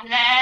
[0.00, 0.37] Hello.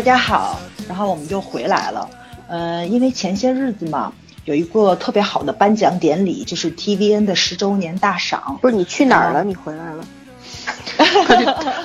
[0.00, 2.08] 大家好，然后我们就回来了。
[2.48, 4.10] 呃，因为前些日子嘛，
[4.46, 8.58] 有一个特别好的颁奖典礼，就是 TVN 的十周年大赏。
[8.62, 9.44] 不是你去哪儿了？
[9.44, 10.02] 你回来了？
[10.96, 11.44] 他去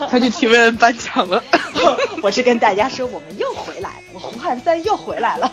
[0.09, 1.43] 他去 TVN 颁奖了。
[2.23, 5.51] 我是跟大家说，我们又回来了，我胡汉三又回来了。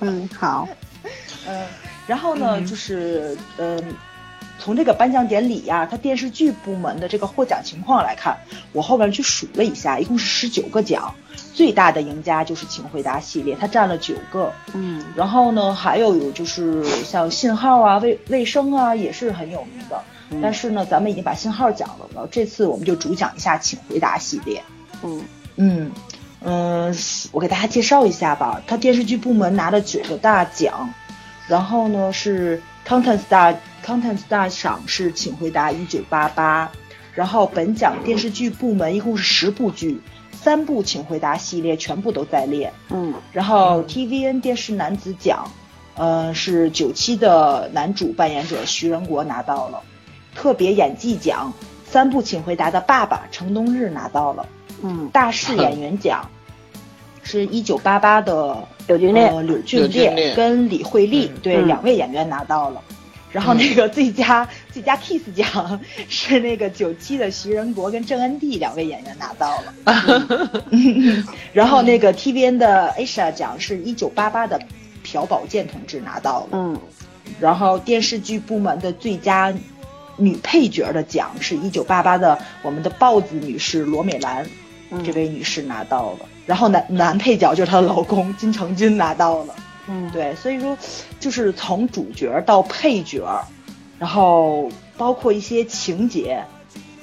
[0.00, 0.66] 嗯，好。
[1.46, 1.66] 嗯，
[2.08, 3.78] 然后呢，就是嗯，
[4.58, 8.36] 从这个颁奖典礼呀，它电视剧部门的这个获奖情况来看，
[8.72, 11.14] 我后面去数了一下，一共是十九个奖。
[11.54, 14.52] 最大的赢家就是《请回答》系列，它占了九个。
[14.74, 20.00] 嗯，然后呢，还有有就是像信号啊、卫卫生啊，也是很有名的。
[20.42, 24.62] 但是呢，咱们已经把信号讲了了，这次我们就主讲一下《请回答》系列。
[25.02, 25.24] 嗯
[25.56, 25.90] 嗯
[26.42, 26.96] 嗯，
[27.32, 28.60] 我给大家介绍一下吧。
[28.66, 30.92] 它电视剧部门拿了九个大奖，
[31.48, 36.66] 然后呢是 Content Star Content Star 赏是《请回答一九八八》，
[37.14, 40.00] 然后本奖电视剧部门一共是十部剧。
[40.32, 45.50] 三部请回答系列全部都在列，嗯，然后 TVN 电视男子奖，
[45.96, 49.82] 呃，是九七的男主扮演者徐仁国拿到了，
[50.36, 51.52] 特别演技奖，
[51.84, 54.46] 三部请回答的爸爸程东日拿到了，
[54.82, 56.24] 嗯，大势演员奖，
[57.24, 58.56] 是一九八八的
[58.88, 60.34] 柳俊烈，柳俊烈。
[60.34, 62.82] 跟李惠利，对，两位演员拿到了。
[63.30, 65.78] 然后那个最佳最佳 kiss 奖
[66.08, 70.62] 是那个九七的徐仁国跟郑恩地两位演员拿到了，
[71.52, 74.58] 然后那个 TVN 的 Asia 奖是一九八八的
[75.04, 76.80] 朴宝剑同志拿到了，嗯，
[77.38, 79.52] 然后电视剧部门的最佳
[80.16, 84.46] 女配角的奖是一九八八的我们的豹子女士罗美兰
[85.04, 89.54] 这位女士拿到了，然后男男配角就是她的老公金城君拿到了。
[89.86, 90.76] 嗯，对，所以说，
[91.20, 93.44] 就是从主角到配角，
[93.98, 96.42] 然后包括一些情节，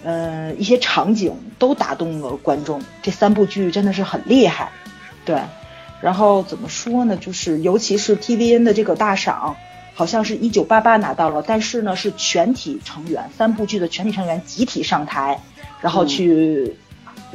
[0.04, 2.82] 嗯，一些场景都打动了观众。
[3.04, 4.72] 这三部剧真的是很厉害，
[5.26, 5.40] 对。
[6.02, 7.16] 然后怎么说呢？
[7.16, 9.56] 就是尤其是 TVN 的这个大赏，
[9.94, 15.40] 好像是一九八八拿到了，但是呢是全体成员，三部剧的全体成员集体上台，
[15.82, 16.76] 然后去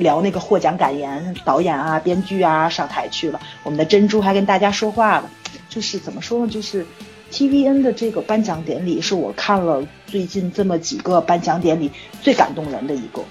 [0.01, 3.39] 聊那个获奖感言，导演啊、编剧啊上台去了。
[3.63, 5.31] 我们的珍珠还跟大家说话了。
[5.69, 6.53] 就是怎么说呢？
[6.53, 6.85] 就是
[7.31, 11.91] T V N 的这个颁奖典礼是我看了最近这么几个颁奖典礼
[12.21, 13.23] 最感动人的一个。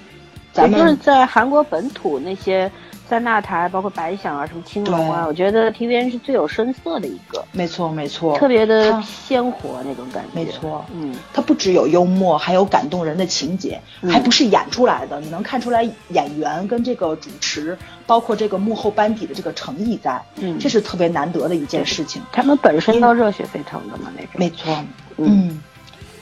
[0.54, 2.72] 咱们就是在韩国本土那些
[3.10, 7.44] 三大台，包括白想啊、什么青龙啊，我觉得 T V N 是最有声色的一个。
[7.52, 10.30] 没错，没错，特别的鲜活那种感觉。
[10.34, 17.78] 没错，嗯，它不只有幽默，还有感动人的情节，还不是演出来的，你能看出来演员跟这个主持。
[18.06, 22.20] 包括这个幕后班底的这个诚意在，嗯，这是特别难得的一件事情。
[22.32, 24.32] 他们本身都热血沸腾的嘛，那种。
[24.34, 24.84] 没错，
[25.18, 25.62] 嗯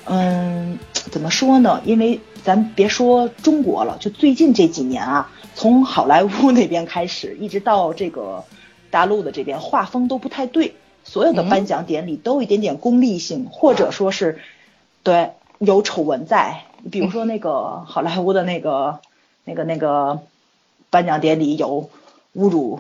[0.03, 1.79] 嗯，怎么说呢？
[1.85, 8.45] 因为咱别说中国了，就最近这几年啊，从好莱坞那边开始，一直到这个
[8.89, 10.73] 大陆的这边，画风都不太对。
[11.03, 14.39] 所有的颁奖典礼都有一点点功利性，或者说是
[15.03, 16.61] 对有丑闻在。
[16.89, 18.99] 比如说那个好莱坞的那个
[19.43, 20.21] 那个那个。
[20.89, 21.89] 颁奖典礼有
[22.33, 22.79] 侮辱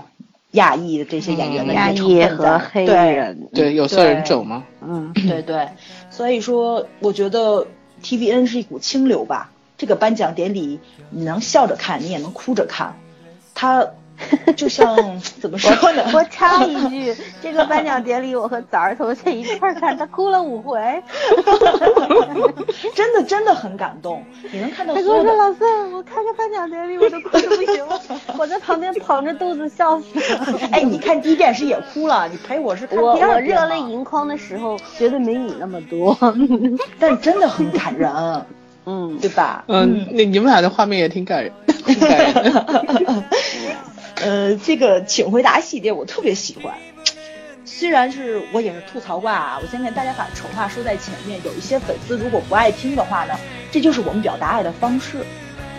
[0.51, 4.63] 亚裔的这些演员的亚裔和黑人，对有色人种吗？
[4.81, 5.67] 嗯，对对，
[6.09, 7.67] 所以说我觉得
[8.01, 9.51] TVN 是一股清流吧。
[9.77, 10.79] 这个颁奖典礼
[11.09, 12.97] 你能笑着看，你也能哭着看，
[13.53, 13.87] 他。
[14.57, 16.03] 就像怎么说呢？
[16.11, 20.79] 我插一句，这个颁奖典礼我和枣儿同学一块看，他哭了五回，
[22.95, 24.23] 真的真的很感动。
[24.51, 24.95] 你能看到？
[24.95, 25.63] 他跟我说：“老四，
[25.93, 28.01] 我看个颁奖典礼我都哭的不行了，
[28.39, 36.17] 我在旁边捧着肚子笑死了。”哎，你看第一遍时也哭了，你陪我是看第二遍我热泪盈眶的时候，觉得没你那么多，
[36.97, 38.11] 但真的很感人，
[38.89, 39.65] 嗯，对吧？
[39.67, 41.51] 嗯，那你们俩的画面也挺感人，
[41.85, 43.23] 挺感人。
[44.23, 46.73] 呃，这个请回答系列我特别喜欢，
[47.65, 51.39] 虽然是我也是吐槽挂啊，我先跟大家把丑话说在前面。
[51.43, 53.33] 有一些粉丝如果不爱听的话呢，
[53.71, 55.17] 这就是我们表达爱的方式。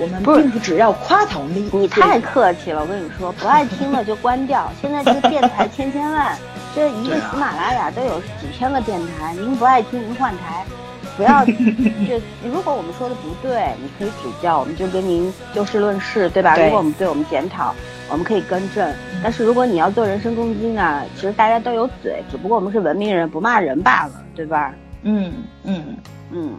[0.01, 2.83] 我们并不只要夸他，我们你太客气了。
[2.83, 4.71] 我跟你说，不爱听了就关掉。
[4.81, 6.39] 现在这个电台千千万，
[6.73, 10.65] 这一个喜马拉雅都有几千个电台，您不爱听您换台。
[11.19, 11.53] 不要，就
[12.49, 16.57] 如果我们说的不对，你可以指教，我们就跟您就事论事，对吧？
[16.57, 17.75] 如果我们对我们检讨，
[18.09, 18.95] 我们可以更正。
[19.21, 24.73] 但是如果你要做人身攻击呢，其实大家都有嘴，只不过我们是文明人，不骂人罢了，对吧？
[25.03, 25.33] 嗯
[25.65, 25.97] 嗯
[26.31, 26.55] 嗯，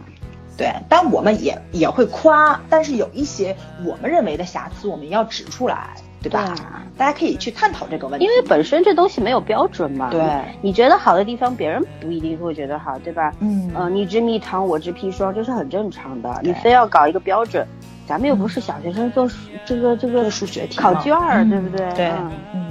[0.58, 0.70] 对。
[0.90, 5.96] 但我们也也会夸，但是有一些我们认为的瑕疵，我们要指出来。
[6.22, 6.54] 对吧？
[6.96, 10.10] 大家可以去探讨这个问题，因为本身这东西没有标准嘛。
[10.10, 10.20] 对，
[10.60, 13.32] 你觉得好的地方，别人不一定会觉得好，对吧？
[13.40, 16.40] 嗯，呃，你知蜜糖，我知砒霜，这是很正常的。
[16.42, 17.66] 你非要搞一个标准，
[18.06, 19.30] 咱们又不是小学生做
[19.64, 21.90] 这个这个数学题考卷儿，对不对？
[21.94, 22.12] 对，
[22.54, 22.66] 嗯，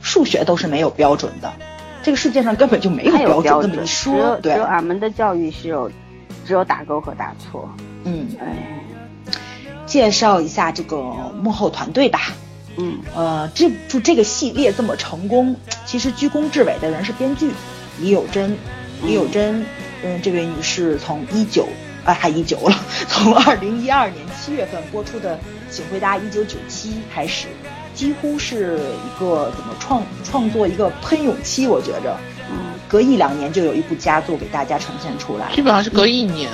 [0.00, 1.52] 数学都是没有标准的，
[2.02, 4.38] 这个世界上根本就没有标准这么一说。
[4.42, 5.90] 只有俺们的教育是有，
[6.46, 7.68] 只有打勾和打错。
[8.04, 8.82] 嗯，哎，
[9.84, 10.96] 介绍一下这个
[11.42, 12.20] 幕后团队吧。
[12.76, 15.54] 嗯，呃，这就这个系列这么成功，
[15.86, 17.50] 其实居功至伟的人是编剧
[18.00, 18.56] 李友珍，
[19.04, 19.64] 李友珍，
[20.02, 21.68] 嗯，这位女士从一九，
[22.04, 22.76] 啊，还一九了，
[23.08, 25.36] 从二零一二年七月份播出的
[25.70, 27.46] 《请回答一九九七》开始，
[27.94, 32.18] 几乎是一个怎么创创作一个喷涌期，我觉着，
[32.50, 32.56] 嗯，
[32.88, 36.50] 隔一两年就有一部佳作给大家呈现出来，基本上是隔一年，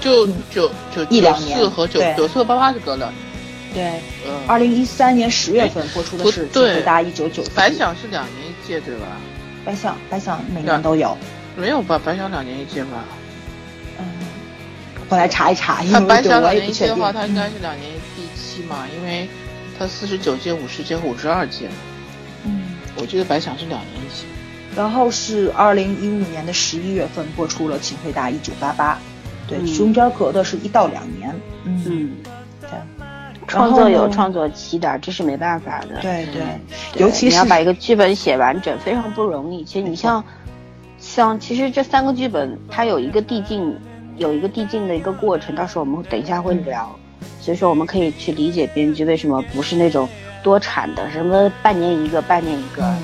[0.00, 3.27] 就就就一两年四和九九四和八八是隔两年。
[3.74, 4.00] 对，
[4.46, 7.50] 二零一三年十月份播出的是《请回答一九九四》。
[7.54, 9.06] 白想是两年一届对吧？
[9.64, 11.16] 白想，白想每年都有。
[11.56, 12.00] 没有吧？
[12.02, 13.04] 白想两年一届吧？
[13.98, 14.04] 嗯，
[15.08, 15.82] 我来查一查。
[15.82, 19.28] 因为白想两年一届的话，它应该是两年第七嘛，因为
[19.78, 21.68] 它四十九届、五十届和五十二届。
[22.44, 24.24] 嗯，我记得白想是两年一届。
[24.76, 28.94] 然后是二零一五年的十一月份播出了《请回答一九八八》。
[29.48, 31.34] 对，中间隔的是一到两年。
[31.64, 32.16] 嗯，
[32.62, 32.86] 这样。
[33.48, 36.00] 创作有创作期的，这是没办法的。
[36.02, 36.42] 对对，
[37.00, 39.64] 尤其是你要把一个剧本写完整，非常不容易。
[39.64, 40.22] 其实你像，
[40.98, 43.74] 像其实这三个剧本，它有一个递进，
[44.16, 45.56] 有一个递进的一个过程。
[45.56, 46.94] 到时候我们等一下会聊，
[47.40, 50.08] 所以说我们可以去理解编剧为什么不是那种
[50.42, 52.94] 多产的，什么半年一个，半年一个，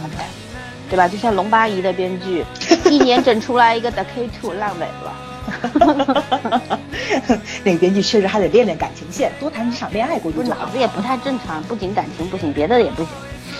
[0.90, 1.08] 对吧？
[1.08, 2.44] 就像龙八姨的编剧，
[2.90, 5.12] 一年整出来一个 The K Two 烂尾了。
[7.64, 11.62] 那个编剧确实还得练练感情线，多谈几场恋爱，估计脑子也不太正常。
[11.64, 13.10] 不仅感情不行，别的也不行。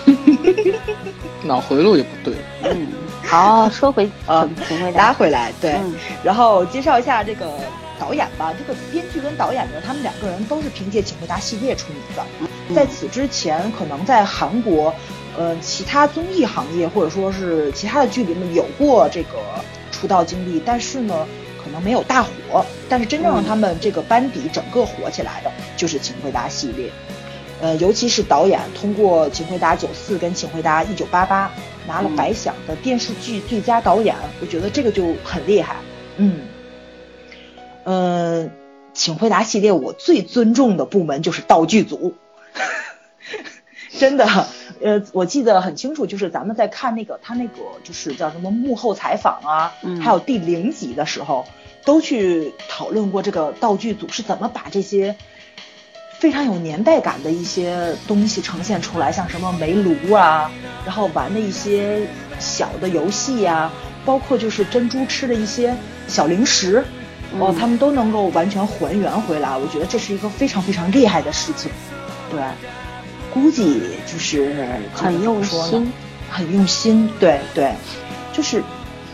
[1.43, 2.35] 脑回路也不对。
[2.63, 2.87] 嗯，
[3.23, 4.47] 好，说回呃，
[4.95, 5.75] 拉回来，对。
[6.23, 7.51] 然后介绍一下这个
[7.99, 8.53] 导演吧。
[8.57, 12.23] 这个编剧跟导演呢，他们两个人都是凭借《请回答》系列出名的。
[12.75, 14.93] 在此之前，可能在韩国，
[15.37, 19.37] 呃，其他综艺行业或者说是其他的剧里面有过这个
[19.91, 21.25] 出道经历，但是呢。
[21.81, 26.89] 没有大火，但是真正让他们这个班底整个火起来的，就是《请回答》系列。
[27.61, 31.47] 呃，尤其是导演通过《请回答九四》跟《请回答一九八八》
[31.87, 35.77] 拿了白想的电视剧最佳导演，我觉得这个就很厉害。
[36.17, 36.41] 嗯，
[37.85, 38.43] 呃，
[38.93, 42.13] 《请回答》系列我最尊重的部门就是道具组，
[43.97, 44.25] 真的，
[44.81, 47.53] 呃，我记得很清楚，就是咱们在看那个他那个
[47.85, 49.73] 就是叫什么幕后采访啊，
[50.03, 51.45] 还有第零集的时候。
[51.85, 55.15] 都去讨论过这个道具组是怎么把这些
[56.19, 60.49] 非常有年代感的一些东西呈现出来，像什么煤炉啊，
[60.83, 62.07] 然后玩的一些
[62.39, 63.71] 小的游戏呀，
[64.03, 65.75] 包括就是珍珠吃的一些
[66.07, 66.83] 小零食，
[67.37, 69.55] 哦，他们都能够完全还原回来。
[69.55, 71.69] 我觉得这是一个非常非常厉害的事情。
[72.31, 72.41] 对，
[73.31, 75.93] 估计就是很用心，
[76.31, 77.07] 很用心。
[77.19, 77.73] 对对，
[78.33, 78.63] 就是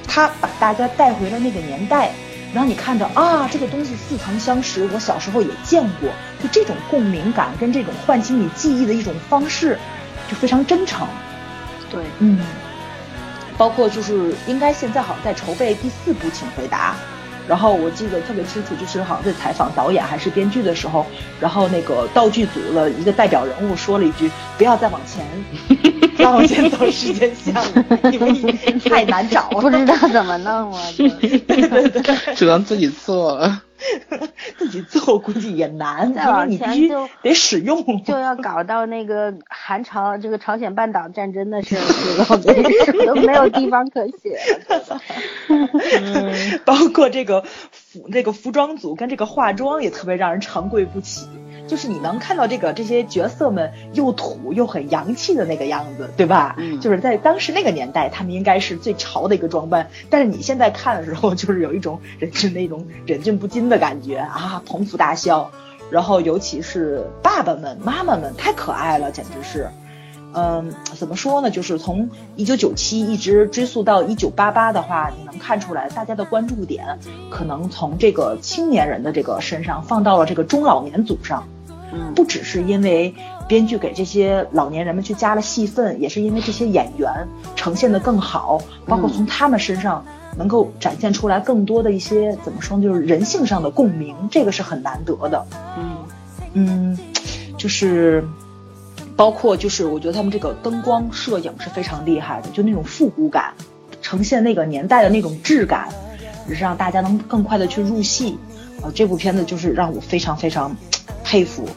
[0.07, 2.11] 他把大家带回了那个年代。
[2.53, 6.09] 然后你看着啊，这个东西似曾相识，我小时候也见过，
[6.43, 9.79] 就这种共鸣感跟这种唤起你记忆的一种方式，
[10.29, 11.07] 就非常真诚。
[11.89, 12.39] 对，嗯，
[13.57, 16.93] 包括就是应该现在好像在筹备第四部《请回答》。
[17.51, 21.05] 然后我记得特别清楚，就是好像在采访导演还是编剧的时候，
[21.37, 25.25] 然后那个道具组的一个代表人物说了一句：“不要再往前，
[26.17, 28.53] 再往前走时间线了，因为
[28.85, 30.81] 太难找， 不知道怎么弄啊。
[30.95, 33.61] ”对对对，只能自己做了。
[34.57, 41.77] 自己做估计也难，再往前就得使用，就要搞到那个韩朝这个朝鲜半岛战争的时
[42.23, 42.37] 候，
[43.05, 44.37] 都没有地方可写
[44.69, 45.01] 了。
[46.65, 51.27] 包括这个服这个服装组跟这个化妆也特别让人长跪不起，
[51.67, 56.55] 就是你能看到这个这些角色们又土又很洋气的那个样子，对吧？
[56.57, 59.89] 嗯就是在当时那个年代，他们应该是最潮的一个装扮。
[60.09, 65.51] 但是你现在看的时候，就是有一种忍是那种忍俊不禁的感觉啊，捧腹大笑。
[65.89, 69.69] 然后尤其是爸爸们、妈妈们，太可爱了，简直是。
[70.33, 71.51] 嗯，怎么说呢？
[71.51, 76.85] 就是从一九九七一直追溯到一九八八的话，你能看出来，大家的关注点
[77.29, 81.43] 可能从这个青年人的这个身上放到了这个中老年组上。
[81.93, 83.13] 嗯不只是因为
[83.49, 87.11] 编剧给这些老年人们去加了戏份，也是因为这些演员
[87.53, 90.01] 呈现的更好，包括从他们身上
[90.37, 95.45] 能够展现出来更多的一些怎么说呢，就是人性上的共鸣，这个是很难得的。
[95.77, 95.97] 嗯
[96.53, 96.97] 嗯，
[97.57, 98.23] 就是
[99.21, 103.53] 包括就是我觉得他们这个灯光摄影是非常厉害的，就那种复古感，
[104.01, 105.87] 呈现那个年代的那种质感，
[106.47, 108.35] 让大家能更快的去入戏。
[108.81, 110.75] 呃，这部片子就是让我非常非常
[111.23, 111.69] 佩服，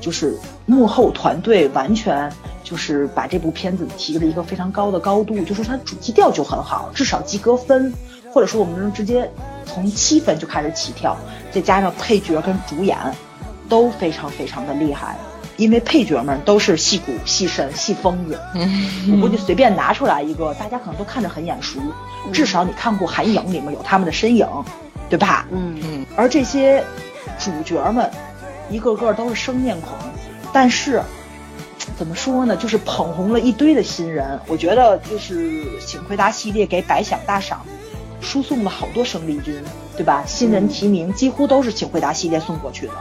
[0.00, 0.36] 就是
[0.66, 2.28] 幕后团队完全
[2.64, 7.94] 就是把这部片子提了一个非常高的高度，就是它主基调就很好，至少及格分，
[8.32, 9.30] 或者说我们能直接
[9.64, 11.16] 从七分就开始起跳，
[11.52, 12.98] 再加上配角跟主演
[13.68, 15.16] 都非常非常的厉害。
[15.62, 18.36] 因为配角们都是戏骨、戏神、戏疯子，
[19.12, 21.78] 我估计随便拿出来一个，大家可能都看着很眼熟，
[22.32, 24.44] 至少你看过《韩影》里面有他们的身影，
[25.08, 25.46] 对吧？
[25.52, 26.82] 嗯嗯而这些
[27.38, 28.10] 主角们，
[28.70, 29.92] 一个个都是生面孔，
[30.52, 31.00] 但是
[31.96, 34.40] 怎么说呢，就是捧红了一堆的新人。
[34.48, 37.64] 我觉得就是《请回答》系列给百想大赏
[38.20, 39.62] 输送了好多生力军，
[39.96, 40.24] 对吧？
[40.26, 42.94] 新人提名几乎都是《请回答》系列送过去的，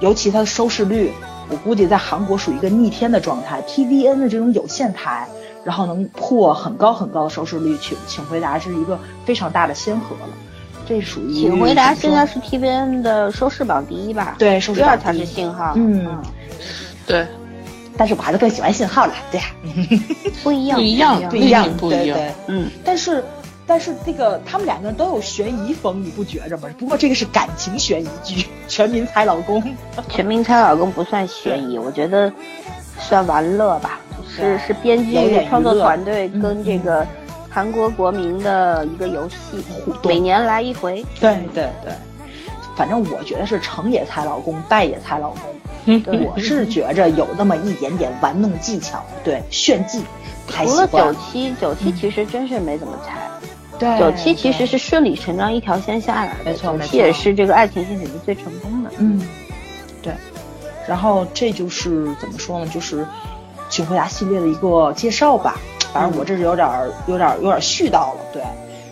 [0.00, 1.12] 尤其他的收视率，
[1.50, 3.60] 我估计在韩国属于一个逆天的状态。
[3.62, 5.26] TVN 的这种有线台。
[5.62, 10.28] 然后能破很高很高的收视率，请请回答是一个非常大的先河了。
[10.88, 14.36] 这属于请回答现在是 TVN 的收视榜第一吧？
[14.38, 15.74] 对收视第二才是信号。
[15.76, 16.18] 嗯，
[17.06, 17.26] 对，
[17.94, 19.46] 但是我还是更喜欢信号啦，对呀、
[20.42, 22.18] 不一样，不一样不一样，不一样。
[22.46, 23.22] 嗯，但是
[23.70, 26.68] 但是这个他们两个人都有悬疑风，你不觉着吗？
[26.76, 29.62] 不过这个是感情悬疑剧，《全民猜老公》。
[30.08, 32.32] 全民猜老公不算悬疑，我觉得
[32.98, 37.06] 算玩乐吧，是是编剧创作团队嗯跟这个
[37.48, 41.06] 韩国国民的一个游戏，互动每年来一回。
[41.20, 41.92] 对对对，
[42.74, 46.02] 反正我觉得是成也猜老公，败也猜老公。
[46.24, 50.02] 我是觉着有那么一点点玩弄技巧，对炫技，
[50.48, 51.14] 除了九。
[51.14, 53.14] 七，九七其实真是没怎么猜。
[53.80, 58.90] 对九七其实是顺理成章一条线下来的，没错没错九七也是这个爱情线写的最成功的。
[58.98, 59.26] 嗯，
[60.02, 60.12] 对。
[60.86, 62.66] 然后这就是怎么说呢？
[62.66, 63.02] 就是
[63.68, 65.56] 《请回答》系列的一个介绍吧。
[65.92, 68.42] 反正我这是有点儿、有点、有点絮叨了，对。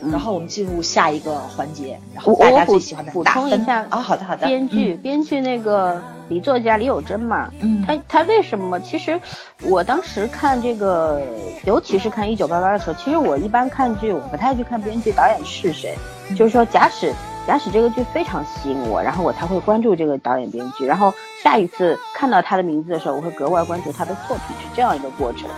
[0.03, 4.47] 嗯然后我们进入下一个环节，然后我大家我补最喜欢的补打分充一下啊，好的好的。
[4.47, 8.79] 编剧编剧那个李作家李友珍嘛，嗯，他他为什么？
[8.81, 9.21] 其实
[9.63, 11.21] 我当时看这个，
[11.65, 15.97] 尤其是看《一九八八》的时候，其实我一般看剧，我不太去看编剧导演是谁。
[16.31, 17.13] 嗯就是说，假使
[17.47, 21.13] 假使这个剧非常吸引我，然后我才会关注这个导演编剧，然后
[21.43, 25.49] 下一次看到他的名字的时候，我会格外关注他的作品，是这样一个过程。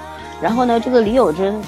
[0.40, 1.60] 然后呢，这个李友珍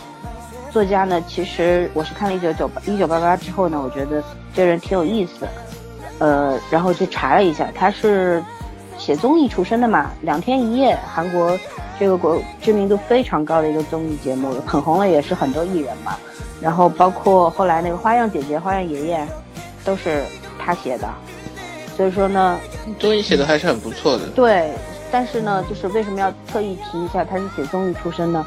[0.72, 4.22] 作家呢，其实我是看了一九九八一九八八之后呢，我觉得
[4.54, 5.46] 这人挺有意思，
[6.18, 8.42] 呃，然后去查了一下，他是
[8.98, 11.58] 写综艺出身的嘛，两天一夜，韩国
[11.98, 16.16] 这个国知名度非常高的一个综艺节目，捧红了，也是很多艺人嘛。
[16.60, 19.28] 然后包括后来那个花样姐姐、花样爷爷，
[19.84, 20.22] 都是
[20.58, 21.08] 他写的。
[21.96, 22.58] 所以说呢，
[22.98, 24.26] 综艺写的还是很不错的。
[24.28, 24.72] 对，
[25.10, 28.46] 但是呢，就是为什么要特意提一下他是写综艺出身呢？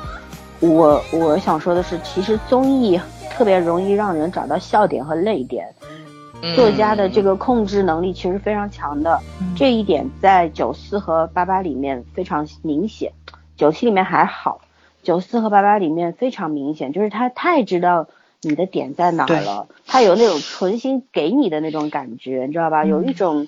[0.69, 5.67] 我我想说的是，其实综艺特别容易让人找到笑点和泪点。
[5.81, 13.13] 嗯作家的这个控制能力其实非常强的，嗯这一点在九四和八八里面非常明显，
[13.55, 14.61] 九七里面还好，
[15.01, 18.07] 九四和八八里面非常明显，就是他太知道
[18.41, 22.83] 你的点在哪儿了，他有那种存心给你的那种感觉，你知道吧？
[22.83, 23.47] 嗯有一种，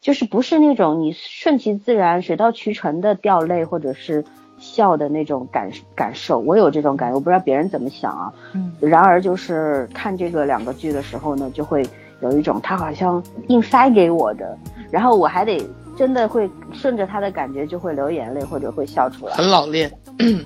[0.00, 4.24] 就是不是那种你顺其自然、水到渠成的掉泪或者是
[4.60, 8.32] 笑的那种感感受，我有这种感觉，我不知道别人怎么想啊。
[8.54, 11.84] 嗯然而就是看这个两个剧的时候呢，就会
[12.20, 14.56] 有一种他好像硬塞给我的，
[14.90, 15.60] 然后我还得
[15.96, 19.34] 真的会顺着他的感觉就会流眼泪或者会笑出来。
[19.34, 19.90] 很老练，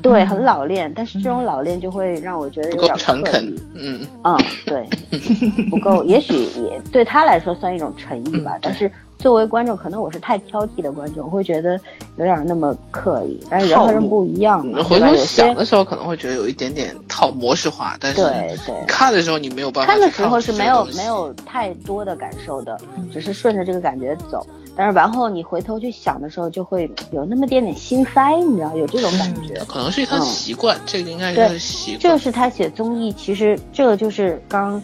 [0.03, 3.63] 对，很老练，但是这种老练就会让我觉得有点刻诚恳意。。
[3.75, 4.89] 嗯，嗯，对，
[5.71, 11.81] 不够，也许也对他来说算一种诚意吧， 但是作为观众，可能我是太挑剔的观众，会觉得
[12.17, 13.43] 有点那么刻意。
[13.49, 19.91] 但是人和人不一样，回头想的时候可能会觉得有一点点套模式化，但是对对，看的时候你没有办法。
[19.91, 22.79] 看的时候是没有没有太多的感受的，
[23.11, 24.47] 只是顺着这个感觉走。
[24.77, 29.55] 但是完后你回头去想的时候，就会有那么点点心塞，你知道有这种感觉。
[29.67, 32.01] 可能是他的习惯，这个应该是习惯。
[32.01, 34.83] 这是他写综艺，其实这个就是刚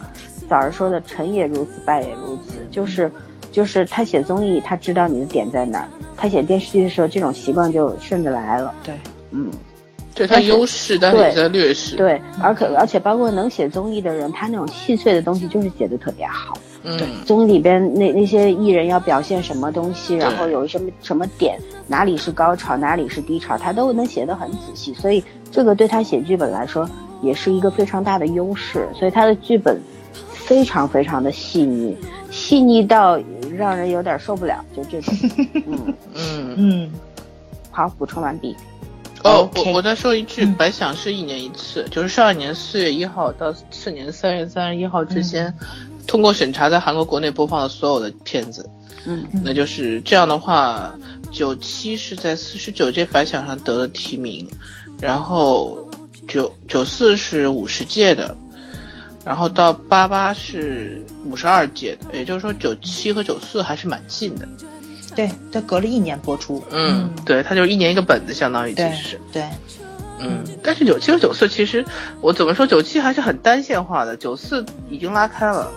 [0.49, 3.11] 早上说的“成也如此，败也如此”，就是。
[3.51, 5.87] 就是他写综艺，他知道你的点在哪儿。
[6.15, 8.73] 他写电视剧的时候，这种习惯就顺着来了。
[8.83, 8.95] 对，
[9.31, 9.49] 嗯，
[10.13, 11.95] 对他优势，但是劣势。
[11.95, 16.57] 对，而可而且包括能写综艺的人，他那种细碎的东西就是写的特别好。
[16.83, 24.93] 嗯，综艺里边那那些艺人要表现什么东西，然后有什么什么点，哪里是高潮，哪里是低潮，他都能写得很仔细。
[24.93, 26.89] 所以这个对他写剧本来说，
[27.21, 28.87] 也是一个非常大的优势。
[28.93, 29.79] 所以他的剧本
[30.31, 31.97] 非常非常的细腻，
[32.29, 33.19] 细腻到。
[33.55, 35.13] 让人有点受不了，就这种，
[35.67, 35.95] 嗯。
[36.15, 36.55] 嗯。
[36.57, 36.91] 嗯，
[37.71, 38.55] 好，补充完毕。
[39.23, 45.53] 哦，我我再说一句，白想是一年一次，就是上一年四月一号到次年三月三十一号之间，
[46.07, 48.67] 通过审查在韩国国内播放的所有的片子，
[49.05, 50.91] 嗯，那就是这样的话，
[51.31, 54.49] 九七是在四十九届白想上得了提名，
[54.99, 55.87] 然后
[56.27, 58.35] 九九四是五十届的。
[59.23, 64.47] 然后到八八是五十二届的，也就是说九七和九四还是蛮近的。
[65.15, 66.63] 对，它隔了一年播出。
[66.71, 69.21] 嗯，对，它就是一年一个本子，相当于其实是。
[69.31, 69.43] 对。
[70.19, 71.83] 嗯，但是九七和九四其实
[72.21, 75.71] 我怎么说，九七还是很单线化的，九四已经拉开了。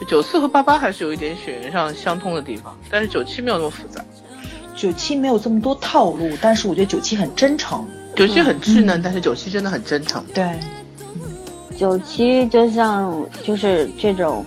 [0.00, 4.04] 就九四和八八还是有一点血缘上相通的地方，但是九七没有那么复杂。
[4.76, 7.84] 九七没有这么多套路，但是我觉得九七很真诚。
[8.14, 10.24] 九七很稚嫩，但是九七真的很真诚。
[10.32, 10.44] 对。
[11.78, 14.44] 九七就像就是这种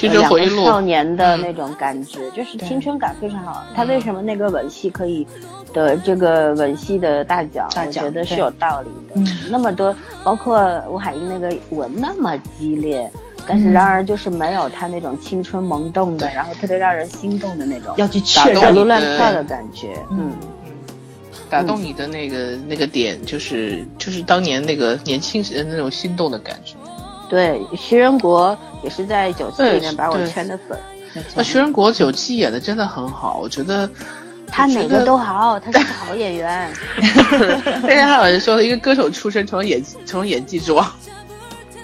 [0.00, 3.62] 两个少年的那种感觉，就是青春感非常好。
[3.72, 5.24] 他为什么那个吻戏可以
[5.72, 7.68] 得这个吻戏的大奖？
[7.76, 9.30] 我觉得是有道理的。
[9.48, 13.08] 那么多，包括吴海英那个吻那么激烈，
[13.46, 19.94] 但是然而就是没有他那种青春萌动的，然后特别让人心动的那种要去打动乱跳的感觉。
[20.10, 20.32] 嗯。
[21.52, 26.74] 打动你的那个那个点，就是就是当年那个年轻时的那种心动的感觉。
[27.28, 30.78] 对，徐仁国也是在九七里面把我圈的粉。
[31.34, 33.86] 那徐仁国九七演的真的很好，我觉得
[34.46, 36.72] 他哪个都好，他是个好演员。
[37.84, 40.90] 那天还有人说，一个歌手出身成了演成了演技之王。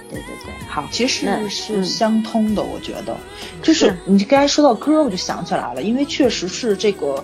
[0.08, 3.14] 对对对，好，其实是相通的，我觉得。
[3.62, 7.22] 就是你刚才说到歌，我就想起来了，因为确实是这个。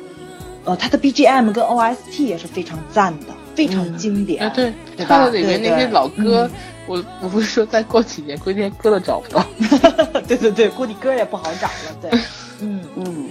[0.64, 4.42] 呃，他的 BGM 跟 OST 也是非常赞的，非常经典。
[4.42, 6.50] 啊，对，对他的里面那些老歌，
[6.86, 9.44] 我我不是说再过几年，估计连歌都找不到。
[10.26, 11.96] 对对对，估计歌也不好找了。
[12.00, 12.10] 对，
[12.60, 13.28] 嗯嗯，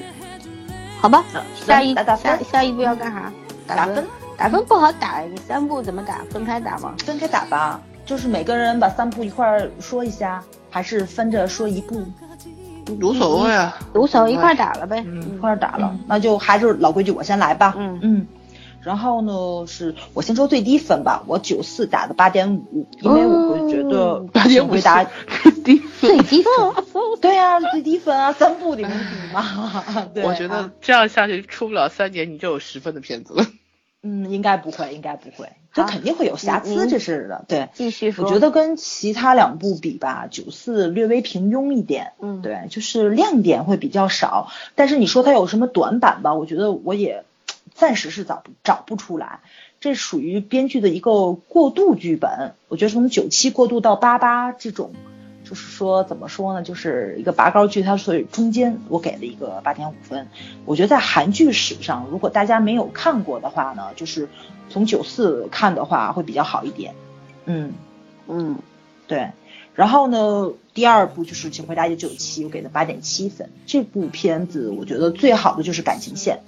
[1.00, 1.24] 好吧，
[1.66, 3.32] 下一下下一步要干啥？
[3.66, 4.06] 打分？
[4.36, 6.22] 打分不好打，你三步怎么打？
[6.30, 6.94] 分开打吗？
[7.06, 12.04] 分开打吧，就是每个人把三步一块儿说一下，还是分着说一部？
[13.02, 17.74] 无所谓啊，无所谓，一块打了呗，一块打了，那就还是老规矩，我先来吧。
[17.78, 18.28] 嗯嗯，
[18.82, 26.52] 然后呢，是我先说最低分吧，我九四打的八点五，因为我会觉得八点五打最低最低分，
[27.22, 29.84] 对呀，最低分啊，三部里面比嘛。
[30.24, 33.46] 我觉得这样下去出不了三年，你就有十分的片子了。
[34.04, 37.70] 嗯，应该不会，应该不会，这肯定会有瑕疵，这是的，对。
[37.74, 38.26] 继续说。
[38.26, 44.50] 我觉得跟其他两部比吧，九四略微平庸一点，嗯，对，就是亮点会比较少。
[44.76, 46.34] 但是你说它有什么短板吧？
[46.34, 47.24] 我觉得我也
[47.74, 49.40] 暂时是找不找不出来。
[49.80, 54.92] 这属于编剧的一个过渡剧本，我觉得从九七过渡到八八这种。
[55.54, 56.64] 就是说，怎么说呢？
[56.64, 60.28] 就是一个拔高剧，它所以中间我给了一个八点五分。
[60.66, 64.28] 我觉得在韩剧史上，如果大家没有看过的话呢，就是
[64.68, 66.96] 从九四看的话会比较好一点。
[67.46, 67.72] 嗯
[68.28, 68.58] 嗯，
[69.06, 69.30] 对。
[69.76, 73.50] 然后呢，第二部就是《请回答一九九七》，我给了八点七分。
[73.68, 76.40] 这部片子我觉得最好的就是感情线，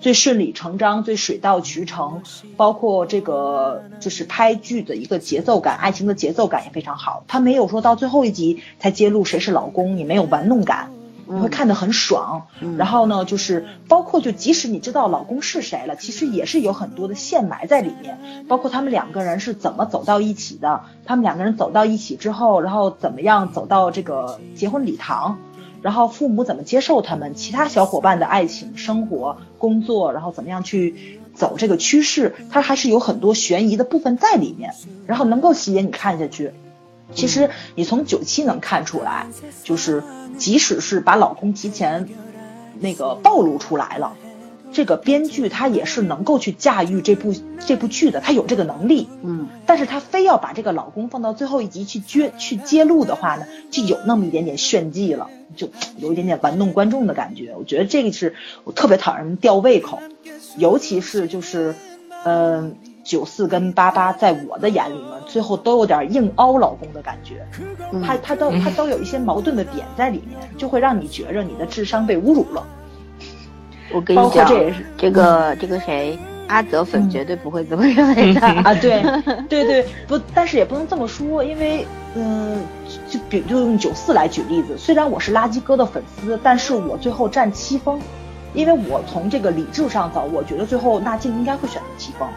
[0.00, 2.22] 最顺理成章、最水到渠成，
[2.56, 7.24] 包括这个就是拍剧的一个节奏感，爱情的节奏感也非常好。
[7.26, 10.92] 他没有说到最后一集才揭露谁是老公，也没有玩弄感。
[11.32, 25.38] 你会看得很爽，然后呢，就是包括就即使你知道老公是谁了，其实也是有很多的线埋在里面，包括他们两个人是怎么走到一起的，他们两个人走到一起之后，然后怎么样走到这个结婚礼堂，
[25.82, 34.74] 然后父母怎么接受他们，其他小伙伴的爱情生活、工作，然后怎么样去走这个趋势，它还是有很多悬疑的部分在里面，
[35.06, 36.52] 然后能够吸引你看下去。
[37.14, 39.26] 其实你从九七能看出来，
[39.62, 40.02] 就是
[40.38, 42.08] 即使是把老公提前
[42.78, 44.16] 那个暴露出来了。
[44.72, 47.34] 这个编剧他也是能够去驾驭这部
[47.66, 55.68] 这部剧的，他有这个能力，嗯，但是他非要把这个老公放到最后一集去揭去揭露的话呢，就有那么一点点炫技了，就
[55.98, 57.52] 有一点点玩弄观众的感觉。
[57.58, 59.98] 我觉得这个是我特别讨厌人吊胃口，
[60.56, 61.74] 尤其是就是，
[62.24, 67.46] 嗯，九四跟八八在我的眼里面，最后都有点硬凹老公的感觉，
[68.04, 72.66] 他他都他都有一些矛盾的点在里面，就会让你觉着你的智商被侮辱了。
[73.92, 78.74] 我跟你讲，这也是这个这个谁，阿泽粉绝对不会这么认为的啊！
[78.80, 79.02] 对
[79.48, 82.62] 对对，不，但是也不能这么说，因为嗯，
[83.08, 87.98] 就比就用九四来举例子，虽然我是垃圾哥的粉丝，但是我最后占七分，
[88.54, 92.28] 因为我从这个理智上走，我觉得最后纳静应该会选择七封。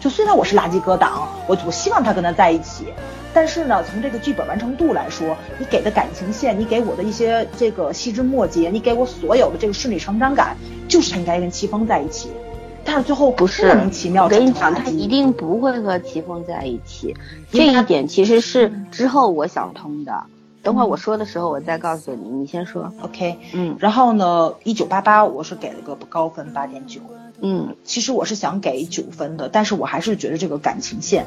[0.00, 2.86] 嗯，就虽然我是垃圾哥党，我我希望他跟他在一起。
[3.32, 10.56] 但是呢，从这个剧本完成度来说，你给的感情线，你给我的一些这个细枝末节，你给我所有的这个顺理成章感，
[10.88, 12.30] 就是他应该跟齐峰在一起。
[12.84, 17.14] 但是最后不是莫名其妙，我跟你讲，他一定不会和齐峰在一起。
[17.52, 20.24] 这一点其实是之后我想通的。
[20.62, 22.28] 等会儿我说的时候，我再告诉你。
[22.28, 23.38] 你先说，OK？
[23.54, 23.76] 嗯。
[23.78, 27.00] 然后呢，一九八八我是给了个高分八点九。
[27.42, 31.26] 嗯，其实我是想给九分的，但是我还是觉得这个感情线。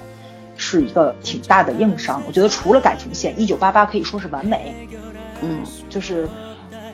[0.55, 4.87] 是一个挺大的硬伤，我觉得除了感情线，一九八八可以说是完美。
[5.41, 6.29] 嗯，就是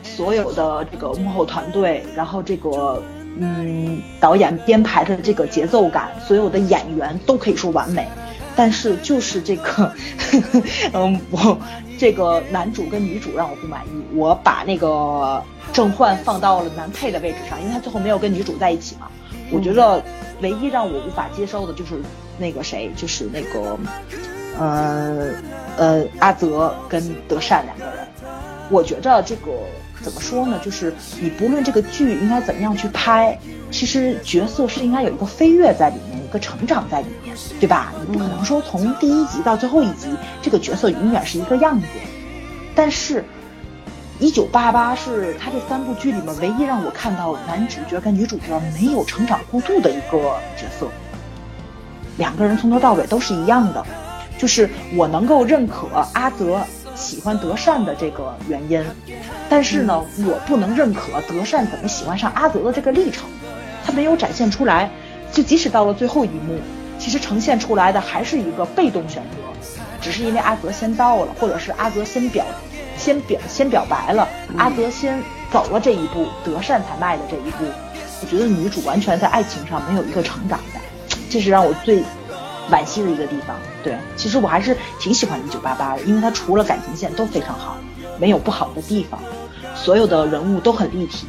[0.01, 3.03] 所有的这个幕后团队，然后这个
[3.37, 8.07] 嗯导演编排的这个节奏感，所有的演员都可以说完美。
[8.59, 9.93] 但是就是这个，
[10.91, 11.57] 嗯，我
[11.97, 14.03] 这个男主跟女主让我不满意。
[14.13, 15.41] 我把那个
[15.71, 19.07] 郑焕放到了男配的位置上，因为他最后没有跟女主在一起嘛。
[19.49, 20.03] 我觉得
[20.41, 22.01] 唯一让我无法接受的就是。
[22.41, 23.77] 那个谁，就是那个，
[24.57, 25.33] 呃
[25.77, 28.07] 呃，阿泽跟德善两个人，
[28.69, 29.51] 我觉着这个
[30.01, 30.57] 怎么说呢？
[30.63, 33.37] 就是你不论这个剧应该怎么样去拍，
[33.71, 37.93] 其实角色是应该有一个飞跃在里面，一个成长在里面，对吧？
[37.99, 40.09] 你不可能说从第一集到最后一集，
[40.41, 41.85] 这个角色永远是一个样子。
[42.75, 43.23] 但是，
[44.19, 50.17] 一九八八是他这三部剧里面唯一让我看到男主角跟女主角没有成长过度的一个
[50.57, 50.87] 角色。
[52.17, 53.85] 两个人从头到尾都是一样的，
[54.37, 56.59] 就是我能够认可阿泽
[56.95, 58.83] 喜欢德善的这个原因，
[59.47, 63.29] 但是呢，我不能认可德善怎么喜欢上阿泽的这个历程，
[63.89, 64.89] 他没有展现出来。
[65.31, 66.59] 就即使到了最后一幕，
[66.97, 69.37] 其实呈现出来的还是一个被动选择，
[70.01, 72.43] 只是因为阿泽先到了，或者是阿泽先表
[72.97, 75.21] 先表先表白了，阿泽先
[75.51, 77.65] 走了这一步，德善才迈的这一步。
[78.21, 80.79] 我觉得女主完全在爱情上没有一个成长的。
[81.29, 82.03] 这是让我最
[82.71, 83.55] 惋惜的一个地方。
[83.83, 87.77] 对，其实我还是挺喜欢一九八八的，因为它除了感情线都非常好，
[88.19, 89.21] 没有不好的地方，
[89.75, 91.27] 所有的人物都很立体。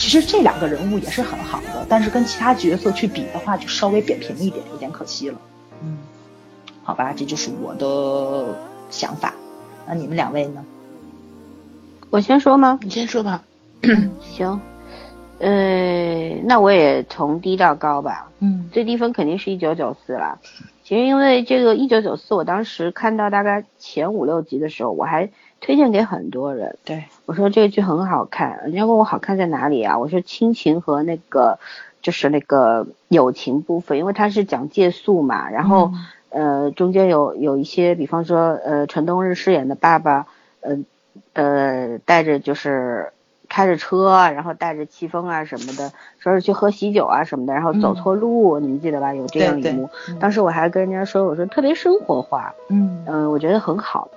[0.00, 5.38] 其实这两个人物也是很好的，但是跟其他角色去比的话，就稍微扁平一点，有点可惜了。
[5.82, 5.98] 嗯，
[6.82, 8.58] 好吧，这就是我的
[8.88, 9.34] 想法。
[9.86, 10.64] 那你们两位呢？
[12.08, 12.80] 我先说吗？
[12.82, 13.44] 你先说吧。
[14.32, 14.58] 行。
[15.38, 18.30] 呃，那我也从低到高吧。
[18.38, 20.38] 嗯，最低分肯定是一九九四了。
[20.82, 26.78] 其实因为这个一九九四，我当时看到大概前五六集的时候，我还推荐给很多人。
[26.86, 28.58] 对，我说这个剧很好看。
[28.64, 29.96] 人家问我好看在哪里啊？
[29.96, 31.60] 我说亲情和那个
[32.02, 35.48] 就是那个友情部分，因为它是讲借宿嘛。
[35.48, 35.92] 然后
[36.30, 40.26] 呃，中间有有一些，比方说呃，陈冬日饰演的爸爸，
[40.60, 40.78] 呃
[41.34, 43.12] 呃，带着就是。
[43.52, 45.90] 开着车，然后带着戚风啊什么的，
[46.20, 49.12] 说是去喝喜酒啊什么的，然后走错路，你们记得吧？
[49.12, 49.90] 有这样一幕。
[50.20, 54.08] 当时我还跟人家说，我说特别生活化，嗯嗯，我觉得很好。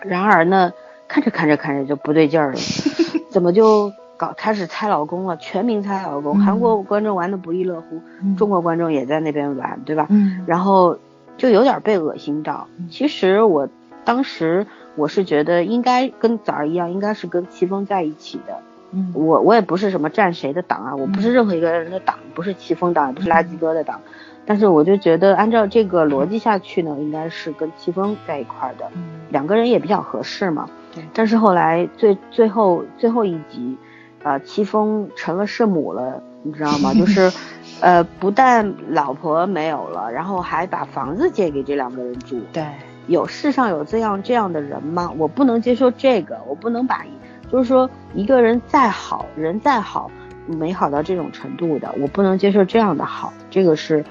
[0.00, 0.72] 然而呢，
[1.12, 2.58] 看着看着看着就不对劲儿了，
[3.28, 5.36] 怎么就搞开始猜老公了？
[5.36, 8.00] 全民猜老公，韩国观众玩的不亦乐乎，
[8.38, 10.06] 中国观众也在那边玩，对吧？
[10.08, 10.42] 嗯。
[10.46, 10.96] 然后
[11.36, 12.66] 就有点被恶心到。
[12.90, 13.68] 其实我
[14.04, 14.66] 当时。
[14.94, 18.58] 我是觉得应该跟早儿一样，应该是跟齐峰在一起的。
[18.90, 23.98] 嗯，我我也不是什么站谁的党啊，我不是任何一个人的党，不是齐峰党，也不是垃圾哥的党。
[24.44, 28.86] 但是我就觉得按照这个逻辑下去呢，应该是跟戚风在一块的。
[28.94, 30.68] 嗯，两个人也比较合适嘛。
[30.94, 31.04] 对。
[31.14, 33.76] 但是后来最最后最后一集，
[34.22, 36.92] 呃，齐峰成了圣母了，你知道吗？
[36.94, 37.32] 就是，
[37.80, 42.40] 呃，不但老婆没有了，然后还把房子借给这两个人住。
[42.52, 42.64] 对。
[43.08, 45.12] 有世上有这样这样的人吗？
[45.18, 47.04] 我不能接受这个，我不能把，
[47.50, 50.08] 就是说一个人再好人再好，
[50.46, 53.32] 美好到这种程度的，我不能接受这样的好。
[53.50, 54.04] 这个是，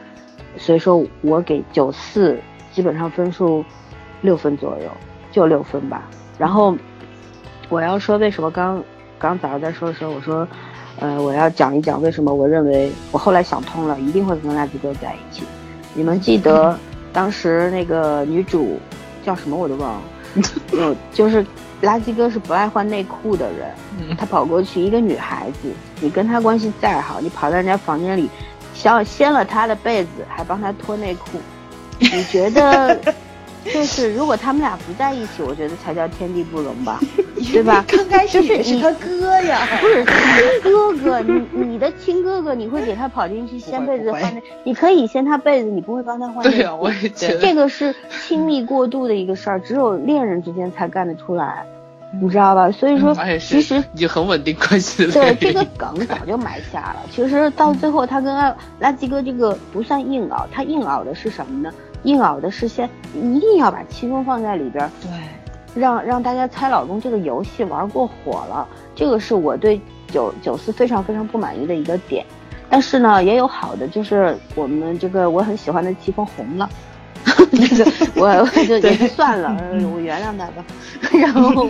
[0.57, 2.39] 所以说我给九四
[2.71, 3.63] 基本上分数
[4.21, 4.89] 六分左右，
[5.31, 6.03] 就六分吧。
[6.37, 6.75] 然后
[7.69, 8.83] 我要说为什么刚
[9.17, 10.47] 刚早上在说的时候，我说，
[10.99, 15.43] 呃，我要讲一讲为什么我认为我后来想通了，一定会跟垃圾哥在一起。
[15.93, 16.77] 你们记得
[17.11, 18.79] 当时那个女主
[19.23, 20.01] 叫什么我都忘了，
[20.71, 21.45] 有就是
[21.81, 28.29] 垃圾哥是不爱换内裤的人，他跑过去一个女孩子，你跟他关系再好，你跑到人家房间里，
[28.81, 31.37] 掀掀了他的被子，还帮他脱内裤，
[31.99, 32.99] 你觉得？
[33.63, 36.99] 就是如果他们俩不在一起，我觉得才叫天地不容吧，
[37.53, 37.85] 对吧？
[37.87, 40.03] 刚开始 是是他哥呀，不是
[40.63, 44.41] 哥哥，你你的亲哥哥，你会给他跑进去掀被子换内？
[44.63, 46.57] 你可以掀他被子，你不会帮他换内？
[46.57, 47.93] 对啊，我也觉得这个是
[48.25, 51.63] 亲密过度的一个事儿，只有恋人之间才干得出来，
[52.19, 52.69] 你知道吧？
[52.71, 55.13] 所以说，其实已经很稳定关系了。
[55.13, 56.97] 对， 这个梗早就埋下了。
[57.09, 58.35] 其实到最后，他跟
[58.81, 61.73] 垃圾哥这个不算硬熬，他硬熬的是什么呢？
[62.03, 72.25] 硬熬的是先一定要把气氛放在里边，对，让让大家猜老公这个游戏玩过火了，这个是我对九九四非常非常不满意的一个点。
[72.69, 76.69] 但是呢，也有好的，就是我们这个我很喜欢的戚风红了，
[77.51, 79.55] 那 个我我就也就算了，
[79.93, 80.65] 我原谅他吧。
[81.13, 81.67] 然后，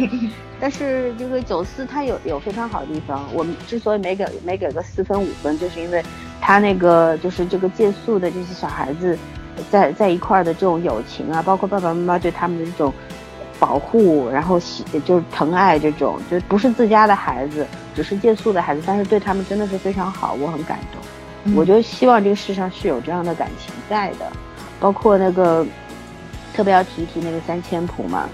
[0.60, 6.04] 但是这个九四他有有非常好的地方，我们之所以没给没给个四分五分，就是因为
[6.40, 9.18] 他那个就是这个借宿的这些小孩子。
[9.70, 12.92] 在在一块儿的这种友情啊，包括爸爸妈妈对他们的这种
[13.60, 21.54] 保护，然后喜就是疼爱这种，就不是自家的孩子，只是借宿的孩子，但是对他们真的是非常好，我很感动。
[21.54, 24.32] 我就希望这个世上是有这样的感情在的，
[24.82, 25.66] 包括那个
[26.54, 28.28] 特别要提一提那个三千谱嘛，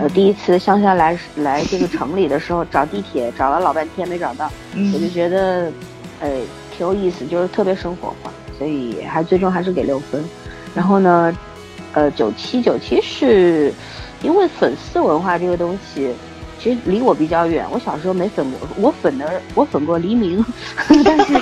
[0.00, 4.50] 呃，第一次乡下来来这个城里的时候找地铁找了老半天没找到，
[4.94, 5.70] 我就觉得
[6.20, 6.30] 呃
[6.76, 10.24] 挺有意思，就是特别生活化，所以还最终还是给六分。
[10.74, 11.36] 然后呢，
[11.92, 13.70] 呃，九七九七是，
[14.22, 16.14] 因为粉丝文化这个东西，
[16.58, 17.66] 其实离我比较远。
[17.70, 20.42] 我小时候没粉过，我粉的我粉过黎明，
[21.04, 21.34] 但是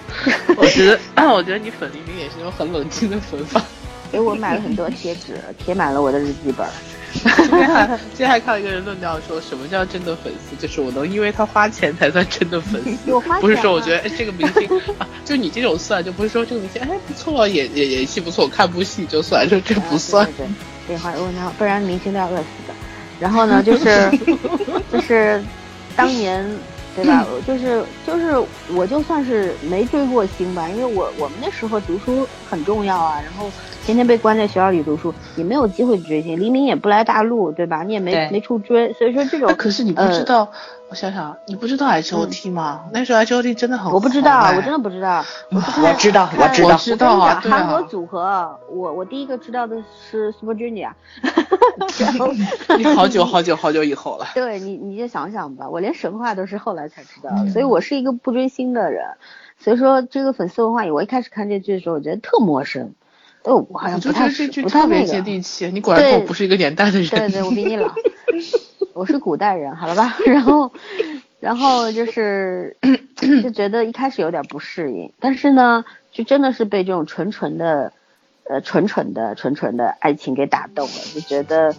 [0.56, 3.60] 我觉得， 我觉得你粉黎明也是种很冷静的粉法。
[4.12, 6.66] 给我买了很多贴纸，贴满了我的日记本。
[7.10, 13.10] 今天还今天还看到一个人论调，说什么叫真的粉丝，就是我能因为他花钱才算真的粉丝。
[13.40, 14.68] 不是说我觉得哎这个明星
[14.98, 20.26] 啊，就你这种算，就不是说这个明星哎不错，演演演戏不错，看部戏就算，说这不算。
[20.36, 20.46] 对，
[20.86, 22.74] 对花问他，不然明星都要饿死的。
[23.18, 24.10] 然后呢，就是
[24.92, 25.42] 就是
[25.96, 26.46] 当年
[27.02, 27.26] 对吧？
[27.46, 28.36] 就是就是
[28.74, 33.50] 我就算是没追过星吧，因为我我们那时候读书很重要啊，然后。
[33.86, 36.38] 天天被关在学校里读书，也没有机会去追星。
[36.38, 37.82] 黎明也不来大陆，对吧？
[37.84, 39.50] 你也没没处追，所以说这种。
[39.56, 40.46] 可是你不知道，
[40.90, 42.86] 我想想，你不知道 H O T 吗？
[42.92, 43.92] 那时候 H O T 真的很。
[43.92, 45.22] 我不知道，我真的不知道。
[45.50, 45.60] 我
[45.98, 47.40] 知道，我知道，我知道啊。
[47.44, 49.76] 韩国组合，我我第一个知道的
[50.10, 50.90] 是 Super Junior。
[52.78, 54.26] 你好久好久好久以后了。
[54.34, 59.04] 对你，你就想想吧，我连神话都是后来才知道，所以我是一个不追星的人。
[59.58, 62.94] 所以说这个粉丝文化，我一开始看这剧的时候，我觉得特陌生。
[63.44, 65.70] 哦，我好像不太这句特别接地气。
[65.70, 67.08] 你果然跟我不是一个年代的人。
[67.08, 67.88] 对对，我比你老，
[68.98, 70.16] 我是古代人，好了吧？
[70.26, 70.72] 然后，
[71.38, 72.76] 然后就是
[73.14, 77.92] 就觉得一开始有点不适应，但是呢，就真的是被这种纯纯的，
[78.50, 81.72] 呃，纯纯的、纯纯的爱情给打动了，就觉得，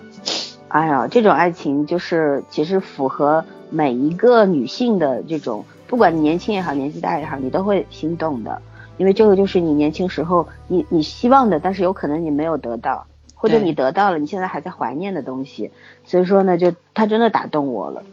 [0.70, 8.62] 哎呀，这种爱情就是其实符合每一个女性的这种，不管你年轻也好，年纪大也好，你都会心动的。
[8.96, 13.06] 因为这个就是你年轻时候你你希望的，但是有可能你没有得到，
[13.40, 15.72] 或者你得到了，你现在还在怀念的东西。
[16.04, 18.04] 所以说呢，就他真的打动我了，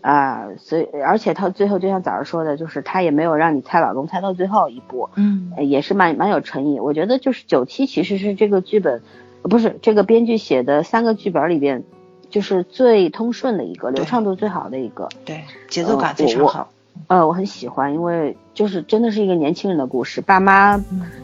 [0.00, 6.78] 啊，所以而且他最后就像早上说的，就是他也没有让你猜老公猜到最后一步，嗯，也是蛮蛮有诚意。
[6.78, 9.02] 我觉得就是九七其实是这个剧本，
[9.42, 11.82] 不是这个编剧写的三个剧本里边，
[12.30, 16.68] 就是最通顺的一个，流畅度最好的一个，对，节奏感非常好。
[17.08, 20.80] 呃，我很喜欢，因为就是真的是一个年轻人的故事，爸妈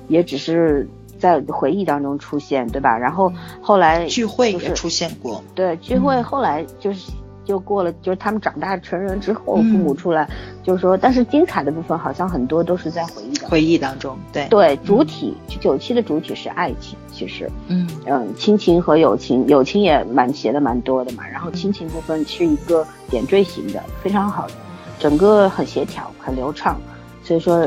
[0.09, 0.89] 也只是
[1.21, 2.99] 在回忆当中出现，对吧？
[2.99, 7.13] 然后后来聚会也出现过，对，聚会后来就是
[7.45, 10.29] 就过了，就是他们长大成人之后，父母出来，
[10.63, 14.47] 就是说，但是精彩的部分好像很多都是在回忆回忆当中，对。
[14.49, 17.89] 对，主体九七的主体是爱情，其实，嗯。
[18.07, 24.55] 嗯，亲情和友情，友情也蛮写的蛮多的嘛，然后亲情部分是一个点缀型的，非常好的。
[24.99, 26.79] 整个很协调，很流畅，
[27.25, 27.67] 所以说，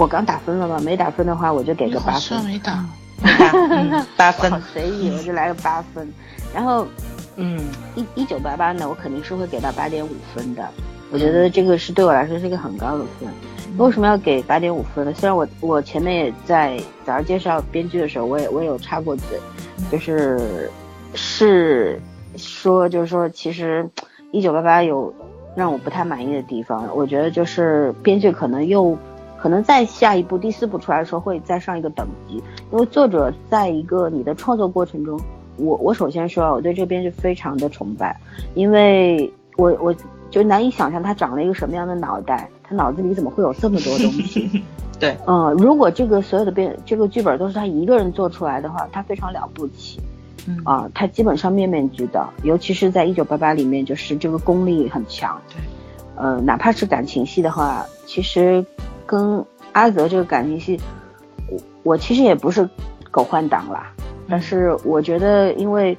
[0.00, 0.80] 我刚打分了吗？
[0.82, 2.42] 没打分的话，我就给个八分。
[2.42, 2.82] 没打，
[4.16, 6.10] 八分，随意，我就来个八分。
[6.54, 6.86] 然后，
[7.36, 7.60] 嗯，
[7.94, 10.66] 一一九八八呢，我肯定是会给到八点五分的。
[11.10, 13.28] 我觉得这个是对我来说是一个很高的分。
[13.76, 15.12] 为什么要给八点五分呢？
[15.12, 19.38] 虽然我我前面也在早上介绍编剧的时候，我也我有插过嘴，
[19.92, 20.70] 就是
[21.14, 22.00] 是
[22.38, 23.86] 说就是说，其实
[24.32, 25.14] 一九八八有。
[25.56, 26.88] 让我不太满意的地方。
[26.94, 28.96] 我觉得就是编剧可能又
[29.40, 35.18] 可能在下一步第四部出来的时候会再上一个等级，因为作者在一个你的创作过程中，
[35.56, 38.14] 我我首先说啊我对这个编剧非常的崇拜，
[38.54, 39.94] 因为我我
[40.30, 44.62] 就难以想象他长了一个什么样的脑袋，他脑子里怎么会有这么多东西。
[45.00, 49.98] 对，嗯，如果这个所有的编这个剧本都是他一个人做出来的话，他非常了不起。
[50.46, 55.40] 嗯啊，他基本上面面俱到，尤其是在一九八八里面，就是这个功力很强。
[55.50, 55.60] 对，
[56.16, 58.64] 呃，哪怕是感情戏的话，其实
[59.10, 60.80] 跟阿泽这个感情戏，
[61.48, 62.68] 我我其实也不是
[63.10, 63.90] 狗焕党啦，
[64.28, 65.98] 但是我觉得，因为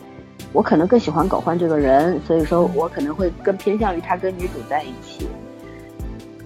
[0.54, 5.28] 我可能更喜欢狗焕这个人，所以说我可能会更偏向于他跟女主在一起。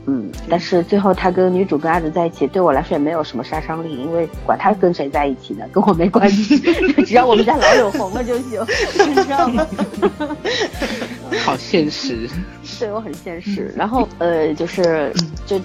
[0.07, 6.57] 嗯，但是最后他跟女主跟阿泽在一起，对我来说也没有什么杀伤力，因为管他跟谁在一起呢，跟我没关系，
[7.05, 8.59] 只要我们家老柳红了就行，
[9.07, 9.67] 你知道吗？
[11.43, 12.27] 好现实，
[12.79, 13.71] 对我很现实。
[13.75, 15.11] 然后呃，就是
[15.45, 15.59] 就，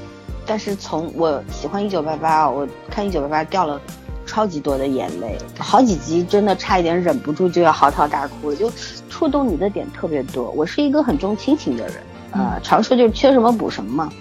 [0.51, 3.81] 但是从我喜欢一九八八，我看一九八八掉了
[4.27, 8.69] 超级多的眼泪，好几集真的差一点忍不住就要嚎啕大哭了，就
[9.09, 10.51] 触动你的点特别多。
[10.51, 11.95] 我是一个很重亲情的人，
[12.33, 14.13] 呃，常说就是缺什么补什么嘛。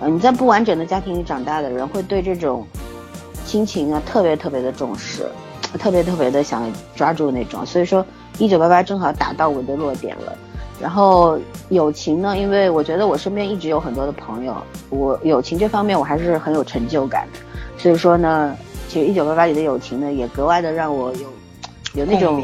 [0.00, 2.66] 呃，你在不完整的家庭里长大的人，会对这种
[3.44, 5.28] 亲情啊特别特别的重视，
[5.78, 7.66] 特别特别的想抓住那种。
[7.66, 8.02] 所以说，
[8.38, 10.32] 一九八八正好打到我的弱点了。
[10.80, 11.38] 然后
[11.70, 14.54] 友情呢，因为我觉得我身边一直有很多的朋友，
[14.90, 17.40] 我友情这方面我还是很有成就感的。
[17.78, 18.56] 所以说呢，
[18.88, 21.26] 其实一九八八里的友情呢，也格外的让我有
[21.94, 22.42] 有那种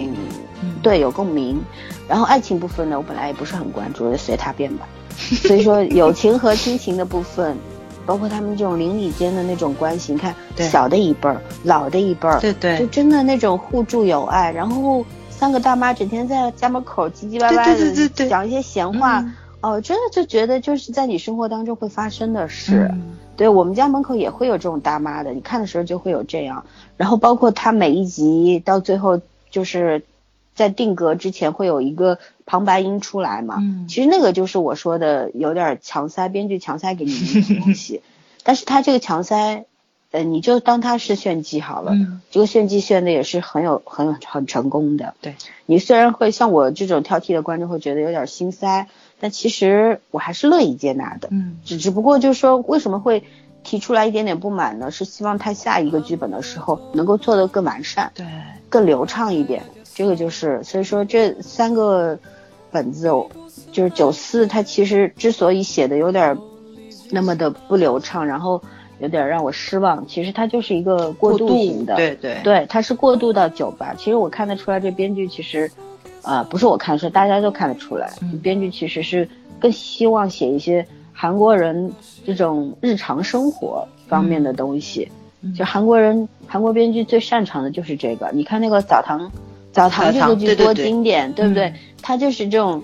[0.83, 1.61] 对有共鸣。
[2.09, 4.87] 然后爱情部分呢，我本来也不是很关注，就随他便吧。
[5.17, 7.57] 所以说，友情和亲情的部分，
[8.05, 14.51] 包括他们这种邻里间的那种关系，你看小的一辈儿，老的一辈儿，对对，就真的那种互助友爱。
[14.51, 15.05] 然后
[15.43, 19.25] 三个大妈整天在家门口唧唧歪歪的讲一些闲话，
[19.61, 22.89] 哦，真的就觉得就是在你生活当中会发生的事。
[23.37, 26.65] 对我们家门口也会有这种大妈的，你看的时候就会有这样。
[26.97, 30.05] 然后包括他每一集到最后就是。
[30.55, 33.57] 在定格之前会有一个旁白音出来嘛？
[33.59, 38.03] 嗯，其实那个就是我说的有点强塞，编剧强塞给你的东西。
[38.45, 39.65] 但是他这个强塞，
[40.13, 41.93] 呃，你就当他是炫技好了。
[41.93, 45.15] 嗯，这个炫技炫的也是很有很很成功的。
[45.21, 45.35] 对，
[45.67, 48.87] 你虽然会像我这种挑剔的观众会觉得有点心塞，
[49.19, 51.29] 但其实我还是乐意接纳的。
[51.33, 53.25] 嗯，只只不过就是说为什么会
[53.65, 54.91] 提出来一点点不满呢？
[54.91, 58.27] 是希望他下一个剧本的时候能够做得更完善，对，
[58.69, 59.63] 更流畅一点。
[59.95, 62.19] 这个就是，所以说这三个
[62.71, 63.09] 本子，
[63.73, 66.37] 就是九四，它其实之所以写的有点
[67.11, 68.63] 那么的不流畅，然后
[69.03, 73.93] 有点让我失望，其实它就是一个过渡型的，对对对，它是过渡到酒吧。
[73.99, 75.69] 其实我看得出来，这编剧其实，
[76.23, 78.09] 啊，不是我看，是大家都看得出来，
[78.45, 81.93] 编剧其实是更希望写一些韩国人
[82.25, 85.11] 这种日常生活方面的东西。
[85.59, 88.31] 就韩国人，韩国编剧最擅长的就是这个。
[88.33, 89.29] 你看那个澡堂。
[89.73, 91.73] 澡堂这个剧多经典，对不对？
[92.03, 92.83] 它就是这种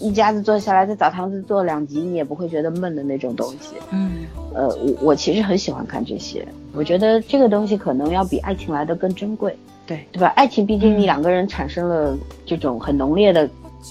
[0.00, 3.74] 一家子坐下来在澡堂子坐两集，你也不会觉得闷的那种东西。
[3.90, 4.10] 嗯，
[4.54, 9.56] 呃，我我其实很喜欢看这些，我觉得这个东西可能要比爱情来的更珍贵。
[9.86, 10.28] 对，对吧？
[10.28, 13.46] 爱情毕竟你两个人产生了这种很浓烈的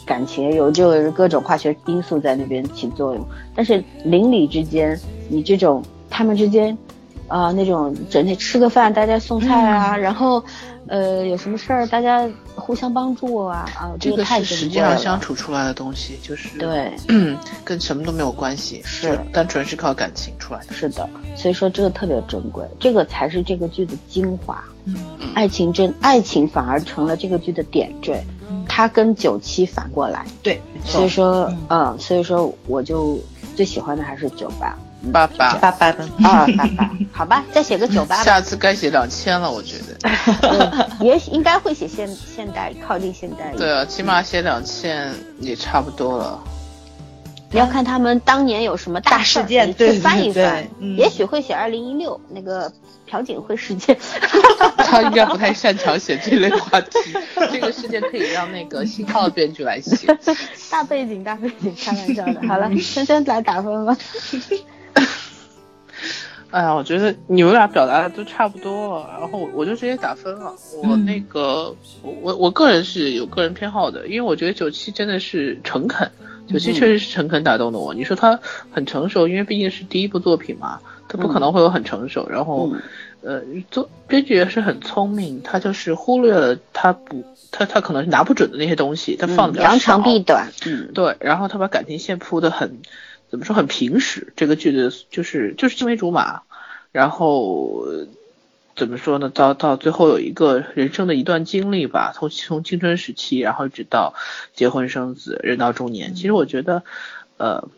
[0.06, 3.24] 感情，有就各种化学因素在那边起作用。
[3.54, 6.76] 但是邻里之间，你这种他们之间，
[7.34, 10.44] 啊，那种整天吃个饭，大家送菜啊，然后。
[10.86, 16.92] 呃，有什么事儿大家互相帮助啊啊，这个是实际上相处出来的东西，就是对，
[17.64, 20.74] 跟什么都没有关系，是单纯是靠感情出来的。
[20.74, 24.62] 是的，所以说这个特别珍贵，这个才是这个剧的精华。
[24.84, 24.94] 嗯，
[25.34, 28.22] 爱情真爱情反而成了这个剧的点缀，
[28.68, 30.26] 它跟九七反过来。
[30.44, 33.18] 对，所以说嗯，所以说我就
[33.56, 34.78] 最喜欢的还是九八。
[35.12, 38.24] 八八八八的啊，八八，好吧，再写个九八。
[38.24, 40.90] 下次该写两千了，我觉得。
[41.02, 43.54] 也许应该会写现现代，靠近现代。
[43.58, 46.44] 对啊，起码写两千也差不多了。
[47.52, 50.66] 你要看他们当年有什么大事件，对翻一翻，
[50.98, 52.72] 也许会写二零一六那个
[53.06, 53.96] 朴槿惠事件。
[54.78, 56.98] 他应该不太擅长写这类话题，
[57.52, 60.08] 这个事件可以让那个新号编剧来写。
[60.72, 62.48] 大背景，大背景，开玩笑的。
[62.48, 63.96] 好了，深深来打分吧。
[66.54, 70.54] 哎呀，我觉得你们俩表达的都差不多了，然后我我就直接打分了。
[70.84, 76.08] 我那个，我我个人是有个人偏好的，因为我觉得九七真的是诚恳，
[76.48, 77.92] 九七确实是诚恳打动的我。
[77.92, 78.40] 你说他
[78.72, 80.80] 很成熟，因为毕竟是第一部作品嘛。
[81.08, 82.28] 他不可能会有很成熟。
[82.30, 82.72] 然后，
[83.22, 83.42] 呃，
[83.72, 90.52] 做编剧也是很聪明，他就是忽略了他不他他可能是拿不准的那些东西，他放的扬长避短。
[90.66, 92.80] 嗯，对，然后他把感情线铺的很
[93.34, 96.44] 怎么说很平实，这个剧的就是就是青梅竹马，
[96.92, 97.88] 然后。
[98.76, 99.30] 怎么说呢？
[99.30, 104.16] 到到最后有一个人生的一段经历吧，从从青春时期，然后直到
[104.56, 106.16] 结婚生子，人到中年。
[106.16, 106.82] 其实我觉得，
[107.38, 107.70] 呃，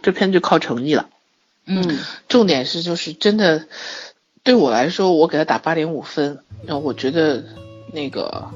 [0.00, 1.10] 这片就靠诚意了。
[1.66, 1.98] 嗯，
[2.28, 3.66] 重点是就是真的，
[4.42, 6.38] 对我来说，我给他打八点五分。
[6.64, 7.44] 然后我觉得
[7.92, 8.48] 那个，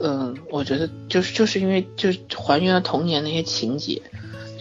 [0.00, 4.00] 嗯，我觉得就是就是因为就是还原了童年那些情节，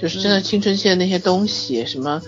[0.02, 2.22] 就是真的青春期的那些东西，什么。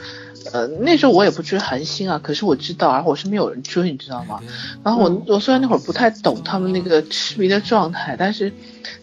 [0.53, 4.39] 呃，那时候我也不追韩星啊，可是我知道然后，我身边有人追，你知道吗？
[4.83, 8.53] 然后我我虽然那会儿不太懂他们那个痴迷的状态，但是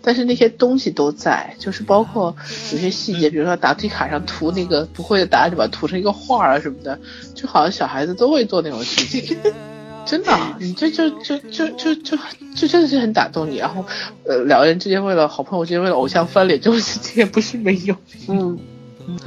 [0.01, 2.37] 但是那些东西都在，就是包括
[2.73, 6.97] 有些细节，比如说答题卡上涂那个不会的答案，就把它涂成一个画啊什么的，
[7.35, 9.37] 就好像小孩子都会做那种事情，
[10.07, 12.17] 真的，你这就就就就就
[12.55, 13.57] 就真的是很打动你。
[13.57, 13.85] 然后
[14.25, 17.95] 呃，两个人之间为了好朋友之间为了偶像翻脸这种事情也不是没有，
[18.29, 18.59] 嗯
[19.07, 19.19] 嗯，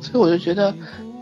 [0.00, 0.74] 所以我就觉得。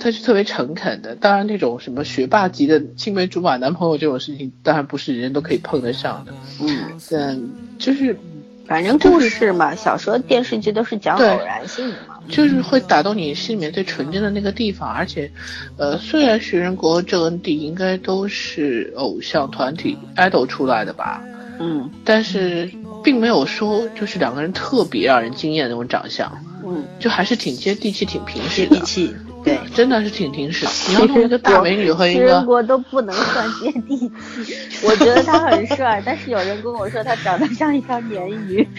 [0.03, 6.33] 他是特别诚恳的，当然那种什么学霸级的青梅竹马男朋友这种事情，当然不是人人都可以碰得上的。
[6.63, 7.39] 嗯，但
[7.79, 8.19] 就是，
[8.67, 14.89] 反正故事嘛，小说、电视剧都是讲偶然性的嘛，就是会打动你心里面最纯真的那个地方。
[14.89, 15.31] 而且，
[15.77, 21.23] 呃，虽然徐仁国、郑恩地应该都是偶像团体 idol 出来的吧，
[21.59, 22.71] 嗯，但是
[23.03, 26.31] 并没有说就是两个人特别让人惊艳的那种长相，
[26.65, 28.81] 嗯，就还是挺接地气、挺平实的。
[29.43, 30.67] 对，真的是挺平实。
[30.87, 34.55] 你要弄一个大美女和一个，人国都不能算接地气。
[34.85, 38.69] 我觉得他很帅，但是有人跟我说他长得像一条鲶鱼。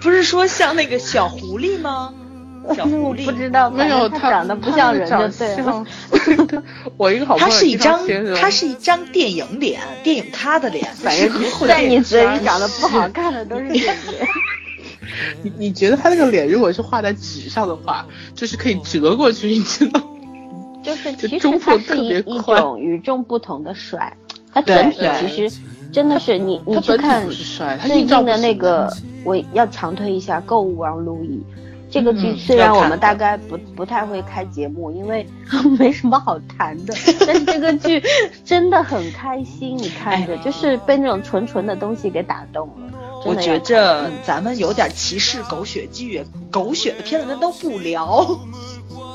[0.00, 2.12] 不是说像那个小狐狸吗？
[2.74, 5.84] 小狐狸 不知道，没有他长得不像人就对了。
[6.96, 8.00] 我一个好朋友，他是一张，
[8.34, 10.90] 他是一张电影脸，电影他的脸。
[10.94, 11.30] 反正
[11.68, 13.96] 在你嘴里长得不好 看的都是演员。
[15.42, 20.00] 你你觉得他那个脸如果是画在纸上的话，就是可以折过去，你知道？
[20.82, 24.16] 就是其实他是一一种与众不同的帅，
[24.54, 25.60] 他整体其实
[25.92, 27.28] 真的是你你去看
[27.86, 28.90] 最近的那个，
[29.24, 31.36] 我要强推一下《购物王路易》
[31.90, 35.26] 这个剧，虽然我们大概不不太会开节目，因为
[35.78, 36.94] 没什么好谈的，
[37.26, 38.02] 但是这个剧
[38.44, 42.93] 真的很开心，你看着就是被那种纯纯的东西给打动了。
[43.24, 48.38] 我觉着咱们有点歧视狗血剧，狗血的片子咱都不聊。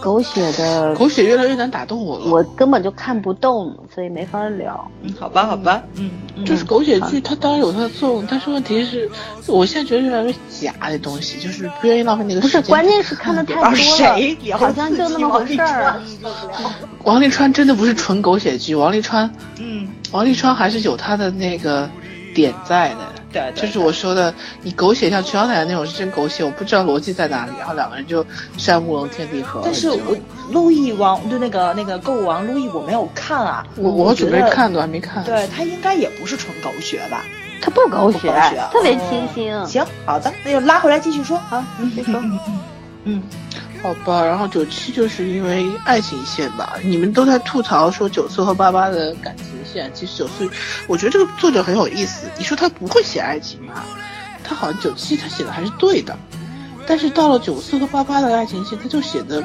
[0.01, 2.26] 狗血的， 狗血越来越难打动我了。
[2.28, 4.89] 我根本就看不动，所以没法聊。
[5.01, 6.10] 嗯，好吧，好吧，嗯，
[6.45, 9.10] 就是狗血剧，它当然有它的作用，但是问题是，
[9.45, 12.62] 我现在觉得越来越假的东西，就是不愿意浪费那个时间。
[12.62, 13.76] 不是，关键是看的太多了。
[13.76, 14.38] 谁？
[14.53, 16.01] 好像就那么回事儿。
[17.03, 21.89] 王沥川真的不是纯狗血剧，王沥川，嗯，王沥川还是有他的那个
[22.34, 23.18] 点在的。
[23.32, 27.51] 对，就是我说的，你狗血像全小奶奶那种是真狗血，我不知道逻辑在哪里。
[27.59, 28.25] 然后两个人就
[28.57, 29.61] 山无棱天地合。
[29.63, 30.17] 但是我
[30.51, 35.23] 路易王就那个那个购物王路易我没有看啊，我我准备看的还没看。
[35.23, 37.23] 对他应该也不是纯狗血吧？
[37.61, 38.34] 他不狗血，
[38.71, 39.65] 特别清新。
[39.65, 41.38] 行，好的，那就拉回来继续说。
[41.38, 41.63] 好。
[43.03, 43.21] 嗯。
[43.82, 50.49] 好吧，然后九七就是因为爱情线吧，你们都在吐槽说九四和八八的感情线，其实九四，
[50.86, 52.27] 我觉得这个作者很有意思。
[52.38, 53.86] 你说他不会写爱情吧？
[54.43, 56.17] 他好像九七他写的还是对的，
[56.86, 59.41] 但是到了九四和八八的爱情线，他就写的，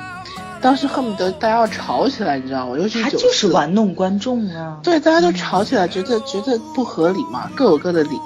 [0.60, 2.76] 当时恨不得大家要吵起来，你知道吗？
[2.76, 4.80] 尤其是九四，就是玩弄观众啊。
[4.82, 8.18] 对，大家都吵起来，觉得觉得不合理嘛，各有各的理。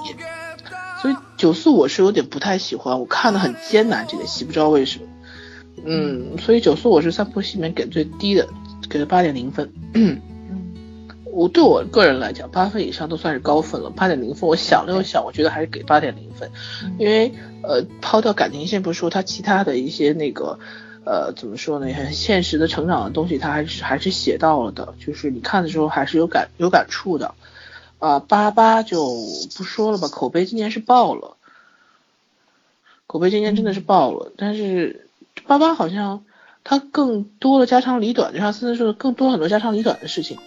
[1.03, 5.05] 所以九四我是有点不太喜欢，我看的很艰难这个戏，不知道为什么。
[5.85, 8.47] 嗯，所以九四我是三部戏里面给最低的，
[8.89, 9.73] 给了八点零分。
[9.95, 10.21] 嗯，
[11.25, 13.91] 我对我个人来讲，八分以上都算是高分了。
[13.91, 16.51] 八点零分，我想了又想，我觉得还是给八点零分，
[16.99, 20.59] 因为呃，抛掉感情线不说，他其他的一些那个
[21.05, 27.35] 呃，怎么说呢，很现实的成长的东西，他还是还是写到了的，就是你看的时候还是有感有感触的。
[27.99, 29.05] 啊，八八就
[29.57, 31.37] 不说了吧，口碑今年是爆了，
[33.07, 35.08] 口碑今年真的是爆了，但是。
[35.49, 36.25] 八八好像
[36.63, 40.39] 他更多了家长里短，就像森森说的，更多很多家长里短的事情。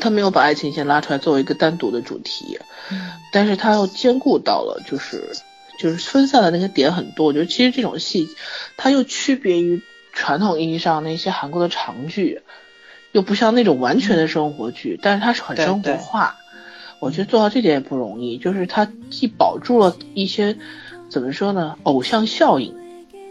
[0.00, 2.58] 他没有把爱情线拉出来作为一个单独的主题，
[3.32, 5.22] 但是他又兼顾到了，就是
[5.78, 7.26] 就是分散的那个点很多。
[7.26, 8.28] 我觉得其实这种戏，
[8.76, 9.80] 它又区别于
[10.12, 12.42] 传统意义上那些韩国的长剧，
[13.12, 16.34] 又不像那种完全的生活剧，但是它是很生活化。
[16.98, 20.58] 我觉得做到这点也不容易，就是它既保住了一些
[21.08, 22.74] 怎么说呢，偶像效应。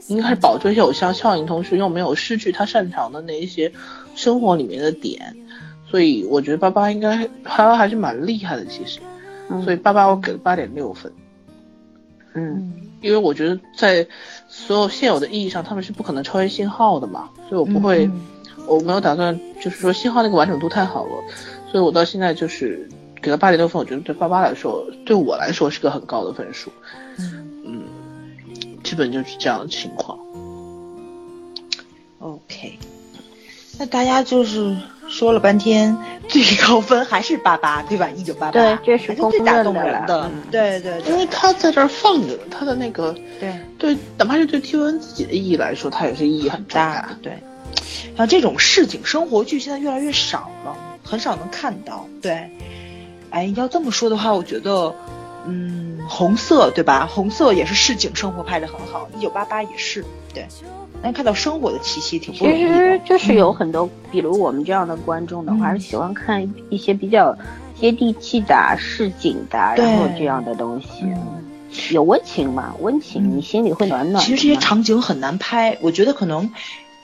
[0.07, 3.71] 应该是保证一些偶像效应，同时又没有失去他擅长的那一些
[4.15, 5.35] 生活里面的点，
[5.89, 8.99] 所以我觉得八八应该八八还是蛮厉害的，其实，
[9.63, 11.11] 所以八八我给了八点六分。
[12.33, 14.05] 嗯，因为我觉得在
[14.47, 18.09] 所有现有的意义上，他们是不可能超越信号的嘛，所以我不会，
[18.67, 21.11] 我没有打算就是说信号那个完整度太好了，
[21.71, 22.89] 所以我到现在就是
[23.21, 26.71] 给了八点六分，我觉得对八八来说，对我来说是个很高的分数。
[27.19, 27.52] 嗯。
[28.83, 30.19] 基本就是这样的情况。
[32.19, 32.77] OK，
[33.77, 34.75] 那大家就是
[35.09, 35.97] 说了半天，
[36.29, 38.09] 最高分还是八八，对吧？
[38.11, 40.31] 一九八八，对，这是最打动人的。
[40.49, 47.17] 对对，因为他在这儿放着，他的那个对对，哪怕是对 T V N 自己的意义来说，它也是意义很大的。
[47.21, 47.37] 对，
[48.15, 52.07] 像这种市井生活剧现在越来越少了，很少能看到。
[52.21, 52.49] 对，
[53.31, 54.95] 哎，要这么说的话，我觉得。
[55.45, 57.05] 嗯，红色对吧？
[57.05, 60.45] 红色也是市井生活拍的很好，一九八八也是对。
[61.01, 67.37] 能看到生活的气息，挺不容易其实就是有很多，比如我们这样的观众的话，是喜欢看一些比较
[67.77, 72.73] 接地气的市井的，然后这样的东西，有温情嘛？
[72.79, 74.23] 温情，你心里会暖暖。
[74.23, 76.49] 其实这些场景很难拍，我觉得可能。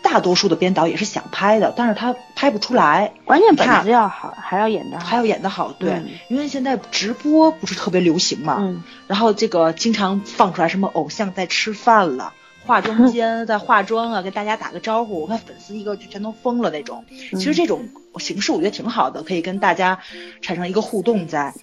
[0.01, 3.13] 大多数的编导也是想拍的，但是他拍不出来。
[3.25, 5.71] 关键本子要好，还要演的，还要演的好。
[5.73, 12.33] 对，因为现在直播不是特别流行嘛，嗯，然后这个经常放出来什么偶像在吃饭了，
[12.65, 17.03] 化妆间在化妆啊，跟大家打个招呼，我看粉丝一个就全都疯了那种。
[17.09, 17.87] 其实这种
[18.17, 19.99] 形式我觉得挺好的，可以跟大家
[20.41, 21.53] 产生一个互动在。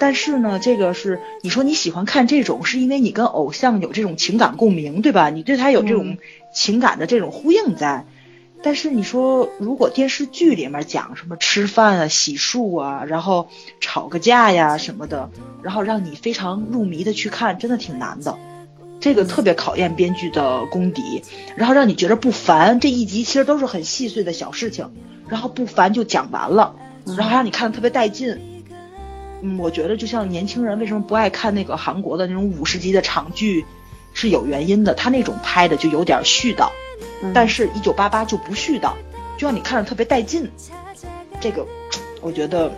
[0.00, 5.30] 但是呢，这个是你说你喜欢看这种，是因为你跟偶像有这种情感共鸣，对吧？
[5.30, 6.18] 你对他有这种
[6.54, 8.06] 情感的这种呼应在。
[8.62, 13.48] 但是你说，如果电视剧里面讲什么吃饭啊、洗漱啊，然后
[13.78, 15.28] 吵个架呀什么的，
[15.62, 18.38] 然后让你非常入迷的去看，真的挺难的。
[19.00, 21.22] 这个特别考验编剧的功底，
[21.56, 22.80] 然后让你觉得不烦。
[22.80, 24.90] 这一集其实都是很细碎的小事情，
[25.28, 26.74] 然后不烦就讲完了，
[27.04, 28.40] 然后让你看的特别带劲。
[29.42, 33.66] 嗯，我觉得就像年轻人为什么不爱看那个韩国的那种五十集的长剧，
[34.14, 34.94] 是有原因的。
[34.94, 36.70] 他那种拍的就有点絮叨，
[37.34, 38.92] 但是一九八八就不絮叨，
[39.36, 40.50] 就让你看着特别带劲。
[41.40, 41.66] 这个
[42.22, 42.72] 我觉得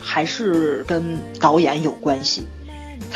[0.00, 2.44] 还是跟导演有关系。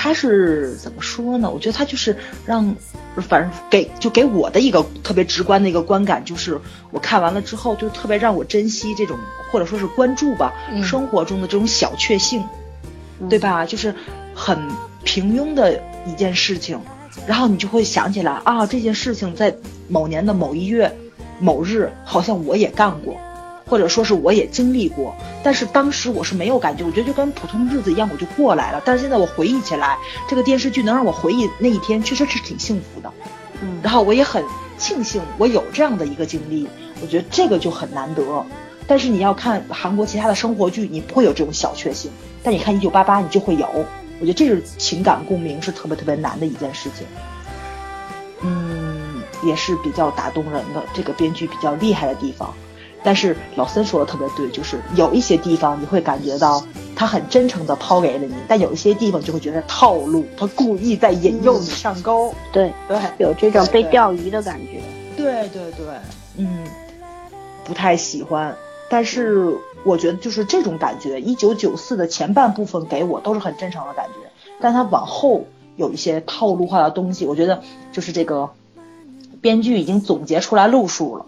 [0.01, 1.51] 他是怎么说呢？
[1.51, 2.73] 我觉得他就是让，
[3.17, 6.61] 反正给就给我的一个特别直观的一个观感，就是
[6.93, 9.19] 我看完了之后，就特别让我珍惜这种
[9.51, 10.53] 或者说是关注吧，
[10.85, 12.45] 生活中的这种小确幸，
[13.29, 13.67] 对吧？
[13.67, 13.93] 就是
[14.37, 14.57] 很
[15.03, 16.81] 平庸的一件事情，
[17.27, 19.55] 然后你就会想起来啊，这件事情在
[19.89, 20.95] 某年的某一月
[21.41, 23.17] 某日，好像我也干过。
[23.71, 28.81] 或者说是我也经历过，但是当时我是没有感觉，我觉得就跟普通日子一样，我就过来了。
[28.83, 33.13] 但是现在我回忆起来，这个电视剧能让我回忆那一天，确实是挺幸福的。
[33.61, 34.43] 嗯，然后我也很
[34.79, 36.67] 庆幸我有这样的一个经历，
[37.03, 38.23] 我觉得这个就很难得。
[38.87, 42.11] 但是你要看韩国其他的生活剧，你不会有这种小确幸，
[42.43, 43.69] 但你看一九八八，你就会有。
[44.21, 47.07] 我觉得这是情感共鸣是特别特别难的一件事情。
[48.41, 52.55] 嗯，也是比较打动人的，这个编剧比较厉害的地方。
[53.05, 56.65] 但是老森说的特别对，就是有一些地方你会感觉到
[56.97, 62.35] 他很真诚的抛给了你，但有一些地方就会觉得套路，他故意在引诱你上钩。
[62.53, 64.81] 对对，有这种被钓鱼的感觉。
[65.17, 65.87] 对对对，
[66.37, 66.65] 嗯，
[67.65, 68.55] 不太喜欢。
[68.91, 75.45] 但是我觉得就是这种感觉，一九九四的前半部分给我都是很真诚的感觉，但它往后
[75.77, 77.63] 有一些套路化的东西，我觉得
[77.93, 78.51] 就是这个
[79.41, 81.27] 编剧已经总结出来路数了。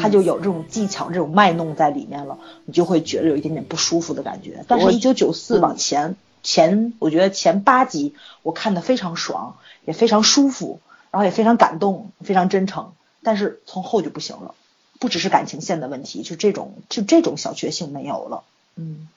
[0.00, 4.64] 他就有这种技巧，这种卖弄在里面了，你就会觉得有一点点不舒服的感觉。
[4.66, 10.80] 但是，一九九四往前前，我觉得前八集我看的非常爽，也非常舒服，
[11.10, 12.92] 然后也非常感动，非常真诚。
[13.22, 14.54] 但是从后就不行了，
[15.00, 18.42] 不只是感情线的问题，就这种就这种小确幸没有了。
[18.76, 19.08] 嗯，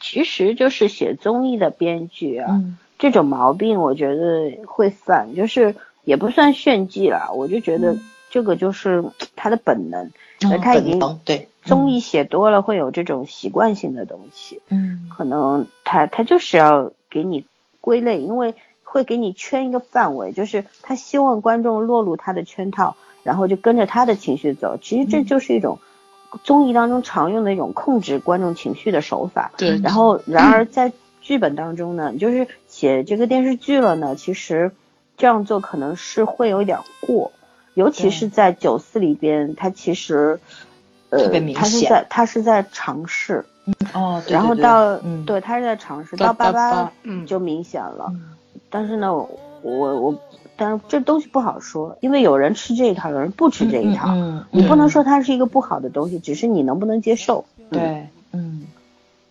[0.00, 2.62] 其实就是写综艺的编剧啊，
[2.98, 7.96] 这种毛病我觉得会犯，就是也不算炫技了，我就觉得。
[8.32, 9.04] 这个就是
[9.34, 10.12] 他的本能，
[10.62, 17.44] 他已经对综艺写多了会有这种习惯性的东西，嗯，可能他他就是要给你
[17.80, 18.54] 归类，因为
[18.84, 24.78] 会给你圈一个范围，就是他希望观众落入他的圈套，然后就跟着他的情绪走。
[24.80, 25.78] 其实这就是一种
[26.44, 29.52] 综艺当中常用的一种控制观众情绪的手法。
[29.56, 34.72] 对，然后然而在剧本当中呢，就是写这个电视剧了呢，其实
[35.16, 37.32] 这样做可能是会有点过。
[37.74, 40.40] 尤其是在九四里边，他其实，
[41.10, 43.44] 呃，他是在他是在尝试，
[43.94, 48.12] 哦，然后到，嗯，对他是在尝试，到八八，嗯，就明显了。
[48.70, 49.30] 但是呢，我
[49.62, 50.20] 我
[50.60, 57.46] 但是这东西不好说，因为有人吃这一套，有人不吃这一套，嗯，你不能说它是一个不好的东西，只是你能不能接受。
[57.70, 58.66] 对，嗯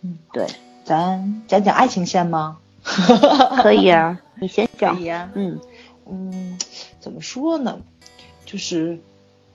[0.02, 0.48] 嗯，对，
[0.84, 2.58] 咱讲讲爱情线吗？
[3.62, 4.96] 可以啊，你先讲。
[4.96, 5.60] 可以啊，嗯
[6.10, 6.58] 嗯，
[7.00, 7.78] 怎么说呢？
[8.46, 8.98] 就是，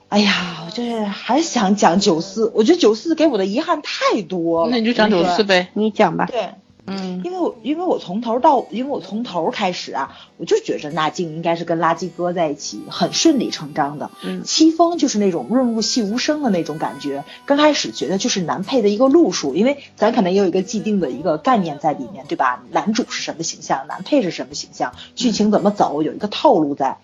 [0.07, 4.69] 哎呀，我就是还想讲九四，我觉得九四给我的遗憾太多了。
[4.71, 5.67] 那你就讲九四呗。
[5.73, 6.25] 你讲吧。
[6.27, 6.51] 对，
[6.87, 14.11] 嗯，因为我因为我从头到，因为我从头开始啊，我就觉着那静应该是跟垃圾哥在一起，很顺理成章的。
[14.23, 22.63] 嗯戚风就是那种润物细无声的那种感觉，刚开始觉得就是男配的一个路数，因为咱可能也有一个既定的一个概念在里面，对吧？
[22.71, 26.97] 男主是什么形象，男配是什么形象，剧情怎么走，有一个套路在。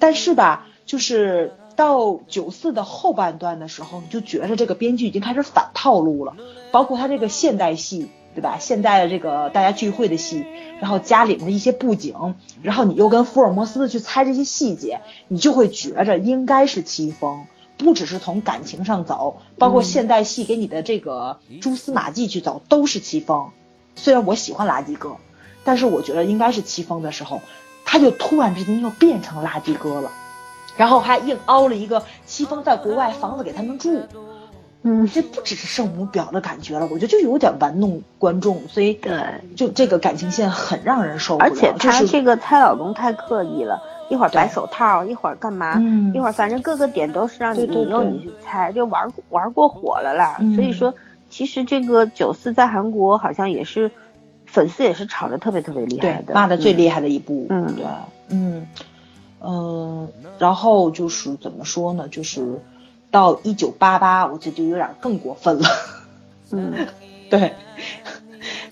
[0.00, 6.34] 但是吧，就是到九四的后半段的时候，你就觉着这个编剧已经开始反套路了，
[6.72, 8.08] 包括他这个现代戏，
[8.38, 8.56] 对吧？
[8.60, 10.46] 现在的这个大家聚会的戏，
[10.80, 17.46] 然后家里面的一些布景，然后你又跟福尔摩斯的去猜这些细节，你就会觉着应该是戚风。
[17.76, 23.50] 不只是从感情上走，包括现代戏给你的这个蛛丝马迹去走，都是戚风。
[23.96, 25.16] 虽然我喜欢垃圾哥，
[25.64, 27.40] 但是我觉得应该是戚风的时候，
[27.84, 30.12] 他就突然之间又变成垃圾哥了，
[30.76, 34.00] 然后还硬凹了一个戚风在国外房子给他们住，
[34.82, 39.20] 嗯，这不只是圣母婊的感觉了，我觉得就有点玩弄观众，所以对，
[39.56, 41.50] 就这个感情线很让人受不了。
[41.50, 50.36] 而且她这个猜老公太刻意了，一会儿白手套，一会儿干嘛，嗯一会儿反正各个点都是让你引诱你去猜，就玩玩过火了啦。
[50.40, 50.94] 嗯所以说，
[51.28, 53.90] 其实这个九四在韩国好像也是
[54.46, 57.84] 粉丝也是吵得特别特别厉害的，骂的最嗯厉害的一部，嗯对，
[58.30, 58.66] 嗯
[59.40, 60.08] 嗯，
[60.38, 62.60] 然后就是怎么说呢，就是
[63.10, 65.68] 到一九八八，我这就有点更过分了。
[66.52, 66.86] 嗯
[67.30, 67.52] 对，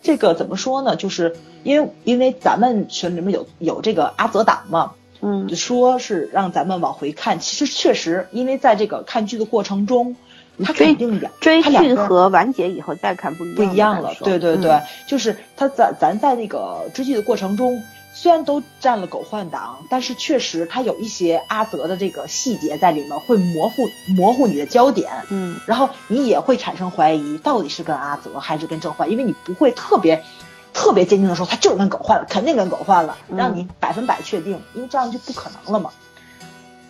[0.03, 0.97] 这个怎么说呢？
[0.97, 7.39] 就是因为因为咱们群里面有有这个阿泽党嘛，嗯就说是让咱们往回看。
[7.39, 10.17] 其实确实，因为在这个看剧的过程中，
[10.65, 14.15] 他追肯定两追他两个剧和完结以后再看不一样不一样了。
[14.21, 17.83] 对对对，嗯就是他在咱在那个追剧的过程中，
[18.19, 23.83] 虽然都占了狗换党，但是确实他有一些阿泽的这个细节在里面会模糊
[24.17, 25.13] 模糊你的焦点。
[25.29, 30.25] 嗯然后你也会产生怀疑，到底是跟阿泽还是跟郑焕，因为你不会特别
[30.73, 35.91] 特别坚定的说他就是跟狗换了，肯定跟狗换了，嗯让你百分百确定，因为这样就不可能了嘛。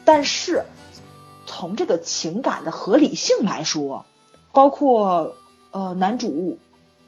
[0.05, 0.62] 但是
[1.45, 4.07] 从这个情感的合理性来说，
[4.53, 5.35] 包括
[5.72, 6.59] 呃男主。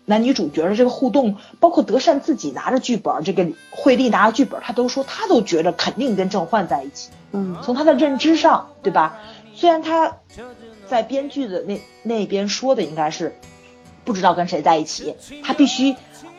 [0.08, 7.10] 男女主角的这个互动，包括德善自己拿着剧本，这个惠利拿着剧本，他都说他都觉得肯定跟郑焕在一起。
[7.32, 9.20] 嗯从他的认知上，对吧？
[9.54, 10.16] 虽然他
[10.88, 13.36] 在编剧的那那边说的应该是
[14.06, 15.94] 不知道跟谁在一起，他必须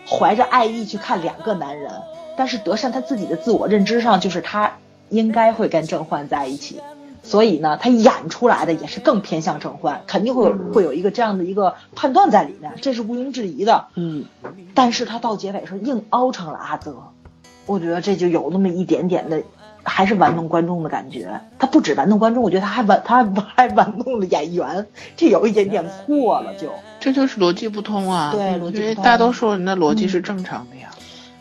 [0.08, 1.92] 怀着爱意去看两个男人，
[2.36, 4.78] 但是德善他自己的自我认知上就是他
[5.10, 6.82] 应该会跟郑焕在一起，
[7.30, 13.86] 所以呢，他演出来的也是更偏向郑焕，肯定会有会有一个这样的一个判断在里面，这是毋庸置疑的。
[13.94, 14.26] 嗯
[14.74, 16.96] 但是他到结尾时候硬凹成了阿泽，
[17.68, 19.44] 我觉得这就有那么一点点的，
[19.84, 21.40] 还是玩弄观众的感觉。
[21.60, 26.70] 他不止玩弄观众，我觉得他还玩他还还玩弄了演员，这有一点点过了就。
[27.00, 28.32] 这就是逻辑不通啊。
[28.32, 30.90] 对逻辑不通因为大多数人的逻辑是正常的呀。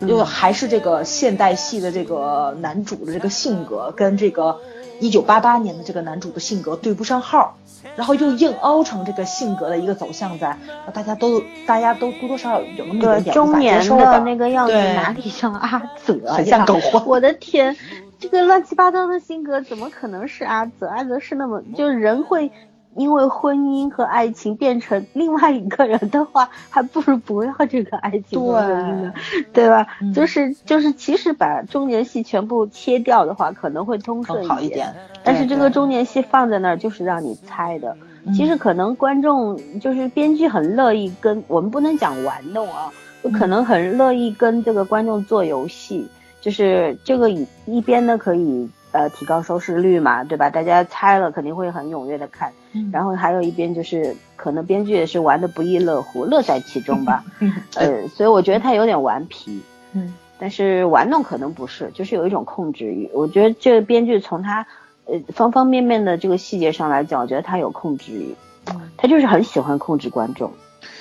[0.06, 4.58] 就还是这个现代戏的这个男主的这个性格跟这个
[5.00, 7.56] 一九八八年的这个男主的性格对不上号，
[7.96, 10.58] 然后又硬凹成这个性格的一个走向在，
[10.92, 17.76] 大家都大家都多多少少有那么一点中年的那个样子哪里像阿泽像狗焕我的天，
[18.18, 20.86] 这个乱七八糟的性格怎么可能是阿泽？
[20.88, 22.50] 阿泽是那么就人会。
[22.98, 29.14] 因为婚姻和爱情变成另外一个人的话，还不如不要这个爱情和婚姻呢，
[29.52, 29.86] 对吧？
[30.02, 34.92] 嗯就是就是，其实把中年戏全部切掉的话，可能会通顺一点。
[35.22, 37.96] 但是这个中年戏放在那儿，就是让你猜的。
[38.24, 42.92] 嗯其实可能观众就是编剧很乐意跟我们不能讲玩弄啊，
[43.22, 46.06] 就可能很乐意跟这个观众做游戏，
[46.42, 50.50] 就是这个一一边呢可以呃提高收视率嘛，对吧？
[50.50, 57.24] 大家猜了肯定会很踊跃的看，嗯然后还有一边就是可能编剧也是玩的不亦乐乎，乐在其中吧。
[57.40, 59.60] 嗯 呃，所以我觉得他有点顽皮。
[59.92, 63.10] 嗯但是玩弄可能不是，就是有一种控制欲。
[63.12, 64.64] 我觉得这个编剧从他
[65.06, 68.36] 呃方方面面的这个细节上来讲，我觉得他有控制欲，
[68.66, 70.52] 嗯他就是很喜欢控制观众。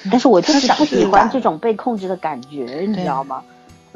[0.09, 3.43] 但是我就是不喜欢这种被控制的感觉，你知道吗？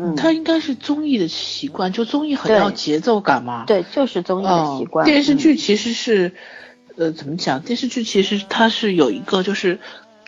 [0.01, 3.65] 嗯，他应该是综艺的习惯，就综艺很要节奏感嘛。
[3.67, 5.05] 对，就是综艺的习惯。
[5.05, 5.07] 嗯。
[5.07, 6.33] 电视嗯剧其实是，
[6.97, 7.61] 呃，怎么讲？
[7.61, 9.79] 电视剧其实它是有一个就是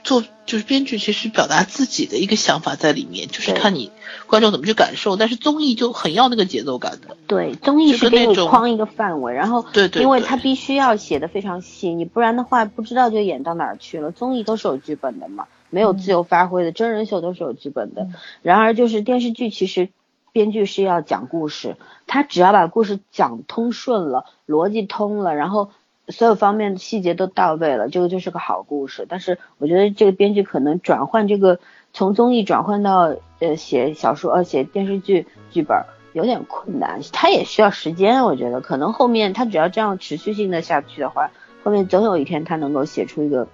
[0.03, 3.89] 做就是编剧其实表达自己的一个想法在里面，就是看你
[4.28, 5.15] 观众怎么去感受。
[5.15, 7.15] 但是综艺就很要那个节奏感的。
[7.26, 14.11] 对，综艺是给你框一个范围，然后对对，因为他必须要写的非常细，你不然的话不知道就演到哪儿去了。
[14.11, 18.07] 综艺都是有剧本的嘛，没有自由发挥的，真人秀都是有剧本的。
[18.41, 19.89] 然而就是电视剧其实
[20.32, 21.76] 编剧是要讲故事，
[22.07, 25.71] 他只要把故事讲通顺了，逻辑通了，然后。
[26.09, 29.05] 所有方面的细节都到位了，这个就是个好故事。
[29.07, 31.59] 但是我觉得这个编剧可能转换这个
[31.93, 38.26] 从综艺转换到呃写小说呃写电视剧剧本有点困难，他也需要时间。
[38.26, 41.32] 我觉得可能后面他只要这样持续性的下去的话，
[41.63, 43.47] 后面总有一天他能够写出一个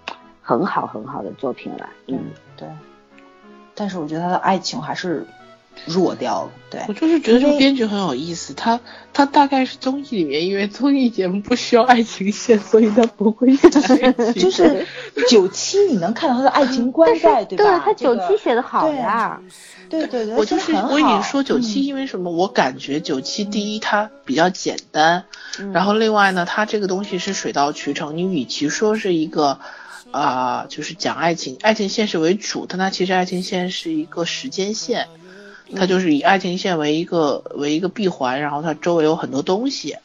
[0.50, 1.88] 很好很好的作品来。
[2.08, 2.18] 嗯，
[2.58, 2.68] 对。
[3.76, 5.28] 但是我觉得他的爱情还是。
[5.86, 8.78] 弱掉了，对我就是觉得这个编剧很有意思，他
[9.14, 13.70] 他大概是综艺里面，因为综艺节目不需要爱情线，所以他不会写
[14.34, 14.86] 就是
[15.30, 17.64] 九七你能看到他的爱情观在，对吧？
[17.64, 19.41] 对他九七写的好呀，
[19.89, 22.30] 对对对，我就是我跟你说九七，因为什么？
[22.30, 25.24] 我感觉九七第一它比较简单，
[25.72, 29.60] 然后另外呢，它这个东西是水到渠成，你与其说是一个
[30.12, 35.07] 啊，就是讲爱情，爱情线是为主，但它其实爱情线是一个时间线。
[35.76, 39.95] 它就是以爱情线为一个为一个闭环，然后它周围有很多东西，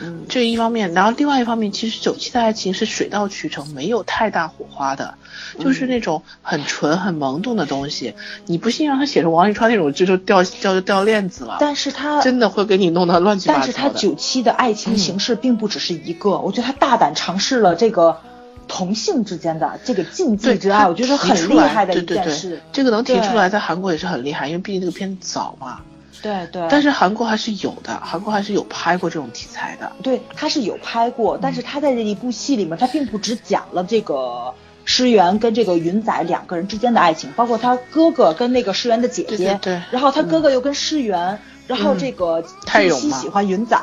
[0.00, 5.12] 嗯，这一方面，然后另外一方面，其实九七的爱情是水到渠成，没有太大火花的，
[5.58, 8.14] 就是那种很纯很萌动的东西。
[8.46, 11.58] 你不信让他写成王沥川那种，就就掉掉就掉链子了。
[11.60, 13.60] 但是他真的会给你弄得乱七八糟。
[13.60, 18.18] 但是他九七的爱情形式并不只是一个，我觉得他大胆尝试了这个。
[18.70, 22.62] 同性之间的这个禁忌之爱，我觉得很厉害的一件事。
[22.72, 25.80] 这个能提出来，在韩国也是很厉害，因为毕竟这个片子早嘛。
[26.22, 26.64] 对对。
[26.70, 29.90] 但是韩国还是有的，韩国还是有拍过这种题材的。
[30.04, 34.54] 对，他是有拍过，但是他在这一部戏里面，他并不只讲了这个
[34.84, 39.80] 诗媛跟这个云仔两个人之间的爱情，包括他哥哥跟那个诗媛的姐姐，对。
[39.90, 41.38] 然后他哥哥又跟诗媛，
[41.76, 43.76] 然后这个金熙喜欢云仔，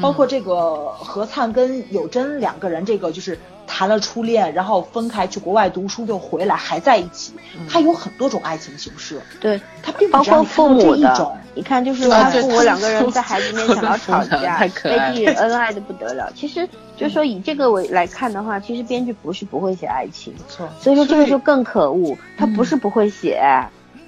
[0.00, 3.38] 包括这个何灿跟有真两个人，这个就是。
[3.68, 7.32] 谈了初恋，然后分开去国外读书，又回来还在一起。
[7.68, 11.36] 他有很多种爱情形式，对他并包括父母的。
[11.52, 16.32] 你看，就是他父母两个人在孩子面前要吵架， 被地恩爱的不得了。
[16.32, 16.66] 其实，
[16.96, 20.68] 就说以这个为来看的话，其实编剧不是不会写爱情，错。
[20.80, 23.42] 所以说这个就更可恶，他不是不会写，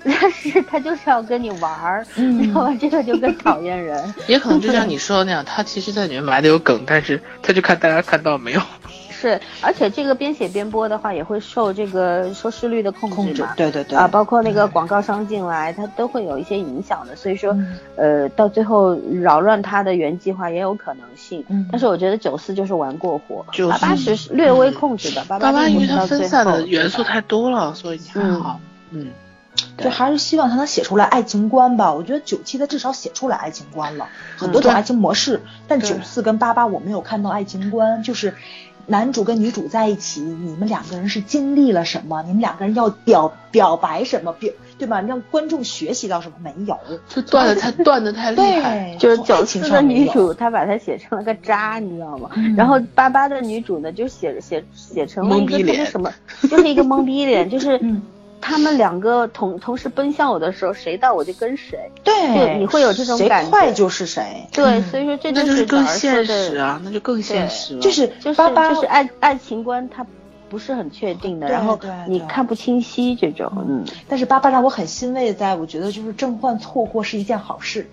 [0.04, 2.74] 但是他就是要跟你玩儿，你知道吧？
[2.80, 4.14] 这个就更讨厌人。
[4.26, 8.60] 也可能就像 你说的那样，他其实在里面埋的有梗，但是他就看大家看到没有。
[9.10, 13.52] 是，而且这个边写边播的话，也会受这个收视率的控制嘛。
[13.56, 13.98] 对对对。
[13.98, 17.16] 啊，包括那个广告商进来，它都会有一些影响的。
[17.16, 17.56] 所以说，
[17.96, 21.44] 呃，到最后扰乱他的原计划也有可能性。
[21.48, 21.66] 嗯。
[21.72, 25.24] 但是我觉得九四就是玩过火，八八是略微控制的。
[25.24, 28.60] 八八因为它分散的元素太多了，所以还好。
[28.92, 29.08] 嗯。
[29.78, 31.92] 就还是希望他能写出来爱情观吧。
[31.92, 35.40] 我觉得九七他至少写出来爱情观了，很多种爱情模式。
[35.66, 38.34] 但九四跟八八我没有看到爱情观，就是。
[38.90, 42.22] 男主跟女主在一起，你们两个人是经历了什么？
[42.22, 44.32] 你们两个人要表表白什么？
[44.32, 45.02] 表对吧？
[45.02, 46.36] 让观众学习到什么？
[46.42, 46.74] 没有，
[47.06, 48.96] 就断的太断的太厉害。
[48.98, 52.30] 就是九四的女主，她把它写成了个渣，你知道吗？
[52.56, 56.10] 然后八八的女主呢，就写写写成了一个那什么，
[56.48, 57.78] 就是一个懵逼脸，就是。
[58.40, 61.78] 他们两个同同时奔向我的时候，谁到我就跟谁。
[62.04, 63.50] 对，你会有这种感觉。
[63.50, 64.46] 谁快就是谁。
[64.52, 67.80] 对，所以说这就是更现实啊，那就更现实了。
[67.80, 70.06] 就是就是就是爱爱情观，它
[70.48, 73.52] 不是很确定的，然后你看不清晰这种。
[73.68, 73.84] 嗯。
[74.08, 77.90] 但是八八让我很欣慰，在我觉得就是正焕错过是一件好事，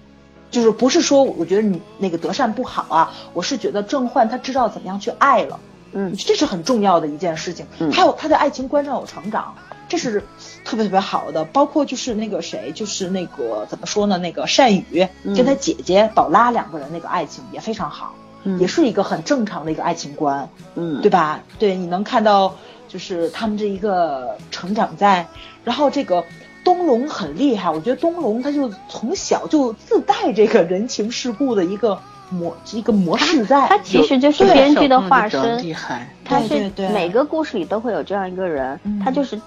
[0.51, 5.59] 就是不是说我觉得你那个德善不好啊，我是觉得正焕他知道怎么样去爱了，
[5.93, 7.65] 嗯，这是很重要的一件事情。
[7.79, 9.53] 嗯还有他的爱情观上有成长。
[9.95, 10.21] 这是
[10.65, 14.17] 特别特别好的，包括就是那个谁，就是那个怎么说呢？
[14.17, 18.13] 那个善宇跟他姐姐宝拉两个人那个爱情也非常好，
[18.59, 21.41] 也是一个很正常的一个爱情观，嗯，对吧？
[21.57, 22.53] 对，你能看到
[22.89, 25.25] 就是他们这一个成长在，
[25.63, 26.21] 然后这个
[26.65, 31.97] 东龙很厉害，我觉得东龙他就从小就自带这个人情世故的一个
[32.29, 39.39] 模一个模式在，他其实就是编剧的化身，厉害，他是每个故事里都会有这样一个人，他就是。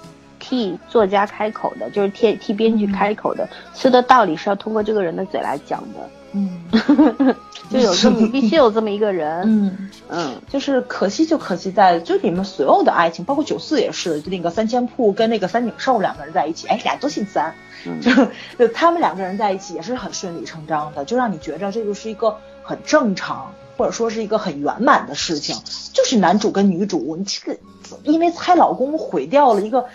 [0.48, 6.10] 替作家开口的，就是替替编剧开口的，所有的道理是要通过这个人的嘴来讲的。
[6.32, 6.60] 嗯，
[7.70, 9.42] 就有这么必须有这么一个人。
[9.46, 17.54] 嗯嗯，就是可惜就可惜在，就里面所有的爱情，包括九四也是，就那个三千铺跟那个三井寿两个人在一起，哎，俩都姓三，
[18.00, 18.10] 就
[18.58, 25.56] 就他们两个人在一起也是很顺理成章的，就让你觉着这就是一个很正常，或者说是一个很圆满的事情，
[25.94, 27.58] 就是男主跟女主，你这个
[28.04, 29.86] 因为猜老公毁掉了一个。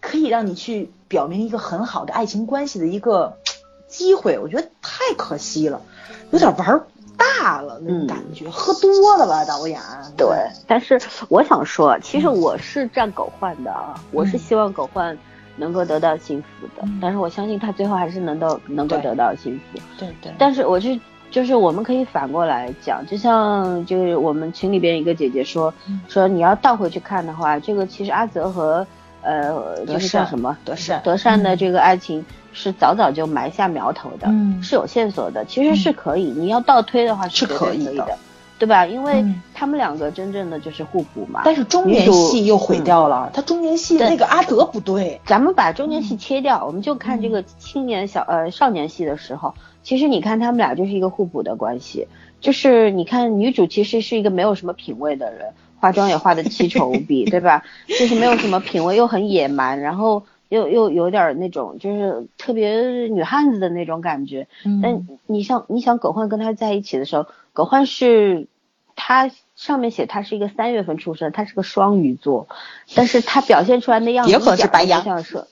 [0.00, 3.36] 可以让你去表明一个很好的爱情关系的一个
[3.86, 5.80] 机会，我觉得太可惜了，
[6.30, 6.80] 有点玩
[7.16, 9.80] 大了那种感觉，喝多了吧，导演。
[10.16, 10.28] 对，
[10.66, 15.18] 但是我想说，其实我是站狗焕的啊，我是希望狗焕
[15.56, 19.80] 能够得到幸福的，但是我相信他最后还是能够能够得到幸福。
[19.98, 20.32] 对对。
[20.38, 20.98] 但是我是
[21.30, 25.74] 就是我们可以反过来讲，就像就是我们群里边一个姐姐说
[26.06, 28.86] 说你要倒回去看的话，这个其实阿泽和
[29.22, 32.24] 呃就是叫什么德善德善的这个爱情。
[32.50, 34.26] 是早早就埋下苗头的，
[34.60, 36.24] 是有线索的，其实是可以。
[36.24, 38.18] 你要倒推的话是可以的，
[38.58, 38.84] 对吧？
[38.84, 41.42] 因为他们两个真正的就是互补嘛。
[41.44, 45.20] 但是中年戏又毁掉了，他中年戏那个阿德不对。
[45.24, 49.54] 咱们把中年戏切掉，我们就看这个青年小呃少年戏的时候，
[49.84, 52.08] 其实你看他们俩就是一个互补的关系。
[52.40, 57.64] 就是你看女主其实是一个没有什么品味的人，化妆也化的奇丑无比， 对吧？
[57.86, 60.24] 就是没有什么品味，又很野蛮，然后。
[60.50, 64.48] 又又有点那种，就是特别女汉子的那种感觉。
[64.82, 68.46] 但你像你想葛焕跟他在一起的时候，葛焕是
[68.96, 72.48] 他上面写他是一个三月份出生，他是个双鱼座，
[72.94, 75.44] 但是他表现出来的样子，也可能是白羊，像是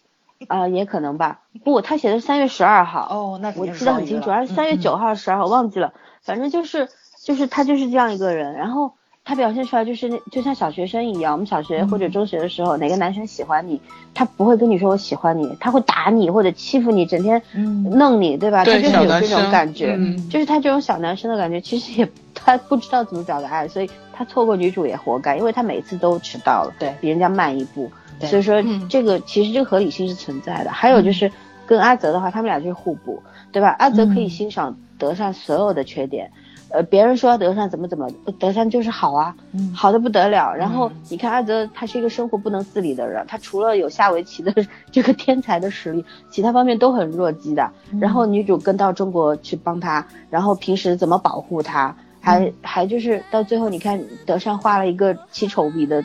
[0.49, 1.43] 啊，也可能吧。
[1.63, 3.07] 不，他写的是三月十二号。
[3.11, 5.93] 哦，那我记得很清楚，还是三月九号、十二号，忘记了。
[6.23, 6.89] 反正就是
[7.23, 8.95] 就是他就是这样一个人，然后。
[9.29, 13.81] 他表现出来就是那就像小学生一样，我们小学或者中学的时候，哪个男生喜欢你，
[14.15, 17.43] 他不会跟你说我喜欢你，他会打你或者欺负你，整天
[17.91, 18.65] 弄你，对吧？
[18.65, 19.99] 他就是有这种感觉，
[20.31, 27.91] 就是他这种小男生的感觉，其实也他不知道怎么表达爱，所以他错过女主也活该，因为他每次都迟到了，对比人家慢一步，
[28.29, 30.71] 所以说这个其实这个合理性是存在的。
[30.71, 31.29] 还有就是
[31.67, 33.21] 跟阿泽的话，他们俩就是互补，
[33.51, 33.75] 对吧？
[33.81, 36.31] 阿泽可以欣赏德善所有的缺点。
[36.69, 38.09] 呃，别人说德善怎么怎么，
[38.39, 39.35] 德善就是好啊，
[39.73, 40.53] 好的不得了。
[40.55, 44.53] 然后你看阿泽，他是一个生活不能自理的人，他除了有下围棋的
[44.91, 47.71] 这个天才的实力，其他方面都很弱鸡的。
[48.01, 56.03] 然后女主跟到中国去帮他，然后平时怎么保护他，还还就是到最后你看德善画了一个奇丑比的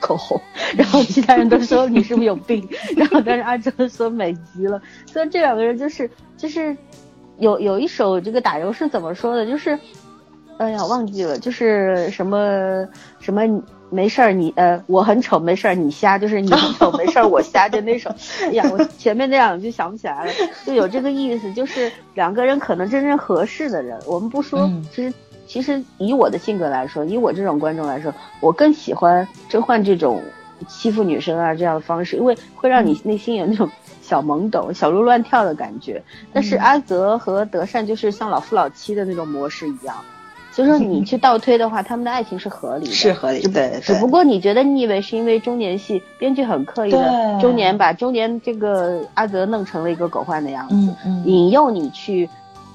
[0.00, 0.40] 口红，
[0.76, 4.80] 然后其他人都说你是不是有病， 然后但是阿泽说美极了。
[5.06, 6.76] 所以这两个人就是就是。
[7.38, 9.46] 有有一首这个打油是怎么说的？
[9.46, 9.78] 就是，
[10.58, 12.86] 哎呀，忘记了，就是什么
[13.20, 13.42] 什么
[13.90, 18.10] 没事儿你呃我很丑没事儿你瞎，就是你很丑没事儿我瞎，就那首。
[18.42, 20.32] 哎呀，我前面那两句想不起来了，
[20.66, 25.14] 就有这个意思，就是两个人可能真正合适的人，我们不说，其实
[25.46, 30.22] 其实以我的性格来说，以我这种观众来说，我更喜欢甄嬛这种
[30.66, 33.68] 欺负女生啊这样的方式，因为会让你内心有那种。
[34.00, 36.02] 小懵懂、小鹿乱跳的感觉，
[36.32, 39.94] 但是阿泽和德善就是像老夫老妻的那种模式一样，
[40.50, 43.78] 所以说你去倒推的话，他们的爱情是合理的，是合理，对。
[43.82, 50.74] 只不过你觉得你以为，是因为中年戏编剧很刻意的中年把中年这个阿泽弄成了一个狗焕的样子，
[51.26, 52.26] 引诱你去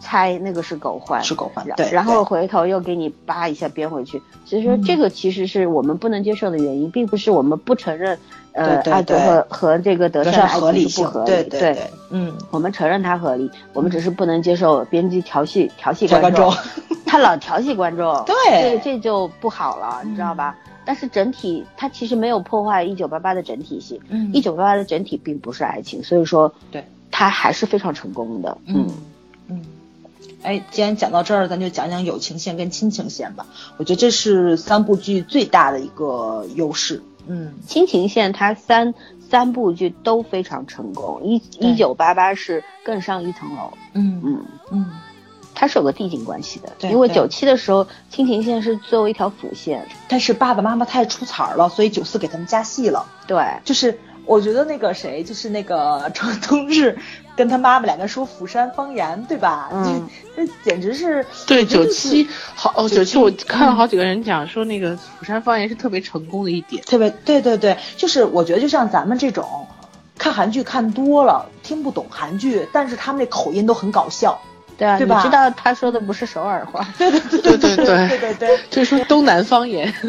[0.03, 1.89] 猜那个是狗焕，是狗焕，对。
[1.91, 8.19] 然后回头又给你扒一下编回去，所以说这个其实是我们不能接受的原因，并不是我们不承认。
[8.55, 11.25] 呃，和和这个德善合理不合理？
[11.25, 16.53] 对对对，嗯，我们承认它合理，我们只是不能接受编辑调戏调戏观众，
[17.03, 20.55] 他老调戏观众，对，这这就不好了，你知道吧？
[20.85, 28.85] 但是整体它其实没有破坏一九八八的整体性，嗯，一九八八的整体并不是爱情，所以说，对，它还是非常成功的，嗯。
[28.87, 28.93] 嗯，
[30.43, 33.45] 哎，既然讲到这儿，咱就讲讲友情线跟亲情线吧，
[33.77, 37.01] 我觉得这是三部剧最大的一个优势。
[37.27, 38.93] 嗯，亲情线它三
[39.29, 43.73] 三部剧都非常成功，一一九八八是更上一层楼。
[43.93, 44.85] 嗯嗯嗯，
[45.55, 53.05] 它是有个递进关系的，因为九七的时候亲情线是作为一条辅线，但是爸爸妈妈太出彩了，所以九四给他们加戏了。
[53.25, 53.97] 对，就是。
[54.25, 56.97] 我觉得那个谁，就是那个程东日，
[57.35, 59.69] 跟他妈妈两个说釜山方言，对吧？
[59.71, 69.67] 嗯，那简直是对九七好哦，九七我看了好几个人讲说那个釜山方言是特别成功的一点，特别对对对，就是我觉得就像咱们这种
[70.17, 74.41] 看韩剧看多了听不懂韩剧，但是他们那口音都很搞笑。
[74.77, 77.09] 对啊，你知道他说的不是首尔话，对
[77.57, 77.57] 对对。
[77.57, 78.17] 对对对。
[78.19, 79.87] 对对，就是说东南方言，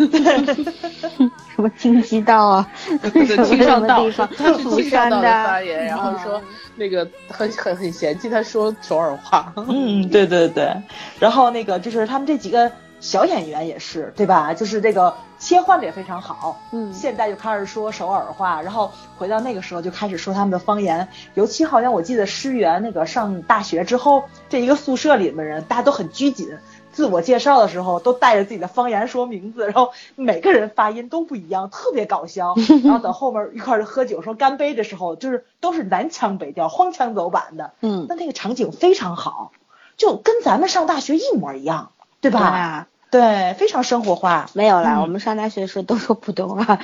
[1.55, 2.69] 什么京畿道啊，
[3.13, 4.05] 京上道，
[4.37, 6.41] 他是京上道的 方言，然后说
[6.77, 10.75] 那个很很很嫌弃他说首尔话，嗯，对对对，
[11.19, 12.71] 然后那个就是他们这几个。
[13.05, 14.55] 小演员也是，对吧？
[14.55, 16.59] 就是这个切换的也非常好。
[16.73, 21.07] 嗯，现在就开始说首尔话，然后回到那个时候就开始说他们的方言。
[21.35, 26.57] 尤其好像我记得师源那个上大学之后，这一个宿舍里面人大家都很拘谨，
[26.93, 32.55] 自我介绍的时候都带着自己的方言说名字，然后每个人发音都不一样，特别搞笑。
[32.83, 37.73] 然后等后面一块儿喝酒说干杯的时候，就是都是南腔北调、荒腔走板的。
[37.83, 39.53] 嗯，那那个场景非常好，
[39.99, 41.91] 就跟咱们上大学一模一样，
[42.23, 42.39] 对吧？
[42.41, 44.47] 对啊，对，非常生活化。
[44.55, 46.81] 没有啦，嗯我们上大学的时候都说普通话。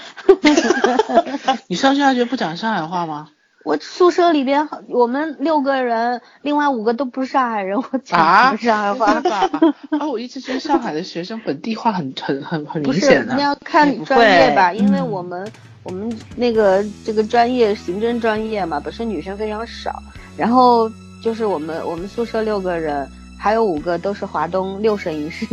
[1.66, 3.31] 你上大学不讲上海话吗？
[3.64, 9.51] 我宿舍里边我们六个人，另外五个都不是上海人，我讲啊什么上海话？
[9.99, 13.35] 啊，我一直觉得上海的学生本地话很很很很明显，的。
[13.35, 15.53] 你要看专业吧，因为嗯我们、
[15.83, 20.01] 我们那个这个专业行政专业嘛，本身女生非常少，
[20.37, 20.89] 然后
[21.24, 25.45] 就是我们我们宿舍六个人，还有五个都是华东六省一市。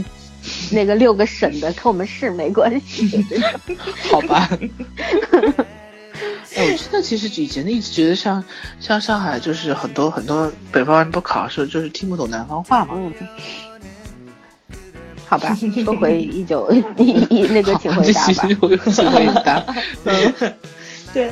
[0.72, 3.26] 那个六个省的跟我们市没关系，
[4.10, 4.50] 好吧。
[6.56, 8.44] 哎，我真的其实以前一直觉得像
[8.80, 12.96] 像上海，就是很多很多北方人不考试，就是听不懂南方话嘛。
[12.96, 13.14] 嗯，
[15.28, 18.34] 好吧，说回一九一一那个请回答吧
[18.92, 19.64] 请回答。
[20.06, 20.34] 嗯，
[21.14, 21.32] 对，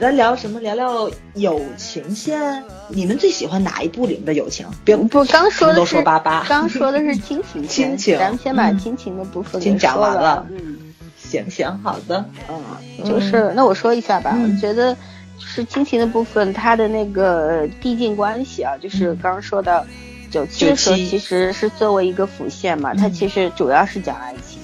[0.00, 0.58] 咱聊什么？
[0.60, 2.40] 聊聊友情线。
[2.88, 4.66] 你们最喜欢哪一部里面的友情？
[4.82, 10.46] 别不，刚说的都是说八八 刚说的是亲情 线，亲情咱们先把嗯亲情的部分先讲完了了。
[10.50, 10.78] 嗯
[11.18, 12.24] 行行，好的。
[12.48, 14.94] 嗯，就是那我说一下吧，嗯我觉得
[15.38, 19.84] 就是亲情的部分，它的那个递进关系啊，就是刚刚说到
[20.30, 24.58] 九七的时候，其实是作为一个辅线嘛，它嗯其实主要是讲爱情。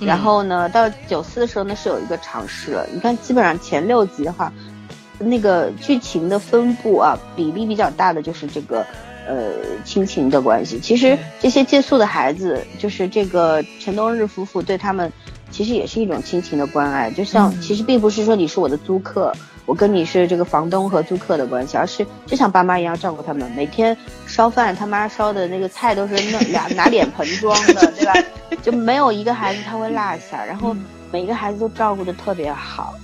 [0.00, 2.84] 然后呢，到九四的时候呢是有一个尝试了。
[2.92, 4.52] 你看，基本上前六集的话，
[5.18, 8.86] 那个剧情的分布啊，比例比较大的就是这个
[9.26, 9.52] 呃
[9.84, 10.78] 亲情的关系。
[10.80, 15.12] 其实这些借宿的孩子，就是这个陈冬日夫妇对他们，
[15.50, 17.10] 其实也是一种亲情的关爱。
[17.10, 19.32] 就像、嗯其实并不是说你是我的租客，
[19.66, 23.50] 我跟你是这个房东和租客的关系，而是就像爸妈一样照顾他们。
[23.52, 23.96] 每天
[24.26, 28.14] 烧饭，他妈烧的那个菜都是那俩拿脸盆装的，对吧？
[28.62, 30.74] 就没有一个孩子他会落下，然后
[31.12, 32.94] 每一个孩子都照顾的特别好。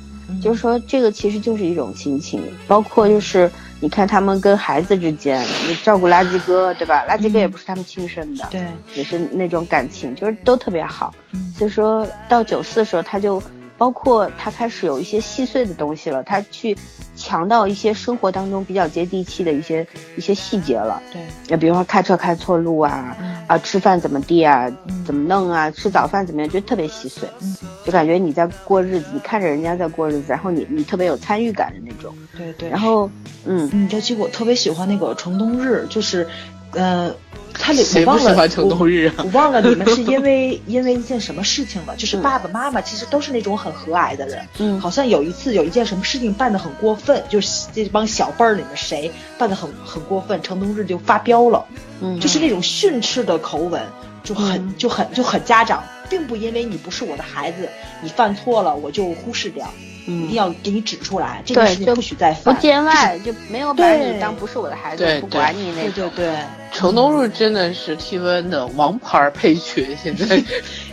[0.42, 3.50] 就是说，这个其实就是一种亲情，包括就是
[3.80, 7.04] 你看他们跟孩子之间，你照顾垃圾哥，对吧？
[7.08, 11.14] 垃圾哥也不是他们亲生的，对，也是那种感情，就是都特别好。
[11.32, 13.40] 嗯所以说到九四的时候，他就
[13.78, 16.76] 包括他开始有一些细碎的东西了，他去
[17.24, 21.00] 强到一些生活当中比较接地气的一些一些细节了。
[21.10, 27.56] 对，就比如说开车开错路啊，嗯啊吃饭怎么地啊，嗯怎么弄啊，吃早饭怎么样，就特别细碎，嗯
[27.86, 32.14] 就感觉你在过日子，你看着人家在过日子，然后你你特别有参与感的那种。
[32.36, 32.68] 对对。
[32.68, 33.10] 然后，
[33.46, 36.26] 嗯，你，这其实我特别喜欢那个程冬日，就是，
[36.72, 37.10] 呃，
[37.56, 39.24] 他里谁我忘了不喜欢程冬日啊我？
[39.24, 41.94] 我忘了你们是因为 因为一件什么事情了？
[41.96, 51.64] 就是爸爸妈妈其实都是那种很和蔼的人，嗯好像有一次有一件什么事情办得很过分，就是这帮小辈儿里面谁办得很很过分，程冬日就发飙了，
[52.00, 53.80] 嗯，就是那种训斥的口吻，
[54.22, 57.68] 就很、嗯就很就很家长，并不因为你不是我的孩子，
[58.02, 59.72] 你犯错了我就忽视掉，
[60.06, 62.54] 嗯一定要给你指出来，这件对就事情不许再犯。
[62.54, 66.10] 不，见外，就没有把你当不是我的孩子，对不管你那种。
[66.14, 66.26] 对。
[66.26, 66.36] 对。
[66.72, 70.42] 程冬日真的是 TVN 的王牌配角，现在。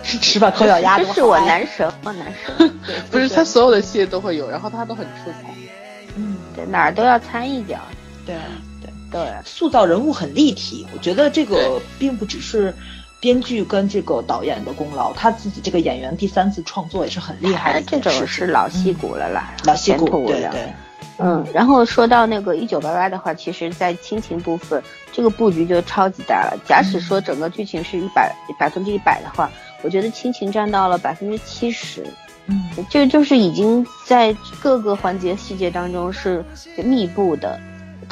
[0.04, 2.72] 是吃饭抠脚丫子，这是我男神，我男神，
[3.10, 5.50] 不是他所有的戏都会有，然后他都很出彩。
[6.16, 7.80] 嗯，对哪儿都要参一脚，
[8.26, 8.36] 对
[8.82, 10.86] 对，对，塑造人物很立体。
[10.94, 12.74] 我觉得这个并不只是
[13.22, 18.28] 编剧跟这个导演的功劳，他自己这个演员第三次创作也是很厉害的一这种。
[18.28, 20.26] 是老戏骨了啦，老戏骨。
[20.28, 20.74] 对对，
[21.20, 24.82] 嗯，然后说到那个一九八八的话，其实在亲情部分，
[25.14, 26.60] 这个布局就超级大了。
[26.66, 29.48] 假使说整个剧情是一百百分之一百的话，
[29.84, 32.04] 我觉得亲情占到了百分之七十，
[32.48, 36.44] 嗯这就是已经在各个环节细节当中是
[36.78, 37.60] 密布的。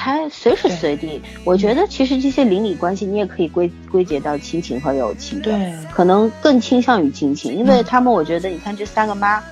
[0.01, 5.73] 它随时随地，我觉得其实这些邻里关系你也可以归归结到亲情和友情的，对。
[5.93, 7.83] 可能更倾向于亲情，因为嗯。
[7.83, 9.43] 他们我觉得你看这三个妈，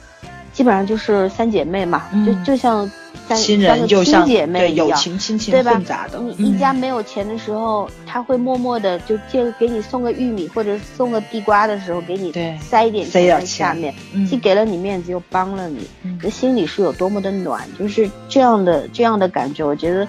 [0.54, 2.26] 基本上就是三姐妹嘛，嗯。
[2.26, 2.90] 就就像
[3.28, 4.98] 三亲三个亲人就像姐妹对友一样。
[4.98, 5.74] 情亲情对吧？
[5.74, 6.46] 混杂的，你嗯。
[6.46, 12.32] 一家没有钱的时候，他会默默的就借给你送个玉米或者送个地瓜的时候，给你
[12.62, 14.26] 塞一点塞点在下钱面，嗯。
[14.26, 16.18] 既给了你面子又帮了你，嗯。
[16.24, 20.08] 这心里是有多么的暖，就是这样的这样的感觉，我觉得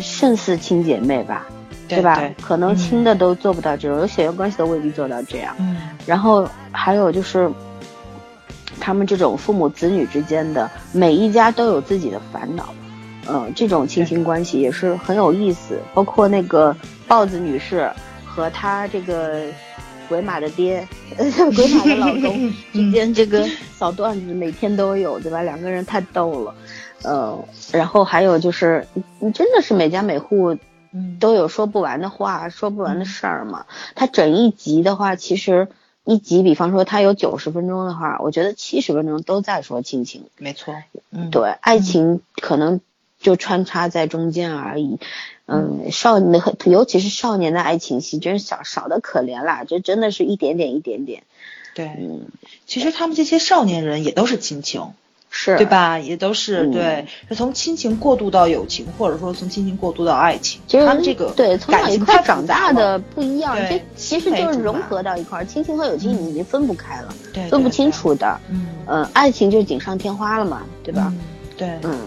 [0.00, 1.46] 胜似亲姐妹吧，吧？
[1.88, 5.54] 对对可能嗯亲的都做不到这种，有血缘关系都未必做到这样。
[5.58, 7.50] 嗯然后还有就是，
[8.78, 12.72] 他们这种父母子女之间的，每一家都有自己的烦恼，
[13.28, 15.80] 嗯、这种亲情关系也是很有意思。
[15.94, 16.76] 包括那个
[17.08, 17.90] 豹子女士
[18.24, 19.42] 和她这个
[20.08, 20.86] 鬼马的爹，
[21.56, 25.42] 鬼马的老公之间这个小段子每天都有，对吧？
[25.42, 26.54] 两个人太逗了，
[27.02, 30.56] 呃，然后还有就是，你你真的是每家每户
[30.92, 33.66] 嗯都有说不完的话，说不完的事儿嘛。
[33.94, 35.68] 它整一集的话，其实
[36.04, 40.24] 一集，比方说它有九十分钟的话，我觉得七十分钟都在说亲情。
[40.38, 40.74] 没错，
[41.10, 42.80] 嗯，对，爱情可能
[43.20, 44.98] 就穿插在中间而已。
[45.48, 51.22] 嗯，少年和尤其是少年的爱情戏，真是少少的可怜啦，这真的是一点点一点点。
[51.72, 52.26] 对，嗯，
[52.66, 54.92] 其实他们这些少年人也都是亲情，
[55.38, 55.66] 是对？
[55.66, 55.98] 吧？
[55.98, 60.58] 也都是嗯对，是从亲情过渡到友情，或者说从亲情过渡到爱情。
[60.66, 68.40] 其实他们这个对从小一块长大的不一样，这其实就是融合到一块儿，亲情和友情你已经分不开了，对分不清楚的。
[68.48, 71.12] 嗯，嗯，爱情就是锦上添花了嘛，对吧？
[71.14, 71.20] 嗯？
[71.58, 71.98] 对，嗯，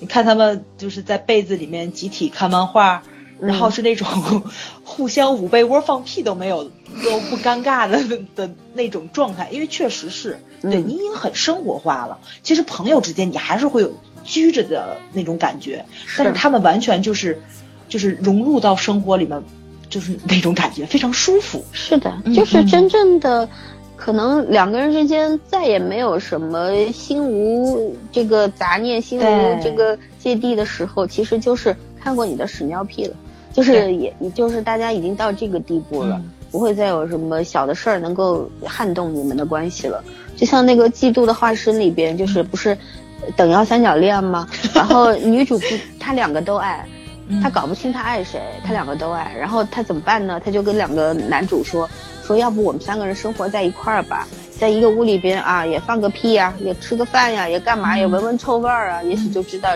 [0.00, 3.02] 你看他们就是在被子里面集体看漫画，
[3.38, 4.42] 然后是那种
[4.90, 6.64] 互相捂被窝放屁都没有，
[7.04, 8.00] 都不尴尬的
[8.34, 12.18] 的那种状态，因为确实是对嗯你已经很生活化了。
[12.42, 13.92] 其实朋友之间你还是会有
[14.24, 15.84] 拘着的那种感觉，
[16.16, 17.40] 但是他们完全就是
[17.88, 19.40] 就是融入到生活里面，
[19.90, 21.62] 就是那种感觉非常舒服。
[21.72, 23.46] 是的，嗯就是真正的。
[24.00, 33.16] 可能两个人之间再也没有什么心无这个杂念、心无这个芥蒂的时候，其实就是看过你的屎尿屁了，
[33.58, 40.02] 就是也也就是大家已经到这个地步了，嗯不会再有什么小的事儿能够撼动你们的关系了。
[40.34, 42.76] 就像那个《嫉妒的化身》里边，就是不是
[43.36, 44.48] 等腰三角恋吗？
[44.72, 45.66] 然后女主不，
[46.00, 46.86] 她两个都爱，
[47.26, 50.40] 嗯她搞不清她爱谁，她两个都爱，然后她怎么办呢？
[50.42, 51.86] 她就跟两个男主说，
[52.24, 54.26] 说要不我们三个人生活在一块儿吧，
[54.58, 59.68] 在一个屋里边啊，也放个屁呀、也吃个饭呀、也干嘛，也闻闻臭味儿啊，也许就知道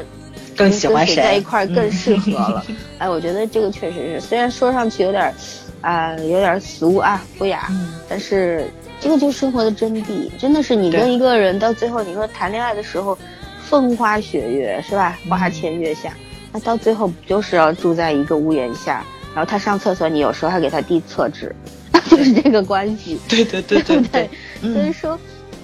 [0.56, 1.40] 更喜欢跟谁在一？
[1.40, 2.64] 块儿更适合了。
[2.98, 5.34] 哎，我觉得这个确实是，虽然说上去有点儿，
[5.80, 8.68] 啊、有点俗啊，不雅，嗯但是
[9.00, 13.18] 这个就是生活的真谛，真的是你跟一个人到最后，你说谈恋爱的时候，
[13.64, 15.18] 风花雪月是吧？
[15.28, 16.14] 花前月下，
[16.52, 21.54] 那到最后不就是要住在一个屋檐下，然后他上厕所，你有时候还给他递厕纸，
[22.08, 23.18] 就是这个关系。
[23.28, 24.30] 对对对对对
[24.72, 25.18] 所以说，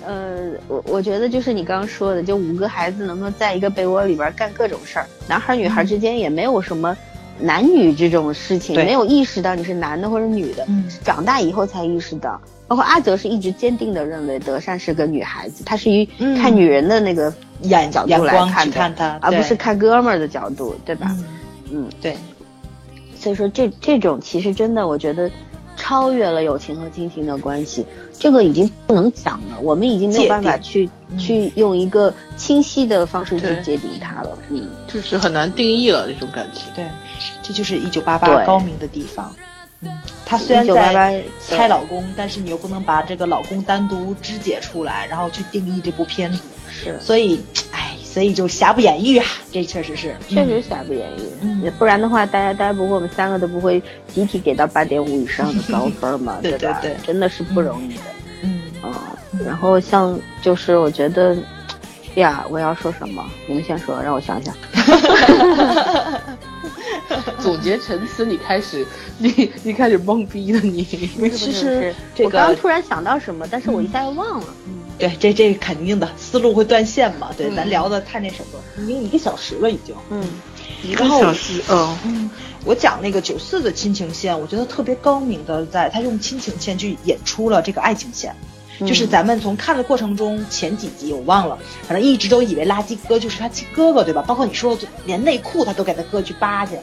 [0.09, 6.96] 呃，我我觉得就是你刚刚说的，就五个孩子能够在一个被窝里边干各种事儿，男孩儿女孩儿之间也没有什么
[7.38, 10.88] 男女这种事情，没有意识到你是男的或者女的，嗯。
[10.88, 12.40] 是长大以后才意识到。
[12.66, 16.34] 包括阿泽是一直坚定的认为德善是个女孩子，他是以嗯。
[16.38, 17.30] 看女人的那个
[17.61, 21.14] 眼角度来看的，而不是看哥们儿的角度，对吧？
[21.70, 21.84] 嗯。
[21.84, 22.16] 嗯，对，
[23.14, 25.30] 所以说这这种其实真的，我觉得
[25.89, 27.86] 超越了友情和亲情的关系，
[28.18, 31.18] 这个已经不能讲了，我们已经没有办法去嗯。
[31.18, 34.39] 去用一个清晰的方式去对界定它了。
[34.51, 36.64] 嗯，就是很难定义了这种感情。
[36.74, 36.84] 对，
[37.43, 38.45] 这就是一九八八对。
[38.45, 39.34] 高明的地方。
[39.80, 39.89] 嗯，
[40.26, 47.41] 他虽然1988在对猜老公，但是你又不能把这个老公单独肢解出来，然后去定义这部片子，是，所以，
[47.72, 51.20] 哎，所以就瑕不掩瑜啊，这确实是，确实瑕不掩瑜。
[51.40, 53.80] 嗯不然的话，大家待不过，我们三个都不会
[54.12, 56.80] 集体给到八点五以上的高分嘛， 对吧？
[56.82, 58.00] 对对真的是不容易的。
[58.42, 59.16] 嗯，啊、
[59.46, 61.36] 然后像就是我觉得
[62.16, 63.24] 呀，我要说什么？
[63.46, 64.52] 你们先说，让我想想。
[67.38, 68.84] 总结陈词，你开始，
[69.18, 70.82] 你你开始懵逼了你。
[70.82, 74.46] 其实我刚刚突然想到什么，但是我一下又忘了。
[74.66, 79.94] 嗯，对，这这肯定的，思路会断线嘛，对，嗯咱聊的太那什么，已经一个小时了，已经。
[80.11, 80.22] 嗯，
[80.82, 82.30] 一个小时，嗯，嗯，
[82.64, 88.34] 我讲那个九四的亲情线，我觉得特别高明的，在他用亲情线去演出了这个爱情线。
[88.86, 94.22] 就是嗯咱们从看的过程中，前几集我忘了，反正一直都以为垃圾哥就是他亲哥哥，对吧？
[94.24, 96.76] 包括你说的连内裤他都给他哥去扒去，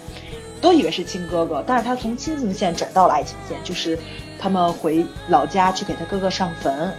[0.59, 1.63] 都以为是亲哥哥。
[1.65, 3.97] 但是他从亲情线转到了爱情线，就是
[4.37, 6.93] 他们回老家去给他哥哥上坟，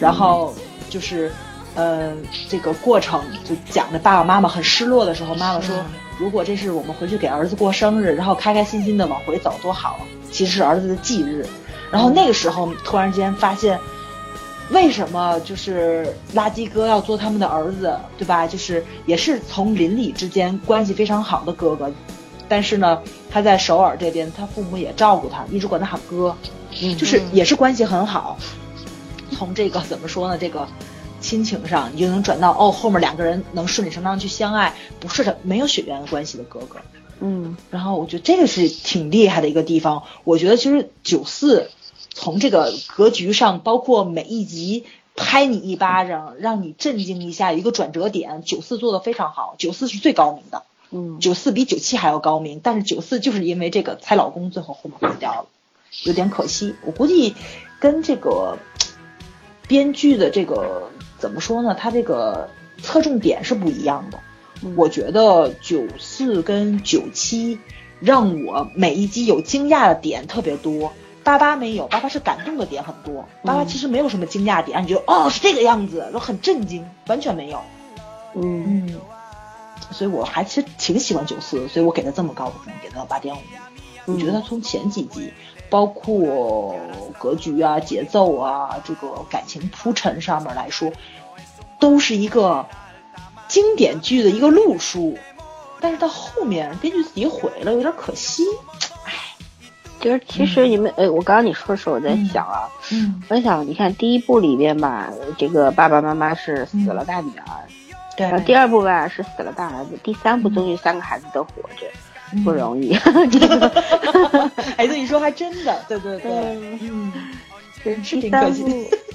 [0.00, 0.52] 然后
[0.88, 1.30] 就是，
[1.76, 2.12] 呃，
[2.48, 5.76] 这个过程就讲着爸爸妈妈很失落的时候，妈妈说，
[6.18, 10.02] 如果这是我们回去给儿子过生日，然后开开心心的往回走多好啊！
[10.32, 11.46] 其实是儿子的忌日。
[11.92, 13.78] 然后那个时候突然间发现。
[14.72, 18.46] 为什么就是垃圾哥要做他们的儿子，对吧？
[18.46, 21.90] 就是也是从邻里之间关系非常好的哥哥，
[22.48, 26.32] 但是呢，他在首尔这边，他父母也照顾他，一直管他喊哥，
[26.80, 28.38] 嗯就是也是关系很好。
[29.30, 30.36] 从这个怎么说呢？
[30.38, 30.68] 这个
[31.20, 36.80] 亲情上，你就能转到哦，后面两个人能顺理成章去相爱，不是的，没有血缘关系的哥哥。
[37.22, 40.04] 嗯然后我觉得这个是挺厉害的一个地方。
[40.24, 41.70] 我觉得其实九四
[42.14, 44.86] 从这个格局上，包括每一集
[45.16, 49.54] 拍你一巴掌，让你震惊一下，有一个转折点，九四做的非常好。
[49.58, 55.46] 九四是最高明的，嗯，九四比九七还要高明，但是九四就是因为这个猜老公最后后面死掉了，
[56.04, 56.74] 有点可惜。
[56.86, 57.34] 我估计
[57.80, 58.58] 跟这个
[59.70, 61.76] 编剧的这个怎么说呢？
[61.78, 62.50] 他这个
[62.82, 64.18] 侧重点是不一样的。
[64.64, 67.60] 嗯我觉得九四跟九七
[68.00, 70.92] 让我每一集有惊讶的点特别多。
[71.22, 73.28] 八八没有，八八是感动的点很多。
[73.44, 77.60] 八八其实没有什么惊讶点，你觉得哦是这个样子，然后很震惊，完全没有。
[78.34, 79.00] 嗯嗯，
[79.92, 83.38] 所以我还其实挺喜欢九四，所以我给他这么高的分，给他八点五。
[84.06, 85.32] 我觉得他从前几集，
[85.70, 86.76] 包括
[87.18, 90.90] 格局啊、节奏啊、这个感情铺陈上面来说，
[91.78, 92.66] 都是一个
[93.48, 95.16] 经典剧的一个路数。
[95.82, 98.44] 但是到后面编剧自己毁了，有点可惜。
[99.06, 99.12] 唉，
[99.98, 107.64] 就是其实你们，呃，我刚刚你说的时候，我在想啊，嗯，我在想，你看第一部里边吧，这个爸爸妈妈是死了大女儿，
[108.14, 112.09] 对然后第二部吧是死了大儿子，第三部终于三个孩子都活着，嗯
[112.44, 112.96] 不容易。
[113.30, 116.30] 这个，哎，这一说还真的，对对对，
[116.80, 117.12] 嗯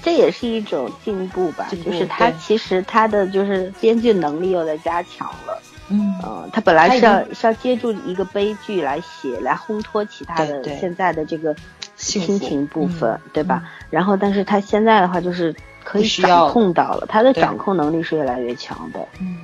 [0.02, 5.62] 这也是一种进步吧，步就是他其实他的就是编剧能力又在加强了。
[5.88, 11.54] 嗯嗯，他本来是要是要借助一个悲剧来写，来烘托其他的现在的这个
[11.94, 13.62] 幸福亲情部分，嗯对吧？
[13.88, 19.36] 然后，但是他现在的话就是可以掌控到了，他的掌控能力是越来越强的，嗯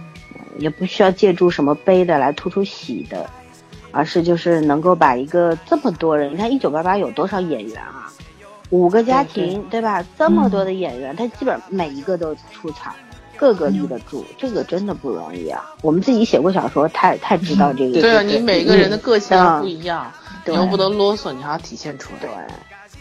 [0.58, 3.30] 也不需要借助什么悲的来突出喜的，
[3.92, 8.10] 而是就是能够把一个这么多人，你看一九八八有多少演员啊？
[8.70, 10.04] 五个家对对庭，对吧？
[10.18, 12.94] 这么多的演员，他基本每一个都出场。
[13.38, 15.74] 个个立得住，这个真的不容易啊！
[15.82, 18.00] 我们自己写过小说，太太知道这个。
[18.00, 20.12] 对啊，你每个人的个性嗯不一样，
[20.44, 22.46] 对你又不能啰嗦，你还要体现出来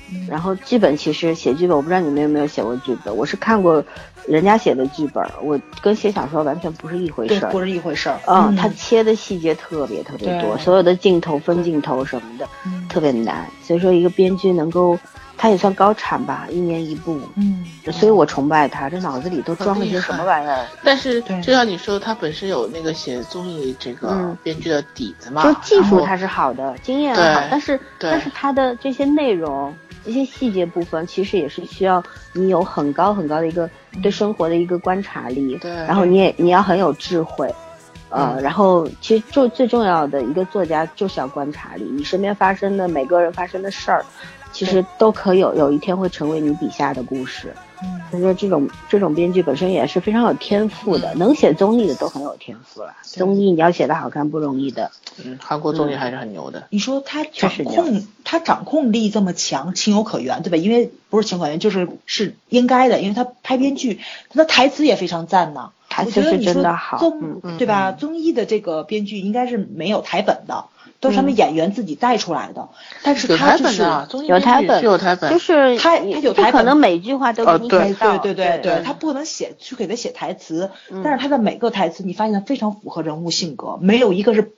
[0.09, 3.85] 对。，然后剧本其实写剧本，我不知道你们有没有写过剧本，我是看过
[4.27, 7.51] 人家写的剧本，我跟写小说完全不是一回事，儿。
[7.51, 7.59] 不。
[7.59, 8.19] 是一回事儿。
[8.27, 12.87] 嗯，他切的细节特别特别多，所有的镜头分镜头什么的嗯。
[12.87, 14.97] 特别难，所以说一个编剧能够，
[15.37, 20.65] 他也算高产吧，一年一部，嗯，所以我崇拜他，这脑子里都装了些什么玩意儿？
[20.83, 24.37] 但是就像你说，他本身有那个写综艺这个嗯。
[24.43, 29.73] 编剧的底子嘛，就技术他是好的，经验很好，但是但是他的这些内容、
[30.05, 32.03] 这些细节部分，其实也是需要
[32.33, 33.69] 你有很高很高的一个
[34.01, 37.51] 对生活的一个观察力，对然后你也你要很有智慧。
[38.09, 44.03] 呃，嗯然后其实就最重要的一个作家就是要观察力，你身边发生的每个人发生的事儿，
[44.51, 47.53] 其实都可有有一天会成为你笔下的故事。
[48.11, 52.93] 嗯所以说这种这种编剧本身也是非常有天赋的，能写综艺的都很有天赋了。
[53.03, 54.91] 综艺你要写的好看不容易的。
[55.23, 56.67] 嗯，韩国综艺还是很牛的。
[56.69, 60.57] 你说他掌控，他掌控力这么强，情有可原，对吧？
[60.57, 65.71] 因为不是情有可原，就是是应该的，因为他拍编剧，他的台词也非常赞呢。
[65.89, 67.91] 台词是我觉得你说真的好综对吧？
[67.91, 70.65] 嗯综艺的这个编剧应该是没有台本的，
[71.01, 72.69] 都是他们嗯演员自己带出来的。
[73.03, 84.53] 但是有他就是台本的，综艺编剧有台本是有台本，就是他你他有台本可能每句话都给你哦对写到，对对对对他不可能写去给他写台词，嗯但是他的每个台词你发现非常符合人物性格，没有一个是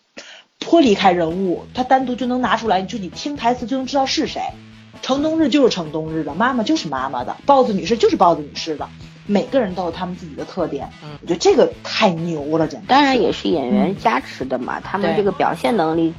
[0.59, 4.41] 脱离开人物，他单独就能拿出来，就你听台词就能知道是谁。
[5.01, 8.87] 程冬日就是程冬日的，妈妈就是妈妈的，豹子女士就是豹子女士的，
[9.25, 10.89] 每个人都有他们自己的特点。
[11.03, 12.87] 嗯我觉得这个太牛了，简直。
[12.87, 16.13] 当然也是演员加持的嘛，他们这个表现能力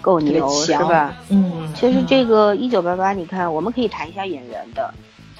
[0.00, 1.14] 够牛，是吧？
[1.28, 4.92] 嗯，其实这个一九八八，你看，我们可以谈一下演员的，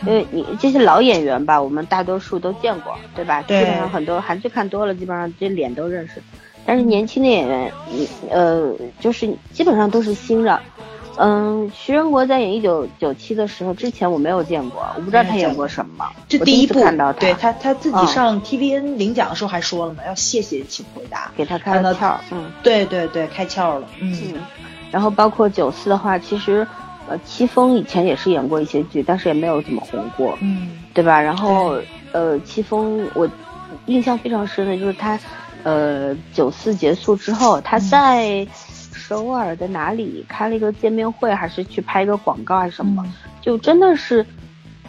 [0.06, 3.43] 因为你这些老演员吧，我们大多数都见过，对吧？
[3.43, 6.22] 对基本上很多韩剧看多了，基本上这脸都认识。
[6.66, 10.59] 但是年轻的演员，你呃，就是基本上都是新人。
[11.19, 16.09] 嗯，徐仁国在演一九九七的时候，之前我没有见过，我不知道他演过什么。
[16.28, 24.40] 这第一部次看到他对他他自己嗯上 TVN 领奖的时候还说了嘛，要谢谢请回答，给他开了窍，嗯对对对，开窍了，嗯嗯。
[24.90, 26.66] 然后包括九四的话，其实
[27.09, 30.39] 呃，戚风以前也是演过一些剧，但是也没有怎么红过。
[30.40, 31.20] 嗯对吧？
[31.20, 31.77] 然后
[32.12, 33.28] 呃，戚风我
[33.86, 35.19] 印象非常深的就是他，
[35.62, 38.45] 呃，九四结束之后，他在
[39.09, 43.12] 首尔的哪里开了一个见面会，还是去拍一个广告还是什么，嗯。
[43.40, 44.24] 就真的是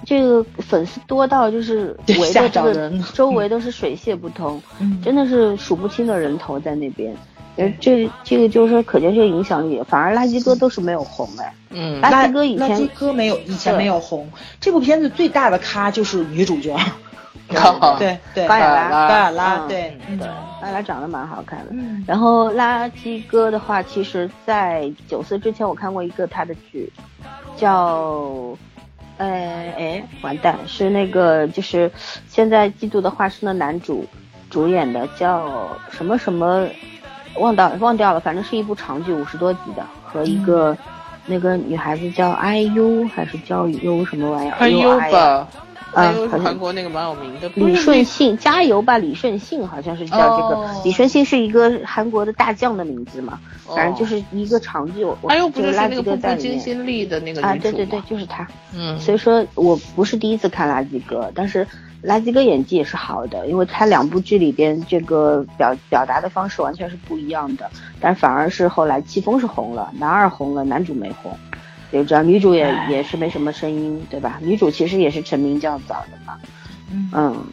[0.05, 5.01] 这个粉丝多到就是围着这个周围都是水泄不通，嗯。
[5.01, 7.15] 真的是数不清的人头在那边。
[7.55, 11.53] 呃，这这个就是说，可见这个影响力，反而垃圾哥都是没有红哎。
[11.69, 14.29] 嗯，垃垃圾哥以前垃圾哥没有以前没有红，
[14.59, 16.77] 这部片子最大的咖就是女主角，
[17.97, 19.97] 对对，高雅拉高雅拉，对。
[20.07, 20.17] 对。
[20.17, 20.27] 对，
[20.61, 21.65] 大家长得蛮好看的。
[21.71, 22.03] 嗯。
[22.07, 26.91] 然后垃圾哥的话，其实在九四之前我看过一个他的剧，
[27.57, 28.55] 叫，
[29.17, 29.27] 呃，
[29.77, 31.91] 哎，完蛋，是那个就是
[32.27, 34.05] 现在《嫉妒的化身》的男主
[34.49, 36.67] 主演的，叫什么什么，
[37.39, 40.77] 忘到忘掉了，反正是一部长剧，五十多集的，和一个、
[41.25, 44.55] 那个女孩子叫 IU 还是叫 U 什么玩意儿？
[44.57, 45.47] 哎呦 UI 吧，
[45.93, 50.69] 还有韩国那个蛮有名的李顺信，加油吧李顺信，好像是叫这个。
[50.83, 55.05] 李顺信是一个韩国的大将的名字嘛，反正就是一个长剧。
[55.27, 58.47] 还有不是垃圾哥在金心里的那个啊，对对对，就是他。
[58.73, 61.65] 嗯，所以说我不是第一次看垃圾哥，但是
[62.03, 71.35] 垃圾哥演技也是好的，因为他两部剧里边这个表表达的方式完全是不一样的，但反而是后来戚风是红了，男二红了，男主没红。
[71.91, 74.39] 就这样，女主也也是没什么声音，对吧？
[74.41, 76.37] 女主其实也是成名较早的嘛，
[77.13, 77.45] 嗯，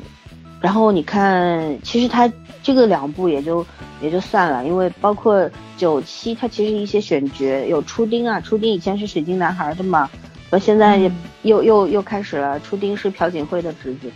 [0.60, 2.30] 然后你看，其实他
[2.62, 3.64] 这个两部也就
[4.00, 10.10] 也就算了，因为包括九七，他其实一些选角有初丁啊，初丁以前是水晶男孩的嘛，
[10.50, 11.10] 我现在
[11.42, 14.10] 又又又开始了，初丁是朴槿惠的侄子，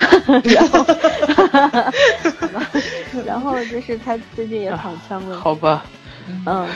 [0.44, 0.86] 然后，
[3.24, 5.84] 然后就是他最近也躺枪了， 好吧。
[6.46, 6.66] 嗯，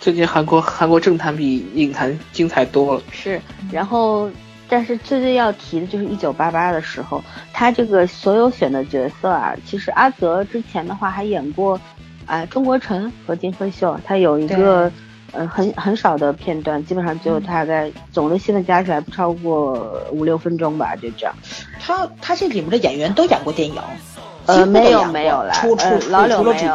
[0.00, 3.02] 最近韩国韩国政坛比影坛精彩多了。
[3.10, 3.40] 是，
[3.72, 4.30] 然后，
[4.68, 7.22] 但是最最要提的就是一九八八的时候，
[7.52, 11.80] 他这个所有选的角色啊，其实阿泽之前的话还演过，
[12.26, 14.90] 哎，中国城和金辉秀，他有一个，
[15.32, 21.34] 呃，很很少的片段，基本上就大概总的戏份加起来不超过五六分钟吧，就这样。
[21.80, 23.74] 他他这里面的演员都演过电影。
[24.48, 26.74] 呃，没有没有了，出出老柳没有，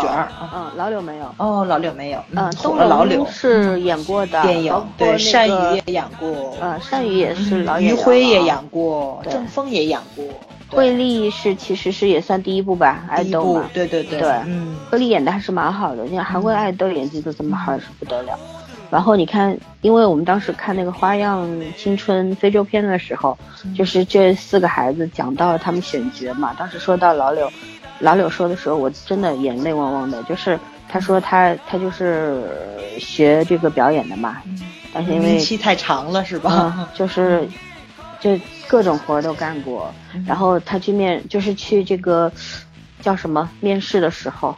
[0.53, 10.23] 嗯，老柳没有，哦，老柳没有，嗯，火了老柳是演过的电影，对，单宇也演过，呃，单宇也是老演余晖也演过，郑峰也演过，
[10.69, 18.37] 惠利是其实是也算第一部吧，爱豆嘛，对对对，对，嗯，惠利演的还是蛮好的，你看韩国爱豆演技都这么好，是不得了。
[18.93, 23.35] 然后你看，因为我们当时看那个《花样青春》非洲片的时候，
[23.75, 27.51] 就是这四个孩子讲到他们选角嘛，当时说到老柳。
[27.99, 30.21] 老柳说的时候，我真的眼泪汪汪的。
[30.23, 32.43] 就是他说他他就是
[32.99, 34.37] 学这个表演的嘛，
[34.93, 36.87] 但是因为期太长了是吧？
[36.93, 37.47] 就是
[38.19, 38.37] 就
[38.67, 39.91] 各种活都干过。
[40.27, 42.31] 然后他去面就是去这个
[43.01, 44.55] 叫什么面试的时候，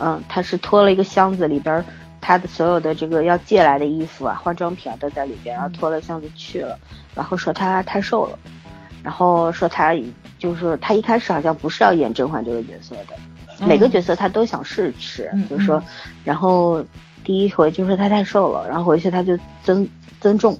[0.00, 1.82] 嗯，他是拖了一个箱子，里边
[2.24, 6.78] 他的所有的这个要借来的衣服啊、化妆品啊都在里边，然后拖了箱子去了。
[7.14, 8.38] 然后说他太瘦了，
[9.02, 9.94] 然后说他。
[10.36, 13.16] 就是他一开始好像不是要演甄嬛这个角色的，
[13.66, 15.82] 每个角色他都想试试，就是说，
[16.22, 16.84] 然后
[17.24, 19.88] 第一回就是他太瘦了，然后回去他就增
[20.20, 20.58] 增重，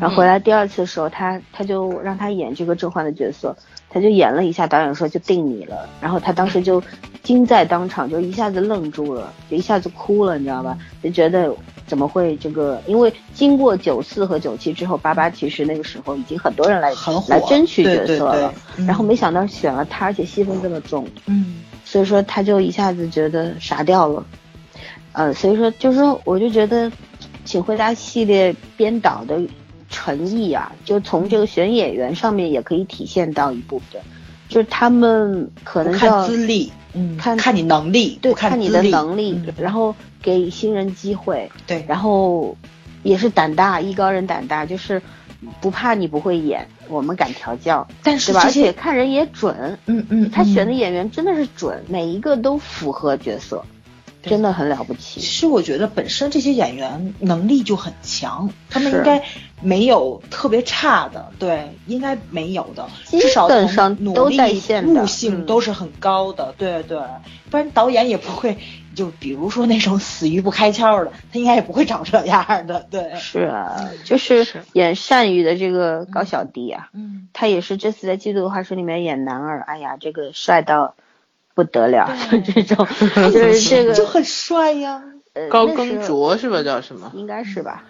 [0.00, 3.54] 然后回来第二次的时候，他他就让他演这个甄嬛的角色。
[3.90, 6.82] 他就演了一下，导演说就定你了，然后他当时就
[7.22, 10.76] 惊在当场，就一下子愣住了，就一下子哭了，你知道吧？
[11.02, 11.50] 就觉得
[11.86, 12.80] 怎么会这个？
[12.86, 16.92] 因为经过九四和九七之后，八八其实那个时候已经很多人来
[17.28, 18.52] 来争取角色了，
[18.86, 24.24] 然后没想到选了他，而且戏份这么重，嗯，所以说他就一下子觉得傻掉了，
[25.12, 26.92] 呃，所以说就是说，我就觉得，
[27.44, 29.40] 请回答系列编导的。
[29.98, 34.00] 诚意啊，就从这个选演员上面也可以体现到一部分，
[34.48, 39.92] 就是他们可能看资历，嗯，看看你能力，对，看你的能力，然后
[40.22, 42.56] 给新人机会，对，然后
[43.02, 45.02] 也是胆大，艺高人胆大，就是
[45.60, 53.64] 不怕你不会演，我们敢调教，但是而且看人也准，嗯嗯，他选的演员真的是准，每一个都符合角色。
[54.22, 55.20] 真的很了不起。
[55.20, 59.22] 其实我觉得本身这些演员能力就很强，他们应该
[59.60, 64.38] 没有特别差的，对，应该没有的，至少从努力
[64.86, 66.98] 悟性都是很高的，对对，
[67.50, 68.58] 不然导演也不会，
[68.94, 73.14] 就比如说那种死鱼不开窍的，他应该也不会长这样的，对。
[73.16, 80.94] 是啊，就是演善宇的这个高小迪啊，嗯，他也是这次在《嫉妒的花束》里面演男二，哎呀，这个帅到。
[81.58, 82.86] 不得了，就 这种，
[83.32, 85.02] 就是这个就很帅呀。
[85.50, 86.62] 高更卓是吧？
[86.62, 87.10] 叫什么？
[87.14, 87.82] 应该是吧。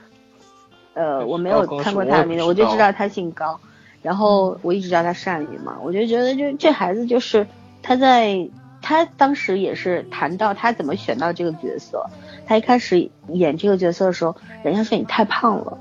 [0.95, 3.61] 呃，我没有看过他的名字，我就知道他姓高。
[4.01, 7.47] 然后我一直叫他善宇嘛，我就觉得就这孩子就是
[7.83, 8.49] 他在
[8.81, 12.07] 他当时也是谈到他怎么选到这个角色。
[12.47, 14.35] 他一开始演这个角色的时候，
[14.65, 15.77] 人家说你太胖了。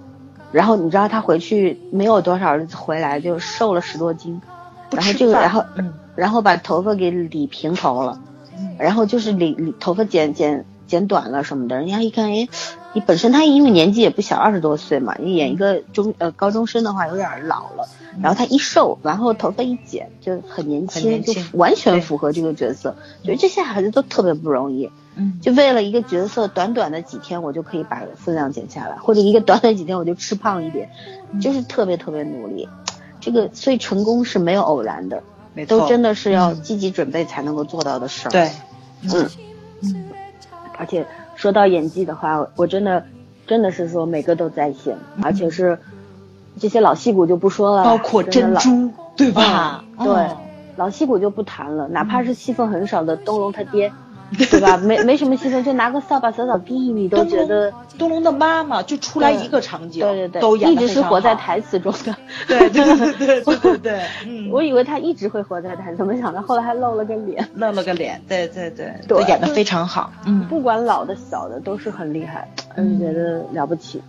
[0.51, 4.41] 然后你知道他回去没有多少日子回来就瘦了十多斤。
[4.91, 5.93] 然后这个，然后嗯。
[6.17, 8.19] 然后把头发给理平头了，
[8.77, 11.77] 然后就是理理头发剪剪剪短了什么的。
[11.77, 12.49] 人家一看，哎，
[12.93, 17.87] 你本身他因为年纪也不小，二十多岁嘛，你演一个中呃高中生的话有点老了。
[18.19, 22.95] 然后他一瘦，然后头发一剪，就很年轻，就完全符合这个角色。
[23.23, 30.89] 觉得这些孩子都特别不容易，嗯，就为了一个角色，短短的几天我就可以把分量减下来，或者一个短短几天我就吃胖一点，
[31.39, 32.67] 就是特别特别努力。
[33.19, 35.21] 这个所以成功是没有偶然的。
[35.65, 38.31] 都真的是要积极准备才能够做到的事儿。
[38.31, 38.51] 对，
[39.03, 39.29] 嗯。
[39.83, 40.05] 嗯，
[40.77, 41.05] 而且
[41.35, 43.05] 说到演技的话，我真的
[43.45, 45.77] 真的是说每个都在线，而且是
[46.59, 49.83] 这些老戏骨就不说了，包括珍珠，对吧？
[49.99, 50.29] 对，
[50.75, 53.93] 老戏骨就不谈了，哪怕是戏份很少的东龙他爹。
[54.51, 54.77] 对吧？
[54.77, 62.15] 没没什么戏份，就拿个扫把扫扫地，你都觉得东龙的妈妈就出来一个场景，对对对，都一直是活在台词中的，
[62.47, 64.01] 对对对对对对。
[64.27, 70.11] 嗯，我以为他一直会活在台词，没想到后来还露了个脸， 露了个脸，对对对，都演的非常好。
[70.25, 74.01] 嗯，不管老的小的都是很厉害，嗯，觉得了不起。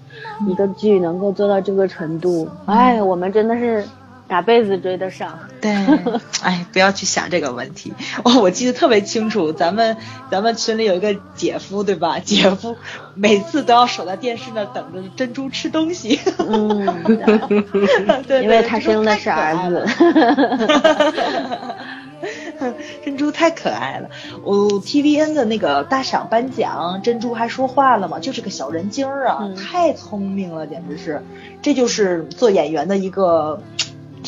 [0.48, 3.84] 一个剧能够做到这个程度，哎，我们真的是。
[4.28, 5.38] 哪辈子追得上？
[5.60, 5.70] 对，
[6.42, 7.92] 哎，不要去想这个问题。
[8.24, 9.96] 哦，我记得特别清楚，咱们
[10.30, 12.18] 咱们群里有一个姐夫，对吧？
[12.18, 12.76] 姐夫
[13.14, 16.20] 每次都要守在电视那等着珍珠吃东西。
[16.38, 17.02] 嗯，
[18.26, 19.86] 对， 因为他生的是儿子。
[23.04, 24.10] 珍珠太可爱了。
[24.42, 28.18] 我 TVN 的那个大赏颁奖，珍珠还说话了嘛？
[28.18, 31.22] 就是个小人精儿啊，太聪明了，简直是。
[31.62, 33.62] 这就是做演员的一个。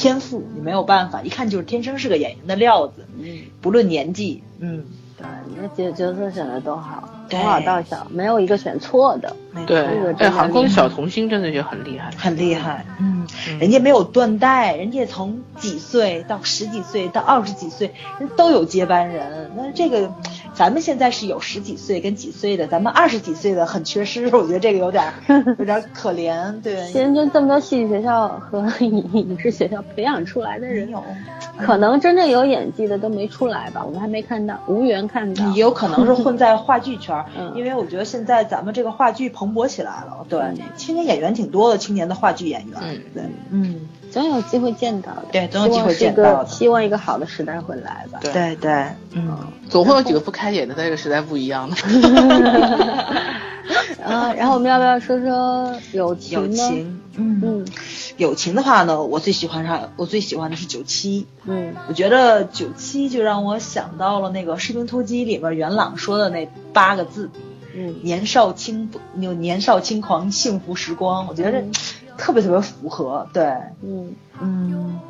[0.00, 3.06] 天赋你没有办法，一看就是天生是个演员的料子。
[3.18, 4.82] 嗯，不论年纪，嗯，
[5.18, 5.26] 对，
[5.60, 9.34] 那角角色选的都好，从老到小没有一个选错的。
[9.66, 9.84] 对，
[10.18, 12.84] 哎，韩国的小童星真的就很厉害，很厉害。
[13.00, 13.26] 嗯，
[13.58, 19.50] 人家没有断代，人家从几岁到十几岁到二十几岁，人都有接班人。
[19.56, 20.10] 那这个。
[20.52, 25.04] 咱们现在是有十几岁跟几岁的，咱们二十几岁的很缺失，我觉得这个有点
[25.58, 26.60] 有点可怜。
[26.60, 31.02] 对，现在就这么多戏剧学校和影视学校培养出来的人，有
[31.56, 33.82] 可能真正有演技的都没出来吧？
[33.86, 35.48] 我们还没看到，无缘看到。
[35.52, 37.19] 也有可能是混在话剧圈，
[37.54, 40.26] 因为我觉得现在咱们这个话剧蓬勃起来了。
[40.28, 40.40] 对，
[40.76, 42.78] 青年演员挺多的，青年的话剧演员。
[42.82, 43.88] 嗯，对，嗯。
[44.10, 46.46] 总有机会见到的，对，总有机会见到的。
[46.46, 48.18] 希望一个好的时代会来吧。
[48.20, 49.38] 对对，嗯，
[49.68, 51.76] 总会有几个不开眼的，在这个时代不一样的。
[54.04, 56.40] 啊，然后我们要不要说说友情？
[56.40, 57.64] 友情，嗯嗯，
[58.20, 61.26] 友情的话呢，我最喜欢上，我最喜欢的是九七。
[61.44, 67.30] 嗯，我觉得九七就让我想到了那个《士兵突击》里边元朗说的那八个字，
[67.74, 71.26] 嗯，年少轻，有年少轻狂，幸福时光。
[71.26, 71.64] 我觉得。
[72.18, 73.44] 特别特别符合，对，
[73.82, 75.00] 嗯嗯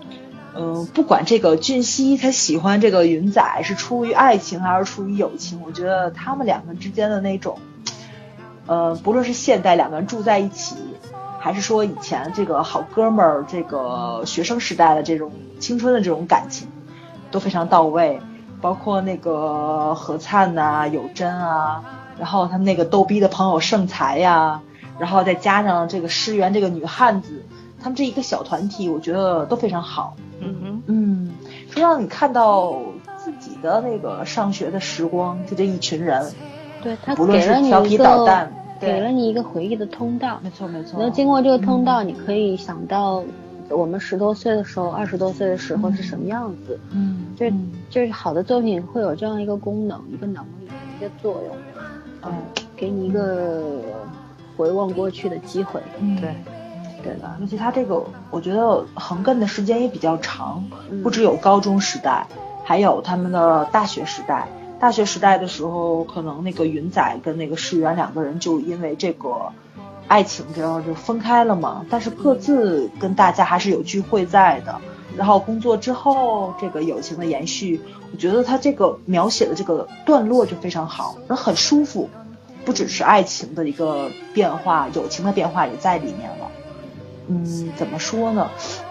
[0.54, 7.58] 嗯，不管这个俊熙他喜欢这个云仔是出于爱情还是出于友情，我觉得他们两个之间的那种，
[8.66, 10.76] 呃，不论是现代两个人住在一起，
[11.40, 16.68] 还是说以前这个好哥们儿这个学生时代的这种青春的这种感情，
[17.30, 18.20] 都非常到位。
[18.60, 21.82] 包括那个何灿呐、有真啊，
[22.18, 24.60] 然后他们那个逗逼的朋友盛才呀。
[24.98, 27.42] 然后再加上这个诗媛这个女汉子，
[27.82, 30.14] 他们这一个小团体，我觉得都非常好。
[30.40, 31.32] 嗯哼，嗯，
[31.70, 32.74] 说让你看到
[33.16, 36.30] 自己的那个上学的时光，就这一群人。
[36.82, 38.04] 对他给了你一个，
[38.80, 40.40] 给了你一个回忆的通道。
[40.42, 40.98] 没错没错。
[41.00, 43.22] 那经过这个通道，你可以想到
[43.68, 46.78] 我们十多岁的时候，二十多岁的时候是什么样子。
[46.92, 47.46] 嗯，就
[47.88, 51.56] 就是好的作品会有这样一个功能、一个能力、一个作用。
[52.22, 52.32] 嗯，
[52.76, 53.80] 给你一个。
[54.56, 55.80] 回望过去的机会，
[56.20, 56.34] 对，
[57.02, 57.34] 对吧？
[57.40, 60.62] 尤其他这个，我觉得横亘的时间也比较长，
[61.02, 62.26] 不只有高中时代，
[62.62, 64.46] 还有他们的大学时代。
[64.80, 69.52] 大学时代的时候，可能那个云仔跟那个世源两个人就因为这个
[70.08, 71.84] 爱情，然后就分开了嘛。
[71.90, 74.80] 但是各自跟大家还是有聚会在的。
[75.16, 77.80] 然后工作之后，这个友情的延续，
[78.10, 82.08] 我觉得他这个描写的这个段落就非常好，很舒服。
[82.64, 86.50] 不只是爱情的一个变化，友情的变化也在里面了。
[87.26, 88.48] 嗯，怎么说呢？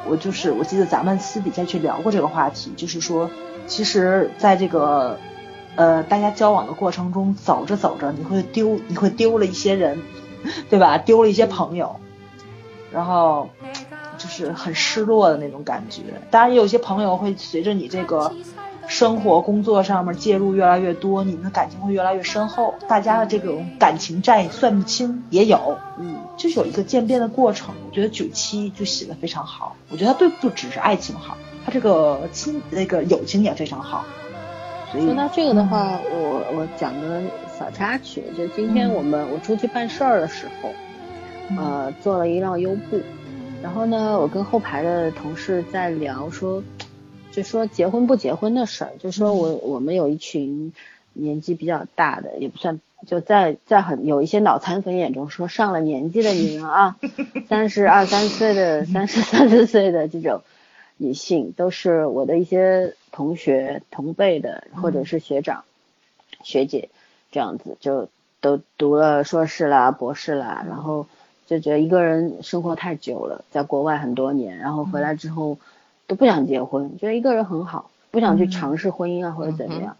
[0.07, 3.29] 我就是我记得咱们私底下去聊过这个话题，就是说，
[3.65, 5.17] 其实在这个
[5.79, 10.01] 呃大家交往的过程中，走着走着，你会丢，你会丢了一些人，
[10.69, 10.97] 对吧？
[11.07, 11.95] 丢了一些朋友，
[12.91, 13.49] 然后
[14.17, 16.01] 就是很失落的那种感觉。
[16.29, 18.33] 当然，也有些朋友会随着你这个。
[18.89, 27.75] 生活工作上面介入越来越多，你们的感情会越来越深厚，大家的这种感情债算不清也有，嗯，就是有一个渐变的过程。
[27.87, 34.05] 我觉得九七就写的非常好，我觉得他对不只是爱情好，他这个亲那个友情也非常好。
[34.91, 37.21] 说到这个的话，我我讲个
[37.57, 40.71] 小插曲，就今天我们我出去办事儿的时候，
[41.57, 42.99] 呃，坐了一辆优步，
[43.61, 46.63] 然后呢，我跟后排的同事在聊说。
[47.31, 50.73] 就说结婚不结婚的事儿，就说我我们有一群
[51.13, 56.97] 年纪比较大的，也不算，就在在很有一些脑残粉眼中说上了年纪的女人啊，
[57.47, 60.41] 三十二三岁的、三十三四岁的这种
[60.97, 65.65] 女性，都是我的一些同学同辈的，或者是学长
[66.41, 66.87] 学姐
[67.33, 68.07] 这样子，就
[68.39, 71.05] 都读了硕士啦、博士啦，然后
[71.45, 75.57] 就觉得一个人生活太久了，在国外很多年，然后回来之后。
[76.09, 79.95] 都不想结婚，觉得一个人很好，不想去尝试婚姻啊或者怎么样。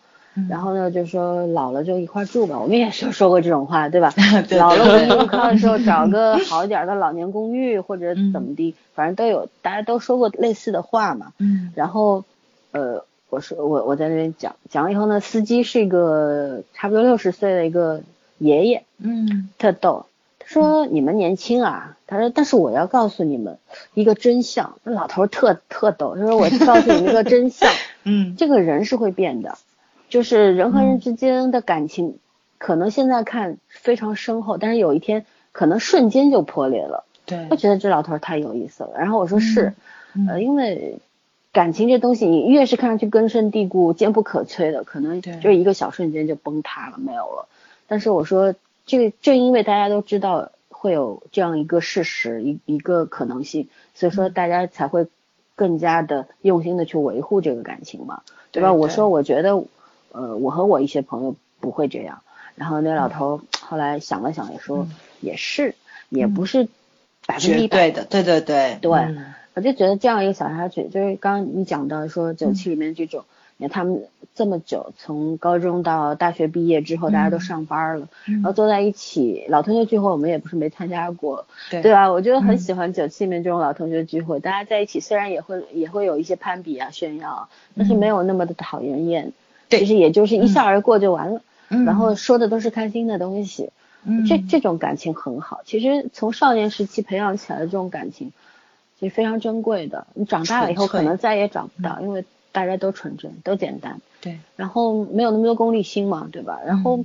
[0.50, 4.12] 然后呢，就说老了就一块住吧，我们也是说过这种话，对吧？
[4.58, 11.32] 老了无依无靠的时候，找个 好一点的老年公寓或者怎么地，反正都有，大家都说过类似的话嘛。
[11.38, 11.72] 嗯。
[11.76, 12.24] 然后，
[12.72, 18.02] 呃，我说我我在那边讲讲了以后呢，司机是一个差不多六十岁的一个
[18.38, 20.06] 爷爷，嗯，特逗。
[20.40, 23.60] 他说：“你们年轻啊。”他说：“但是我要告诉你们
[23.94, 27.70] 一个真相。”那老头特特逗，他说：“我 告诉你们一个真相，
[28.04, 29.58] 嗯，这个人是会变的。”
[30.10, 32.18] 就是人和人之间的感情，
[32.58, 37.04] 可能现在看非常深厚，但是有一天可能瞬间就破裂了。
[37.28, 38.94] 对，我觉得这老头太有意思了。
[38.98, 39.74] 然后我说是，
[40.28, 40.98] 呃，因为
[41.52, 47.48] 感情这东西，你越是看上去根深蒂固、坚不可摧的，可能就一个小瞬间就崩塌了，没有了。
[47.88, 48.56] 但是我说，
[48.86, 55.08] 这个正因为大家都知道会有这样一个事实，一一个可能性，所以说大家才会
[55.56, 58.22] 更加的用心的去维护这个感情嘛，
[58.52, 58.74] 对吧？
[58.74, 59.64] 我说，我觉得。
[60.12, 62.24] 呃，我和我一些朋友不会这样。
[62.56, 64.88] 然后那老头后来想了想，也说
[65.22, 65.76] 也是，
[66.10, 66.68] 也不是
[67.28, 68.06] 百分之一百的。
[68.06, 68.90] 对对对对，
[69.60, 73.26] 我就觉得这样一个小插曲，就是刚刚你讲到说九七里面这种，
[73.58, 82.10] 你看他们这么久，从高中到大学毕业之后，大家都上班了，然后坐在一起，老同学聚会我们也不是没参加过，对吧？
[82.10, 89.34] 我觉得很喜欢九七里面这种老同学聚会，大家在一起虽然也会也会有一些攀比啊炫耀，但是没有那么的讨人厌。
[89.70, 93.72] 其实也就是一笑而过就完了，然后说的都是开心的东西，
[94.26, 95.60] 这这种感情很好。
[95.66, 98.32] 其实从少年时期培养起来的这种感情，
[99.00, 100.08] 其实非常珍贵的。
[100.14, 104.02] 你长大了以后可能再也找不到，因为大家都纯真，都简单。
[104.22, 104.40] 对。
[104.56, 106.60] 然后没有那么多功利心嘛，对吧？
[106.66, 107.00] 然后，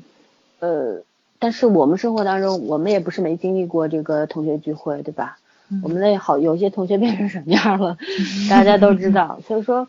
[0.60, 1.02] 呃，
[1.38, 5.38] 但是我们生活当中，我们也不是没经历过这个同学聚会，对吧？
[5.82, 7.96] 我们那好，有些同学变成什么样了，
[8.50, 9.40] 大家都知道。
[9.46, 9.88] 所以说，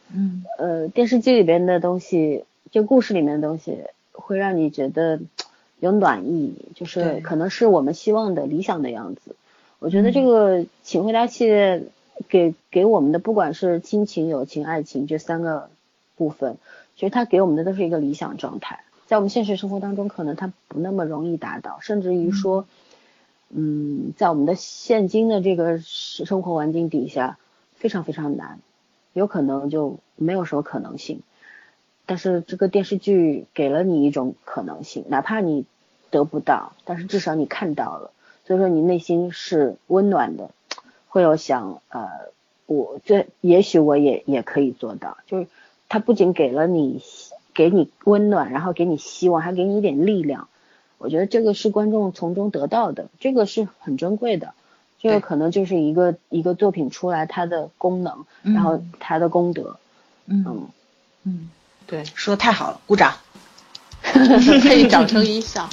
[0.58, 2.46] 呃，电视剧里边的东西。
[2.72, 3.78] 这故事里面的东西
[4.12, 5.22] 会让你觉得
[5.80, 9.38] 有暖意，就是可能是我们希望的理想的样子。
[9.80, 11.84] 我觉得这个《请回答》系列
[12.28, 15.70] 给给我们的，不管是亲情、友情、爱情这三个
[16.16, 16.58] 部分，
[16.96, 18.84] 其实他给我们的都是一个理想状态。
[19.08, 22.66] 在我们现实生活当中，可能他不那么容易达到，甚至于说，
[23.50, 27.38] 嗯，在我们的现今的这个生活环境底下，
[27.76, 28.60] 非常非常难，
[29.14, 31.22] 有可能就没有什么可能性。
[32.08, 35.66] 但是这个电视剧给了你一种可能性，哪怕你
[36.10, 38.12] 得不到，但是至少你看到了，
[38.46, 40.50] 所以说你内心是温暖的，
[41.16, 42.10] 会有想呃，
[42.66, 45.48] 我这也许我也也可以做到，就是
[45.88, 47.02] 他不仅给了你
[47.54, 50.50] 给你温暖，然后给你希望，还给你一点力量，
[50.98, 54.54] 我觉得这个是观众从中得到的，这个是很珍贵的，
[55.00, 59.80] 这个可能就是一个一个作品出来它的功能，然后它的功德，
[60.26, 60.68] 嗯。
[61.24, 61.50] 嗯。
[61.88, 63.14] 对，说的太好了，鼓掌，
[64.04, 65.70] 可以掌声音效，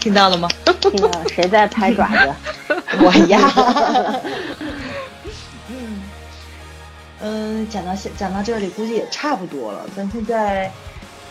[0.00, 0.48] 听到了吗？
[0.80, 2.34] 听到了，谁在拍爪子？
[3.00, 3.52] 我呀。
[5.68, 6.02] 嗯
[7.20, 9.80] 嗯，讲到现讲到这里，估计也差不多了。
[9.96, 10.70] 咱现在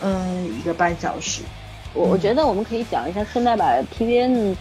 [0.02, 1.42] 嗯一个半小时，
[1.94, 3.64] 我我觉得我们可以讲一下，顺带把
[3.98, 4.54] TVN。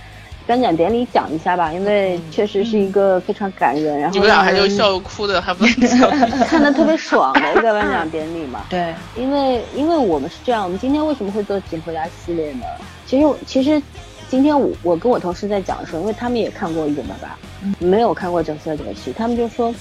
[0.47, 5.65] 颁奖典礼讲一下吧，因为确实是一个非常感人，然后你们俩还就笑哭的，还不
[6.47, 8.61] 看的特别爽的一个颁奖典礼嘛。
[8.69, 12.65] 对，因为因为我们是这样，我们今天为什么会做锦回答系列呢？
[13.07, 13.81] 其实其实
[14.29, 17.38] 今天我我跟我同事在讲的时候，因为他们也看过《一九八八》，
[17.79, 19.73] 没有看过整四九七，他们就说，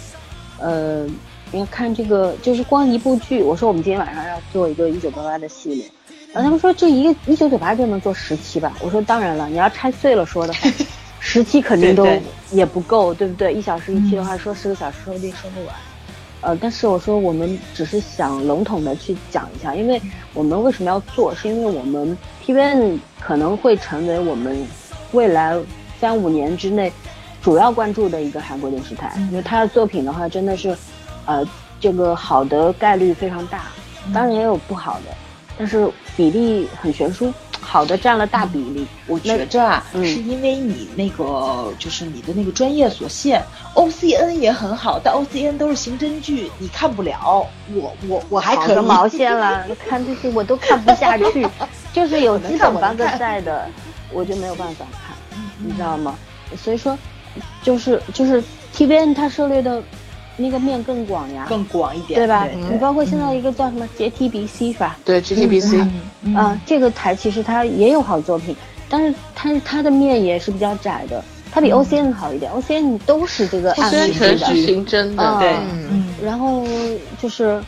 [0.61, 1.05] 呃，
[1.51, 3.43] 你要看这个，就是光一部剧。
[3.43, 5.85] 我说我们今天晚上要做一个《一九八八》的系列。
[6.33, 8.73] 然后他们说这一个一九九八就能做十期吧？
[8.81, 10.71] 我说当然了，你要拆碎了说的话，
[11.19, 12.07] 十期肯定都
[12.53, 13.53] 也不够，对不对？
[13.53, 15.75] 一小时一期的话，说十个小时说不定说不完。
[16.47, 20.01] 呃，但是我说我们只是想笼统的去讲一下，因为
[20.33, 21.35] 我们为什么要做？
[21.35, 24.65] 是因为我们 TVN 可能会成为我们
[25.11, 25.59] 未来
[25.99, 26.93] 三五年之内
[27.43, 30.77] 主要关注的一个韩国电视台，因为他的作品的话真的是，
[31.25, 31.45] 呃，
[31.81, 33.65] 这个好的概率非常大，
[34.15, 35.13] 当然也有不好的。
[35.59, 37.33] 但是比例很悬殊，
[37.69, 38.87] 好的占了大比例。
[39.09, 43.43] 我觉着啊，是因为你那个就是你的那个专业所限。
[43.75, 47.45] O C N 也很好，但 O C N 都是刑侦剧，你看不了。
[47.75, 51.47] 我我我还可个毛线了， 看这些我都看不下去。
[51.93, 53.69] 就是有基本 bug 在的，
[54.13, 55.17] 我就没有办法看，
[55.59, 56.17] 你知道吗？
[56.57, 56.97] 所以说，
[57.63, 59.83] 就是就是 T V N 它涉猎的。
[60.37, 62.47] 那个面更广呀，更广一点，对吧？
[62.47, 64.97] 你包括现在一个叫什么 JTBC 是吧？
[65.05, 65.87] 对，JTBC，
[66.37, 68.55] 啊，这个台其实它也有好作品，
[68.89, 75.57] 但是它它的面也是比较窄的，它比 OCN 好一点，OCN 都是这个案例全的，是刑侦的，对，
[75.91, 76.63] 嗯，然后
[77.21, 77.63] 就是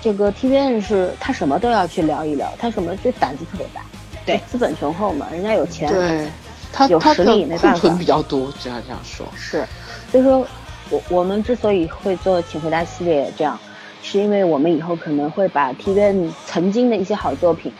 [0.00, 3.80] 这个 TVN 是他什么都要去聊一聊，他什么就胆子特别大，
[4.24, 6.28] 对，资本雄厚嘛，人家有钱，对，
[6.72, 9.66] 他有实力没办法，库存比较多，这样这样说，是，
[10.12, 10.46] 所以说
[10.90, 13.58] 我我们之所以会做请回答系列这样，
[14.02, 17.72] 是因为我们以后可能会把 TVN 曾经的一些好作品，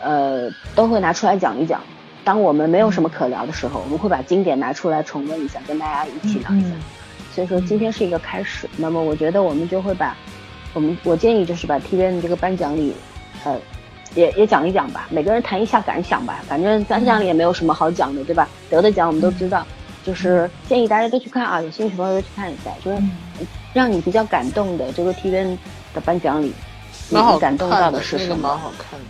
[0.00, 1.80] 呃，都会拿出来讲一讲。
[2.24, 6.68] 当我们没有什么可聊的时候，我们会把经典拿出来重温一下，跟大家一起聊一下。
[7.32, 8.68] 所以说今天是一个开始。
[8.76, 10.16] 那么我觉得我们就会把，
[10.74, 12.92] 我们我建议就是把 TVN 这个颁奖礼，
[13.44, 13.56] 呃，
[14.14, 16.40] 也也讲一讲吧，每个人谈一下感想吧。
[16.46, 18.48] 反正颁奖礼也没有什么好讲的，对吧？
[18.68, 19.64] 得的奖我们都知道，
[20.08, 23.02] 就是建议大家都去看啊，有兴趣朋友都去看一下，就是
[23.74, 25.58] 让你比较感动的这个 TVN
[25.92, 26.50] 的颁奖礼，
[27.10, 28.48] 你感动到的是什么？
[28.48, 29.06] 蛮好看的，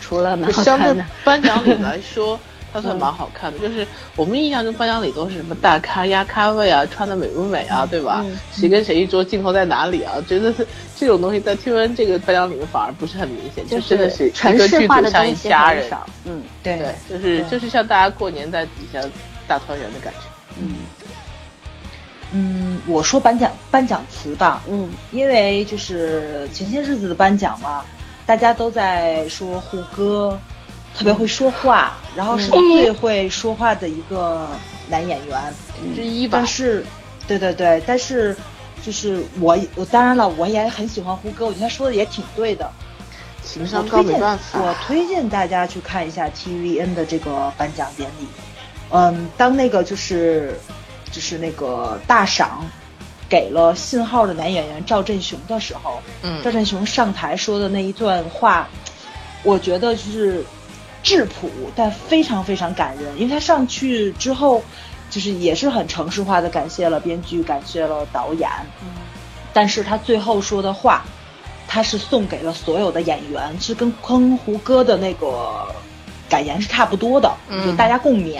[0.00, 0.80] 除了蛮好看的。
[0.80, 2.36] 相对颁奖礼来说。
[2.72, 8.24] 它算蛮好看的，就是我们印象中颁奖礼都是什么大咖压咖位啊，穿的美不美啊，对吧？
[8.52, 10.14] 谁跟谁一桌，镜头在哪里啊？
[10.28, 10.54] 觉得
[10.96, 15.90] 这种东西在 T V N 这个颁奖礼反而不是很明显，就真的是一个剧组像一家人。
[16.24, 19.00] 嗯，对对，就是就是像大家过年在底下
[19.48, 20.29] 大团圆的感觉。
[20.60, 20.74] 嗯
[22.32, 27.84] 嗯，我说颁奖颁奖词吧，嗯，因为就是前些日子的颁奖嘛，
[28.24, 30.38] 大家都在说胡歌。
[30.92, 34.48] 特别会说话，然后是最会说话的一个
[34.88, 35.40] 男演员
[35.94, 36.38] 之一吧。
[36.38, 36.84] 但是，
[37.28, 38.36] 对对对，但是
[38.82, 42.68] 就是我，我当然了，我也很喜欢胡歌，我觉得他说的也挺对的。
[43.44, 44.60] 情商高没办法。
[44.60, 48.26] 我推荐大家去看一下 TVN 的这个颁奖典礼。
[48.90, 50.58] 嗯，当那个就是
[51.10, 52.64] 就是那个大赏
[53.28, 58.68] 给了信号的男演员赵振雄的时候，嗯，赵振雄上台说的那一段话，
[59.42, 60.44] 我觉得就是。
[61.02, 64.62] 质朴但非常非常感人，因为他上去之后，
[65.08, 68.50] 就是也是很城市化的感谢了编剧，感谢了导演。
[68.82, 68.88] 嗯，
[69.50, 71.02] 但是他最后说的话，
[71.66, 75.74] 他是送给了所有的演员，是跟坑胡歌的那个
[76.28, 78.38] 感言是差不多的，嗯就大家共勉。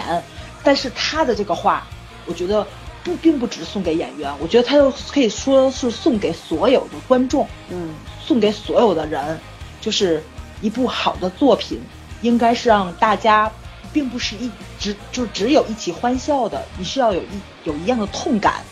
[0.63, 1.87] 但是他的这个话，
[2.25, 2.65] 我觉得
[3.03, 7.93] 不并不只送给演员，我觉得他又可以说是送给所有的观众，嗯，
[8.23, 9.39] 送给所有的人，
[9.79, 10.23] 就是
[10.61, 11.79] 一部好的作品。
[12.21, 13.51] 应该是让大家，
[13.91, 14.47] 并不是一
[14.79, 17.25] 只就只有一起欢笑的，你是要有一
[17.63, 18.63] 有一样的痛感，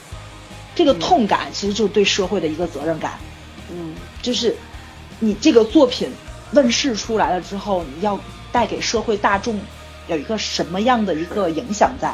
[0.75, 3.17] 这个痛感其实就是对社会的一个责任感，
[3.71, 4.55] 嗯，就是
[5.17, 6.11] 你这个作品
[6.51, 8.19] 问世出来了之后，你要
[8.51, 9.59] 带给社会大众
[10.09, 12.13] 有一个什么样的一个影响在？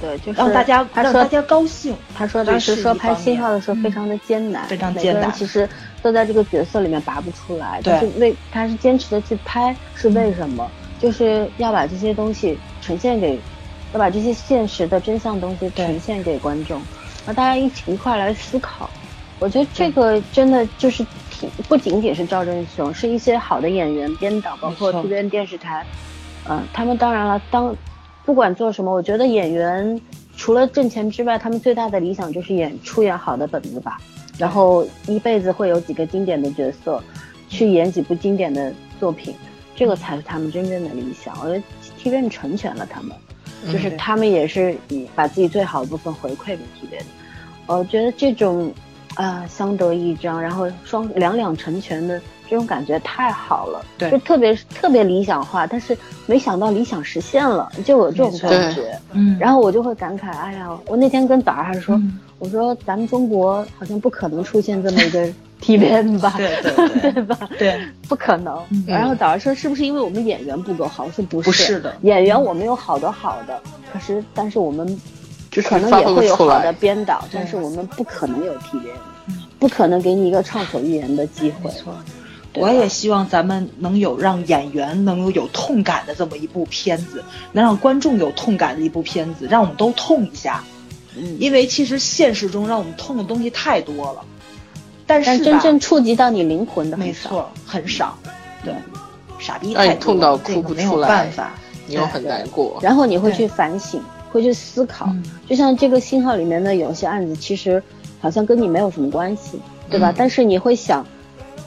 [0.00, 1.94] 对，就是让大家让大家高兴。
[2.16, 5.32] 他说当时说拍《信号》的时候非常的艰难，非常艰难。
[5.32, 5.68] 其实
[6.02, 7.80] 都在这个角色里面拔不出来。
[7.82, 10.70] 对，是为他是坚持的去拍，是为什么？
[11.00, 13.38] 就是要把这些东西呈现给，
[13.92, 16.80] 要把这些现实的真相东西呈现给观众，
[17.26, 18.88] 让大家一起一块来思考。
[19.40, 25.86] 我觉得这个真的就是挺不仅仅是赵振雄，是一些好的演员、编导，包括这边电视台，
[26.48, 27.76] 嗯，他们当然了，当。
[28.24, 29.98] 不管做什么，我觉得演员
[30.36, 33.98] 除了挣钱之外，他们最大的理想就是演出演好的本子吧。
[34.36, 37.02] 然后一辈子会有几个经典的角色，
[37.48, 38.70] 去演几部经典的
[39.00, 39.34] 作品，
[39.74, 41.34] 这个才是他们真正的理想。
[41.40, 41.62] 我觉得
[41.98, 43.16] TVN 成全了他们，
[43.72, 47.02] 就是他们也是以把自己最好的部分回馈给 TVN。
[47.66, 48.70] 我觉得这种
[49.14, 52.20] 啊相得益彰，然后双两两成全的。
[52.48, 55.96] 这种感觉太好了，对，就特别特别理想化，但是
[56.26, 58.98] 没想到理想实现了，就有这种感觉。
[59.12, 62.00] 嗯，然后我就会感慨，哎呀，我那天跟早儿还说，
[62.38, 65.28] 我说咱们中国好像不可能出现这么一个
[65.60, 66.34] TVN 吧？
[66.36, 67.22] 对对对。
[67.24, 67.38] 吧？
[67.58, 68.62] 对，不可能。
[68.86, 71.04] 然后早儿说，是不是因为我们演员不够好？
[71.04, 73.60] 我说不是，不是的，演员我们有好多好的，
[73.92, 74.86] 可是但是我们
[75.64, 78.94] 可能也会有好的编导，但是我们不可能有 TVN，
[79.58, 81.70] 不可能给你一个畅所欲言的机会。
[81.70, 81.92] 没错。
[82.58, 87.22] 我也希望咱们能有让演员能有有痛感的这么一部片子，
[87.52, 90.64] 能让观众有痛感的一部片子，让我们都痛一下。
[91.16, 94.24] 嗯，因为其实现实中让我们痛的东西太多了，
[95.06, 98.16] 但是真正触及到你灵魂的，没错，很少。
[98.64, 98.74] 对，
[99.38, 101.54] 傻逼太痛到哭不出来，办法，
[101.86, 102.78] 你又很难过。
[102.82, 105.08] 然后你会去反省，会去思考。
[105.48, 107.82] 就像这个信号里面的有些案子，其实
[108.20, 109.60] 好像跟你没有什么关系，
[109.90, 110.12] 对吧？
[110.16, 111.04] 但是你会想。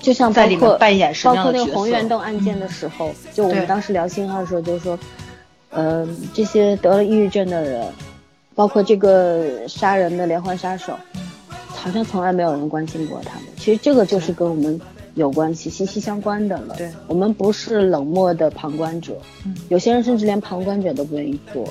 [0.02, 4.98] 就像包括包括那个红源洞案件的时候，就我们当时聊信号的时候，就是说，
[5.69, 7.88] 呃，这些得了抑郁症的人，
[8.56, 10.94] 包括这个杀人的连环杀手，
[11.68, 13.48] 好像从来没有人关心过他们。
[13.57, 14.80] 其实这个就是跟我们
[15.14, 16.76] 有关系、息息相关的了。
[16.78, 19.15] 对，我们不是冷漠的旁观者，
[19.69, 21.68] 有些人甚至连旁观者都不愿意做。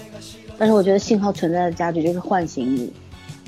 [0.56, 2.92] 但是我觉得信号存在的价值就是唤醒你，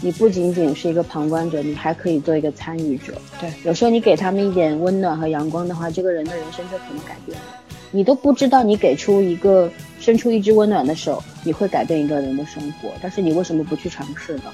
[0.03, 3.15] 你不仅仅是一个旁观者，你还可以做一个参与者。
[3.41, 7.45] 对，有时候你给他们一点温暖和阳光的话，这个人的人生就可能改变了。
[7.93, 9.70] 你都不知道你给出一个
[10.01, 14.45] 伸出一只温暖的手，你会改变一个人的生活，但是你为什么不去尝试呢？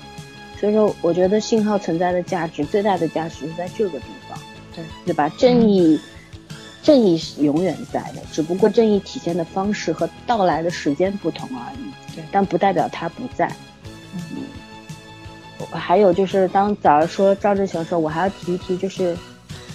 [0.61, 4.39] 所以说，我觉得信号存在的价值最大的价值是在这个地方，
[4.75, 5.29] 对对吧？
[5.39, 5.99] 正义，
[6.83, 12.15] 正义是永远在的，只不过正义体现的方式和到来的时间不同而已。
[12.17, 13.51] 对，但不代表它不在。
[14.15, 14.43] 嗯，
[15.71, 19.17] 还有就是当早上说赵志雄的时候，我还要提一提，就是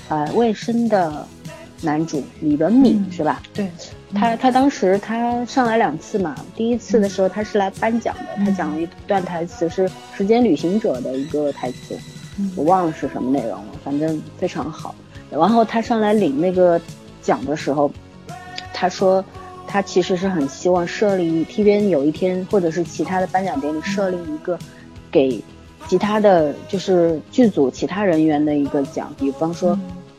[0.10, 1.26] 呃，卫生的
[1.82, 3.42] 男主李文敏是吧？
[3.54, 3.68] 对。
[4.16, 11.98] 他他当时他上来两次嘛，第一次的时候他是来颁奖的，他讲了一段台词是《时间旅行者》的一个台词，
[12.56, 14.94] 我忘了是什么内容了，反正非常好。
[15.32, 16.80] 然后他上来领那个
[17.24, 17.92] 奖的时候，
[18.72, 19.26] 他说
[19.66, 24.60] 他其实是很希望设立 TVN 有一天或者是其他的颁奖典礼设立一个
[25.12, 25.44] 给
[25.88, 29.78] 其他的就是剧组其他人员的一个奖，比方说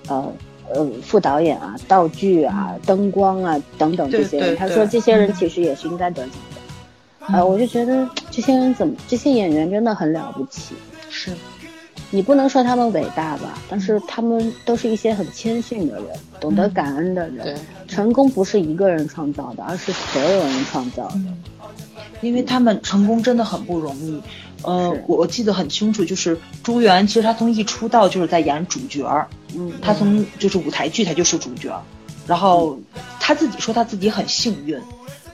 [0.08, 0.32] 呃。
[0.74, 7.34] 呃，副导演啊，道具啊，灯光啊，等等这些人，他说这些人其实也是应该得奖的。
[7.34, 10.74] 呃，我就觉得这些人怎么，这些演员真的很了不起。
[11.10, 11.30] 是，
[12.10, 16.06] 你不能说他们伟大吧，但是他们都是一些很谦逊的人，
[16.40, 17.54] 懂得感恩的人。
[17.86, 21.20] 成功不是一个人创造的，而是所有人创造的。
[22.22, 24.20] 因为他们成功真的很不容易。
[24.64, 29.28] 呃，我我记得很清楚，就是朱元，其实他从一出道就是在演主角儿。
[29.54, 31.80] 嗯，他从就是舞台剧他就是主角，
[32.26, 32.78] 然后
[33.20, 34.80] 他自己说他自己很幸运，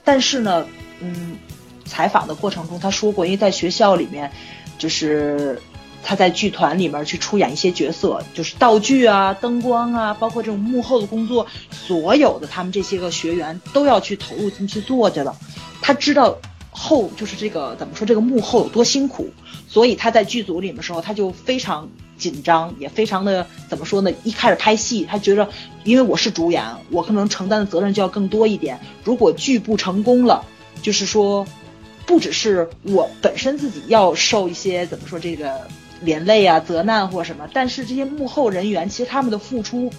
[0.03, 0.65] 但是呢，
[0.99, 1.37] 嗯，
[1.85, 4.29] 采访的过程中他说过，因为在学校里面，
[4.77, 5.59] 就是
[6.03, 15.35] 他在剧团里面去出演一些角色，就是道具啊、灯光啊，包括这种幕后的工作，所有的他们这些个学员都要去投入进去做去了，
[15.81, 16.37] 他知道。
[16.71, 19.29] 后就是这个怎么说，这个幕后有多辛苦，
[19.67, 21.87] 所以他在剧组里面的时候，他就非常
[22.17, 24.11] 紧张，也非常的怎么说呢？
[24.23, 25.47] 一开始拍戏，他觉得
[25.83, 28.79] 因为我是主演，我可能承担的责任就要更多一点。
[29.03, 30.43] 如果剧不成功了，
[30.81, 31.45] 就是说，
[32.05, 35.67] 不只是我本身自己要受一些怎么说这个
[36.01, 39.91] 连累啊、责难或什么，但是这些幕后人员其实他们的付出，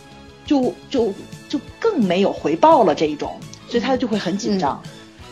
[0.47, 1.13] 就就
[1.49, 3.39] 就更没有回报了这一种，
[3.69, 4.83] 所以他就会很紧张。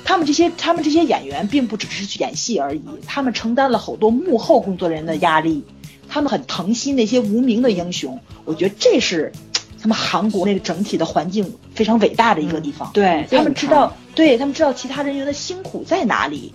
[0.04, 5.62] 他们这些，他们这些演员并不只是去演戏而已，他们承担了好多幕后工作人员的压力，
[6.08, 8.18] 他们很疼惜那些无名的英雄。
[8.44, 9.32] 我觉得这是
[9.80, 12.90] 他们韩国那个整体的环境非常伟大的一个地方。
[12.92, 16.52] 对他们知道，对他们知道其他人员的辛苦在哪里。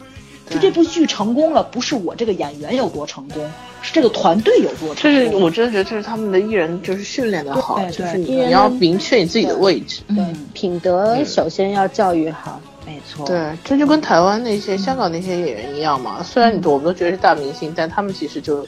[0.48, 3.44] 就这部剧成功了，不是我这个演员有多成功，
[3.82, 5.24] 是这个团队有多成功。
[5.24, 10.02] 这是我真的觉得这是他们的艺人就是训练的好，就是你要明确你自己的位置。
[10.08, 10.24] 对，
[10.54, 12.62] 品德首先要教育好。
[12.86, 16.22] 没错，对，这就跟台湾那些、香港那些演员一样嘛。
[16.22, 18.66] 虽然我们都觉得是大明星，但他们其实就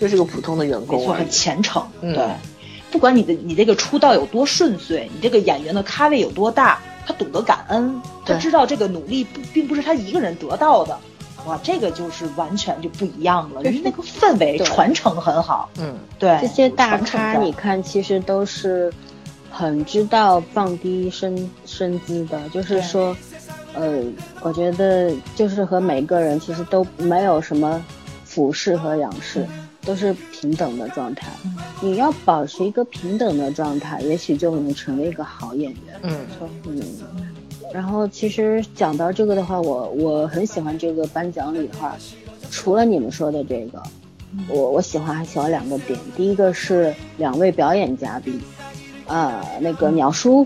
[0.00, 1.80] 就是个普通的员工，很虔诚。
[2.00, 2.28] 对，
[2.90, 10.98] 不管你的你这个出道有多顺遂，你这个演员的咖位有多大，他懂得感恩，他知道这个努力不并不是他一个人得到的。
[11.46, 15.70] 哇，这个就是完全就不一样了，因为那个氛围 传承很好。
[15.78, 18.92] 嗯，对，这些大咖你看，其实都是
[19.48, 23.16] 很知道放低身身姿的，就是说。
[23.74, 24.02] 呃，
[24.42, 27.84] 我觉得就是和每个人其实都没有什么
[28.24, 29.46] 俯视和仰视，
[29.82, 31.28] 都是平等的状态。
[31.80, 36.00] 你要保持一个平等的状态，也许就能成为一个好演员。
[36.02, 36.26] 嗯，
[36.66, 36.82] 嗯。
[37.72, 41.96] 然后其实讲到这个的话，我我很喜欢这个颁奖礼的话，
[42.50, 43.80] 除了你们说的这个，
[44.48, 45.96] 我我喜欢还喜欢两个点。
[46.16, 48.40] 第一个是两位表演嘉宾，
[49.06, 50.44] 啊，那个鸟叔，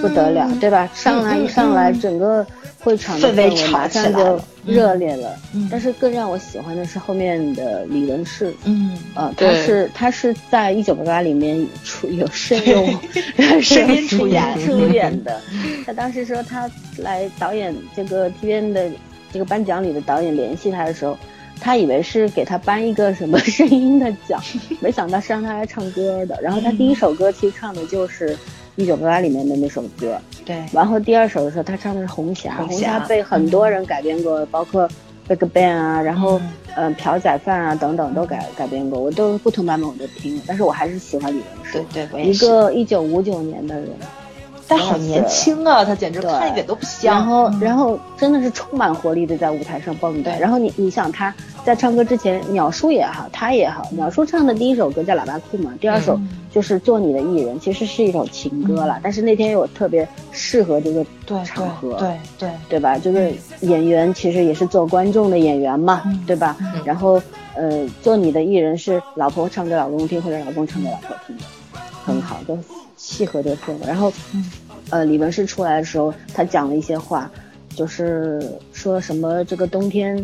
[0.00, 0.88] 不得了，对吧？
[0.94, 2.46] 上来一上来整个。
[2.80, 5.36] 会场的氛围马上就热烈了，
[5.68, 12.86] 但是更让我喜欢的是后面的李文世，嗯，啊，他是他是在一九八八里面出有声优
[13.60, 15.40] 声音出演 出演 的，
[15.84, 18.88] 他当时说他来导演这个 TVN 的
[19.32, 21.18] 这个颁奖礼的导演联系他的时候，
[21.60, 24.40] 他以为是给他颁一个什么声音的奖，
[24.80, 28.38] 没想到是让他来唱歌的，然后他第一首歌其实唱的就是
[28.78, 30.16] 一九八八里面的那首歌。
[30.44, 34.88] 对，然后第二首的时候，他唱的是《红霞》，红霞被很多人改编过，包括
[35.28, 36.40] BigBang 啊，然后
[36.76, 43.90] 嗯，朴宰范啊等等都改改编过，我都不同版本我都听，但是我还是喜欢李文世，对对，一个一九五九年的人，
[44.66, 47.14] 但好年轻啊，他简直看一点都不像。
[47.16, 56.18] 然后然后真的是充满活力的在舞台上蹦跶，然后你你想他在唱歌之前，鸟叔也好，他也好，鸟叔唱的第一首歌叫《喇叭裤》嘛，第二首
[56.50, 58.98] 就是《做你的艺人》，其实是一首情歌了。
[59.02, 61.04] 但是那天又特别适合这个
[61.44, 62.96] 场合，对对对吧？
[62.96, 66.56] 就是演员其实也是做观众的演员嘛，对吧？
[66.84, 67.20] 然后
[67.54, 71.36] 呃，做你的艺人是老婆唱给老公听，或者老公唱给老婆听，
[72.04, 72.58] 很好，都
[72.96, 73.86] 契合这个氛围。
[73.86, 74.10] 然后
[74.88, 77.30] 呃，李文是出来的时候，他讲了一些话。
[77.76, 78.42] 就是
[78.78, 80.16] 说什么这个冬天，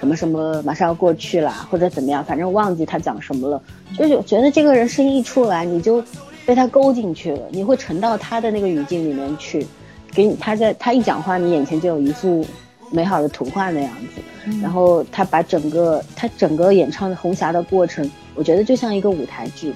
[0.00, 3.62] 什么什么马上要过去了，或者怎么样，反正忘记他讲什么了。
[3.96, 6.02] 就是觉得这个人声音一出来，你就
[6.44, 9.64] 被他勾进去了，你会沉到他的那个语境里面去，
[10.12, 12.44] 给你他在他一讲话，你眼前就有一幅
[12.90, 14.20] 美好的图画那样子。
[14.60, 19.72] 然后他把整个他整个演唱的《红霞》的过程，我觉得就像一个舞台剧，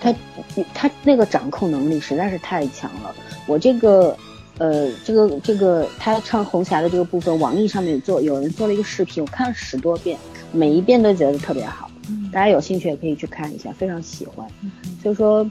[0.00, 0.14] 他
[0.72, 3.12] 他那个掌控能力实在是太强了。
[3.46, 4.16] 我这个。
[4.58, 10.18] 呃，这个这个他唱红霞的这个部分，网易上面做有人做了一个视频，我看了十多遍，
[10.52, 11.90] 每一遍都觉得特别好。
[12.32, 14.46] 大家有兴趣也可以去看一下，非常喜欢。
[15.02, 15.48] 所以说，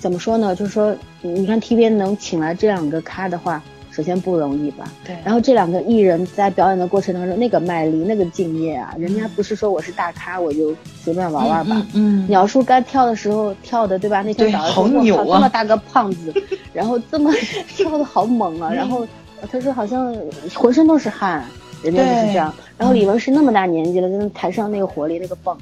[0.00, 0.54] 怎么说呢？
[0.54, 3.62] 就是说，你看 T V N 能请来这两个咖的话。
[3.94, 5.16] 首先不容易吧，对。
[5.24, 11.86] 然后这两个艺人在表演的过程当中，那个卖力，那个敬业啊，人家不是说我是大咖，我就随便玩玩吧。
[11.94, 12.26] 嗯。
[12.28, 14.22] 鸟叔该跳的时候跳的，对吧？
[14.22, 16.34] 那天早上扭啊，这么大个胖子，
[16.74, 17.32] 然后这么
[17.76, 18.72] 跳的好猛啊！
[18.72, 19.06] 然后
[19.48, 20.12] 他说好像
[20.52, 21.44] 浑身都是汗，
[21.84, 22.52] 人家就是这样。
[22.76, 25.56] 然后李玟是那么大年纪了，跟台上那个活力，那个蹦。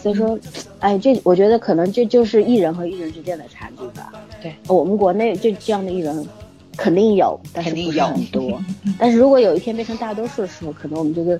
[0.00, 0.38] 所以说，
[0.78, 4.12] 哎，这我觉得可能这就是艺人和艺人之间的差距吧。
[4.40, 4.54] 对。
[4.68, 6.24] 我们国内就这样的艺人。
[6.76, 8.62] 肯定有，但是不是很多。
[8.98, 11.38] 但是如果有一天变成大多数的时候，可能我们这个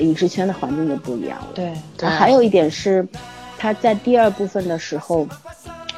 [0.00, 1.48] 影视圈的环境就不一样了。
[1.54, 1.72] 对，
[2.08, 3.06] 还有一点是，
[3.58, 5.26] 他在第二部分的时候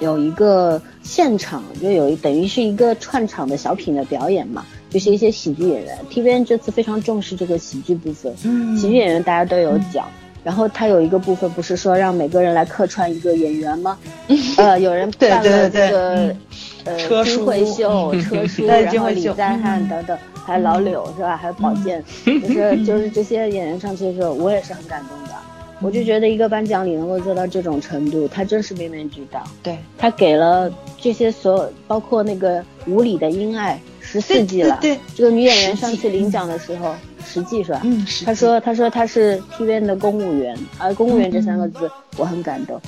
[0.00, 5.98] 有一个现场，就有一等于是一个串场的小品的表演嘛，就是一些喜剧演员。
[6.10, 8.34] T V N 这次非常重视这个喜剧部分，
[8.76, 10.06] 喜剧演员大家都有讲。
[10.44, 13.98] 然后他有一个部分不是说让每个人来客串一个演员吗？
[14.58, 16.36] 呃，有人办了这个。
[16.84, 21.34] 呃，金惠秀、车叔， 然后李在汉等等，还有老柳是吧？
[21.34, 25.34] 还有宝剑，就是 就是这些演员上去的时候，我也是很感动的。
[25.80, 29.42] 我就觉得一个颁奖礼能够做到这种程度，他真是面面俱到。
[29.62, 33.80] 对，他给了这些所有，包括那个无理的因爱
[34.14, 34.78] 十四季了。
[34.80, 36.94] 对，这个女演员上次领奖的时候，
[37.26, 37.80] 十季是吧？
[37.82, 42.80] 嗯，她说她说她是 TVN 的公务员，而公务员这三个字我很感动。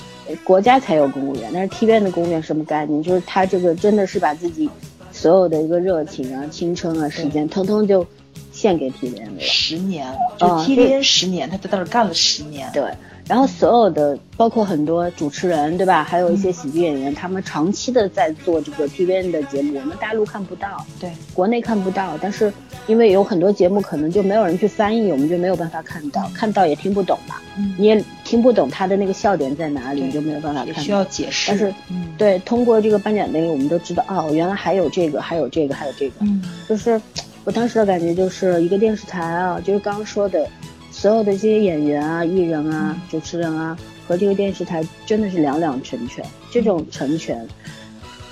[0.44, 3.02] 国家才有公务员，但是 T V N 的公务员什么概念？
[3.02, 4.70] 就是他这个真的是把自己
[5.10, 8.06] 所有的一个热情啊、青春啊、时间，通通就
[8.52, 9.40] 献给 T V N 了。
[9.40, 10.06] 十年，
[10.38, 12.70] 就 T V N 十年，他在那儿干了十年。
[12.72, 12.84] 对。
[13.28, 16.04] 然后所有的，包括很多主持人，对吧？
[16.04, 22.16] 还有一些喜剧演员，他们长期的在做这个 TVN 的节目，我们大陆看不到，对，国内看不到。
[22.22, 22.52] 但是
[22.86, 27.34] 因为有很多节目可能就没有人去翻译，我们就没有办法看到，看到也听不懂嘛？
[27.58, 30.84] 嗯，你也听不懂他的那个笑点在哪里，你就没有办法看。
[30.84, 31.50] 需要解释。
[31.50, 31.74] 但是，
[32.16, 36.14] 对，通过这个颁奖典礼，我们都知道，哦，原来还有这个，还有这个，还有这个。
[36.20, 37.00] 嗯，就是
[37.42, 40.48] 我当时的感觉就是一个电视台啊，就是刚刚说的。
[40.96, 43.76] 所有的这些演员啊、艺人啊、主持人啊，
[44.08, 47.46] 和这个电视台真的是两两成全，这种成全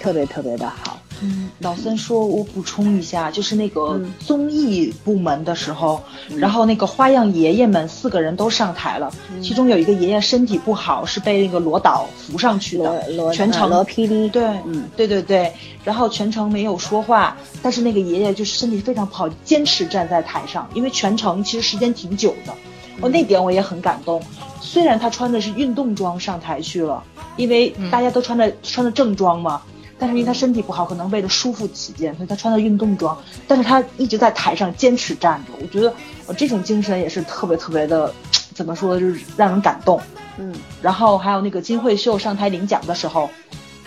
[0.01, 0.99] 特别特别的好。
[1.23, 6.03] 嗯，老森说，我补充一下，就是那个综艺部门的时候，
[6.37, 9.11] 然后那个花样爷爷们四个人都上台了，
[9.41, 15.53] 其中有一个爷爷身体不好，是被那个罗导扶上去的，全程罗 PD 对，嗯，对对对，
[15.85, 22.53] 然后全程没有说话，但是那个爷爷就是身体非常不好，坚持站在台上，因为全程其实时间挺久的，
[23.01, 24.23] 哦，那点我也很感动，
[24.61, 27.03] 虽然他穿的是运动装上台去了，
[27.37, 29.63] 因为大家都穿的穿着正装嘛。
[30.05, 33.17] 但是因为他身体不好，可能为了舒服起见，所以他穿的运动装。
[33.49, 35.91] 但是他一直在台上坚持站着，我觉得
[36.27, 38.13] 我这种精神也是特别特别的，
[38.53, 39.99] 怎么说，就是让人感动。
[40.37, 40.55] 嗯。
[40.83, 43.31] 然后还有那个金惠秀上台领奖的时候，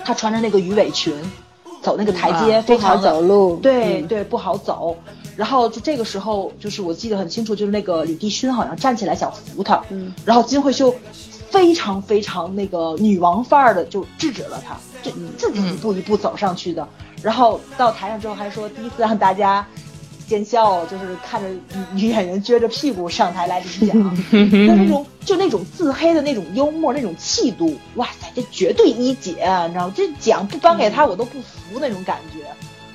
[0.03, 1.13] 她穿着那个鱼尾裙，
[1.83, 3.57] 走那个台阶非常走路。
[3.57, 4.97] 对对，不好走。
[5.35, 10.11] 然后就这个时候，就是我记得很清楚，就是那个李帝勋好像站起来想扶她，嗯。
[10.25, 10.95] 然后金惠秀
[11.49, 14.77] 非常非常那个女王范儿的就制止了他。
[15.03, 16.87] 这自己一步一步走上去的，
[17.21, 19.65] 然后到台上之后还说第一次让大家
[20.27, 21.59] 见笑，就是看着女
[21.93, 24.17] 女演员撅着屁股上台来领奖，
[24.67, 29.33] 就那种就那种自黑的那种幽默那种气度，哇塞，这绝对一姐，
[29.67, 32.39] 你知道吗这奖不颁给她我都不服那种感觉，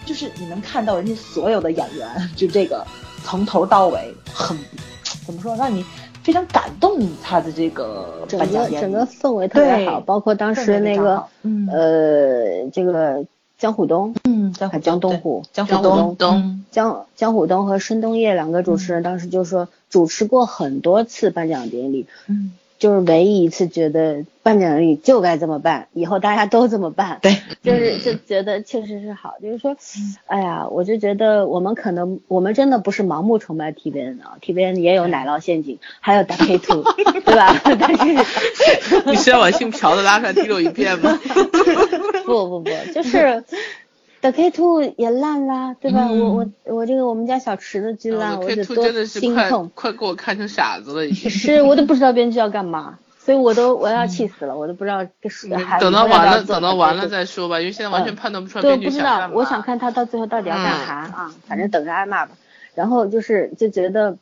[0.04, 2.84] 就是你能看到人家所有的演员，就这个
[3.24, 4.58] 从头到尾很
[5.24, 5.82] 怎么说让你。
[6.22, 11.24] 非常感动，他的这个整个整个氛围特别好，包括当时那个
[11.70, 13.24] 呃，这个
[13.58, 22.52] 江虎东，嗯，江江东虎，江虎东，东，江江虎东和申东烨两个主持人当时就说主持过很多次颁奖典礼，嗯。
[22.82, 27.20] 就是唯一一次觉得颁奖礼就该这么办，以后大家都这么办。
[27.22, 29.34] 对，就是就觉得确实是好。
[29.40, 29.76] 就是说，
[30.26, 36.82] 哎呀，我就觉得我们可能我们真的不是盲目崇拜 TVN 啊，TVN 也有奶酪陷阱，还有 K Two，
[37.24, 37.56] 对吧？
[37.62, 38.26] 但是
[39.06, 41.16] 你是要把姓 朴的拉出来踢我一遍吗？
[42.26, 43.44] 不不不，就是。
[44.22, 46.06] The K Two 也烂啦，对吧？
[46.10, 51.28] 我我我这个我们家小池子巨烂，我就多心痛，快给我看成傻子了已经。
[51.30, 59.36] 是我都不知道编剧要干嘛， 所以我都我要气死了，我都不知道这是还等到完了等到完了再说吧，因为现在完全判断不出来编剧想干嘛。
[59.36, 61.34] 我想看他到最后到底要干啥啊？
[61.46, 62.32] 反正等着挨骂吧。
[62.74, 64.16] 然后就是就觉得。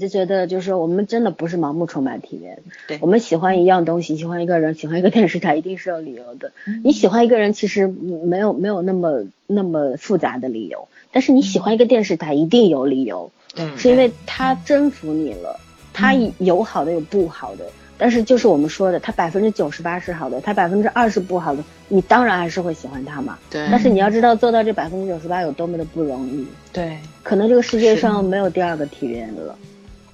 [0.00, 2.58] 就觉得就是我们真的不是盲目崇拜 TVN，
[2.88, 6.50] 对，我们喜欢一样东西，喜欢一个人，喜欢一个电视台，一定是有理由的。
[6.82, 15.60] 你喜欢一个人，其实没有没有那么那么复杂的理由，但是你喜欢一个电视台，一定有理由，对，是因为他征服你了，
[15.92, 17.66] 他有好的有不好的，
[17.98, 23.68] 但是就是我们说的，他百分之九十八是好的，他百分之二十不好的，你当然还是会喜欢他嘛，对。
[23.70, 29.58] 但是你要知道做到这百分之九十八有多么的不容易，对，可能这个世界上没有第二个体验了。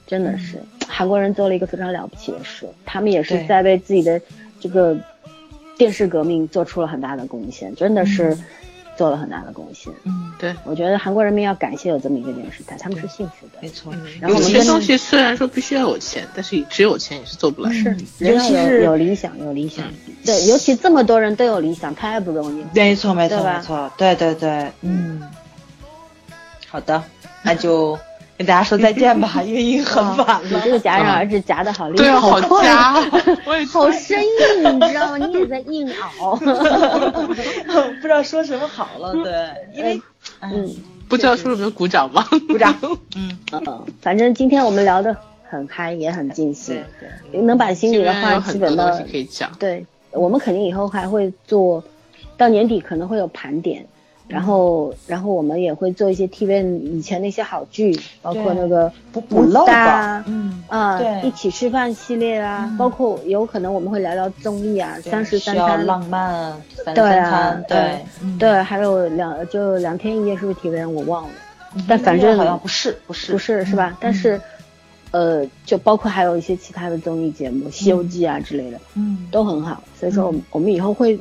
[0.06, 4.20] 真的是韩国人做了一个非常了不起的事，他们也是在为自己的
[4.60, 4.96] 这个
[5.76, 8.38] 电视革命做出了很大的贡献，真的是
[8.96, 9.92] 做了很大的贡献。
[10.04, 13.58] 嗯，对，我觉得韩国人民要感谢有这么一个电视台，他们是幸福的。
[13.60, 17.72] 没错，然后有些东西虽然说必须要有钱，但是只有钱也是做不来。
[17.72, 19.84] 是，尤其是有理想，有理想。
[20.24, 22.64] 对，尤其这么多人都有理想，太不容易。
[22.72, 23.90] 没错，没错，没错。
[23.98, 25.20] 对对对，嗯。
[26.68, 27.02] 好的，
[27.42, 27.98] 那就。
[28.38, 30.40] 跟大家说再见吧， 因为已经很晚了。
[30.44, 32.92] 你这个戛然而止夹的好厉害，对啊，好夹，
[33.72, 35.18] 好生硬，你知道吗？
[35.26, 35.90] 你也在硬
[36.20, 39.12] 熬，不知道说什么好了。
[39.14, 39.32] 对，
[39.74, 40.00] 因为
[40.40, 40.68] 嗯，
[41.08, 42.28] 不知道说什么鼓掌吧？
[42.48, 42.74] 鼓掌。
[43.16, 45.16] 嗯嗯，反正今天我们聊的
[45.48, 46.82] 很嗨，也很尽兴，
[47.30, 49.50] 对，能把心里的话基本的可以讲。
[49.58, 51.82] 对，我们肯定以后还会做
[52.36, 53.86] 到年底，可能会有盘点。
[54.28, 66.60] 然后，然后我们也会做一些 TV 以前那些好剧，包括那个不不漏的，嗯啊，一起吃饭系列啊，包括有可能我们会聊聊综艺啊，三十三餐浪漫，
[66.92, 68.04] 对啊，对
[68.38, 71.30] 对，还有两就两天一夜是不是 TV 我忘了，
[71.88, 73.96] 但反正好像不是不是不是是吧？
[74.00, 74.40] 但是，
[75.12, 79.80] 呃，就包括还有一些其他的综艺节目，《西游记》啊之类的，嗯，都很好。
[80.00, 81.16] 所以说，我们我们以后会。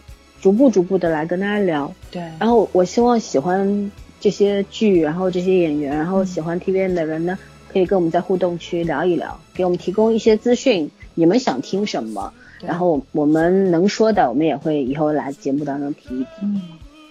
[0.46, 2.22] 逐步逐步的来跟大家聊，对。
[2.38, 7.36] 然后我希望喜欢这些剧，然后这些演员，然后喜欢 TVN 的人呢，
[7.74, 10.88] 可以跟我们在互动区聊一聊，给我们提供一些资讯。
[11.16, 12.32] 你们想听什么？
[12.62, 16.30] 然后我们能说的，我们也会以后来节目当中提一提。
[16.44, 16.62] 嗯，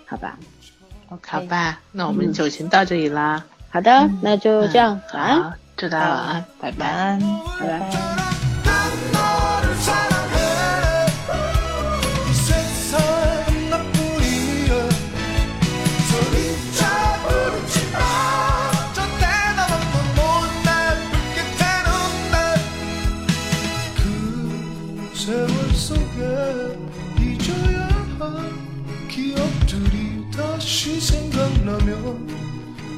[0.07, 0.39] 好吧。
[1.09, 3.45] OK，好吧，那我们就先到这里啦。
[3.69, 7.19] 好的，那就这样，晚安，祝大家晚安，拜拜，
[7.59, 8.54] 拜拜。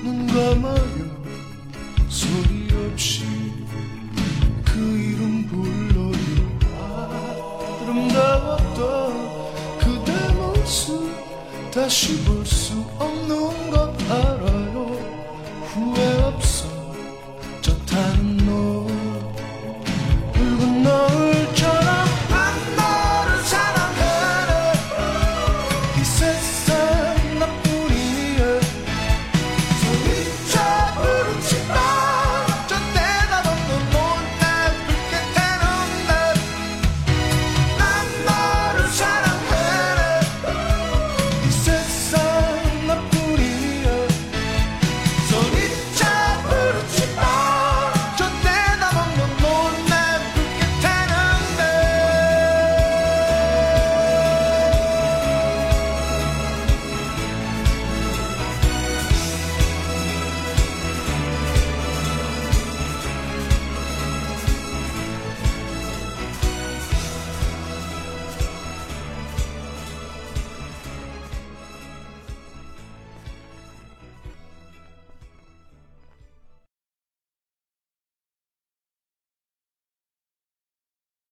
[0.03, 1.07] 눈 감아요.
[2.09, 3.25] 소리 없이
[4.65, 6.13] 그 이름 불러요.
[7.83, 8.79] 아름다웠던
[9.79, 11.11] 그대 모습
[11.73, 14.56] 다시 볼 수 없는 것 알아.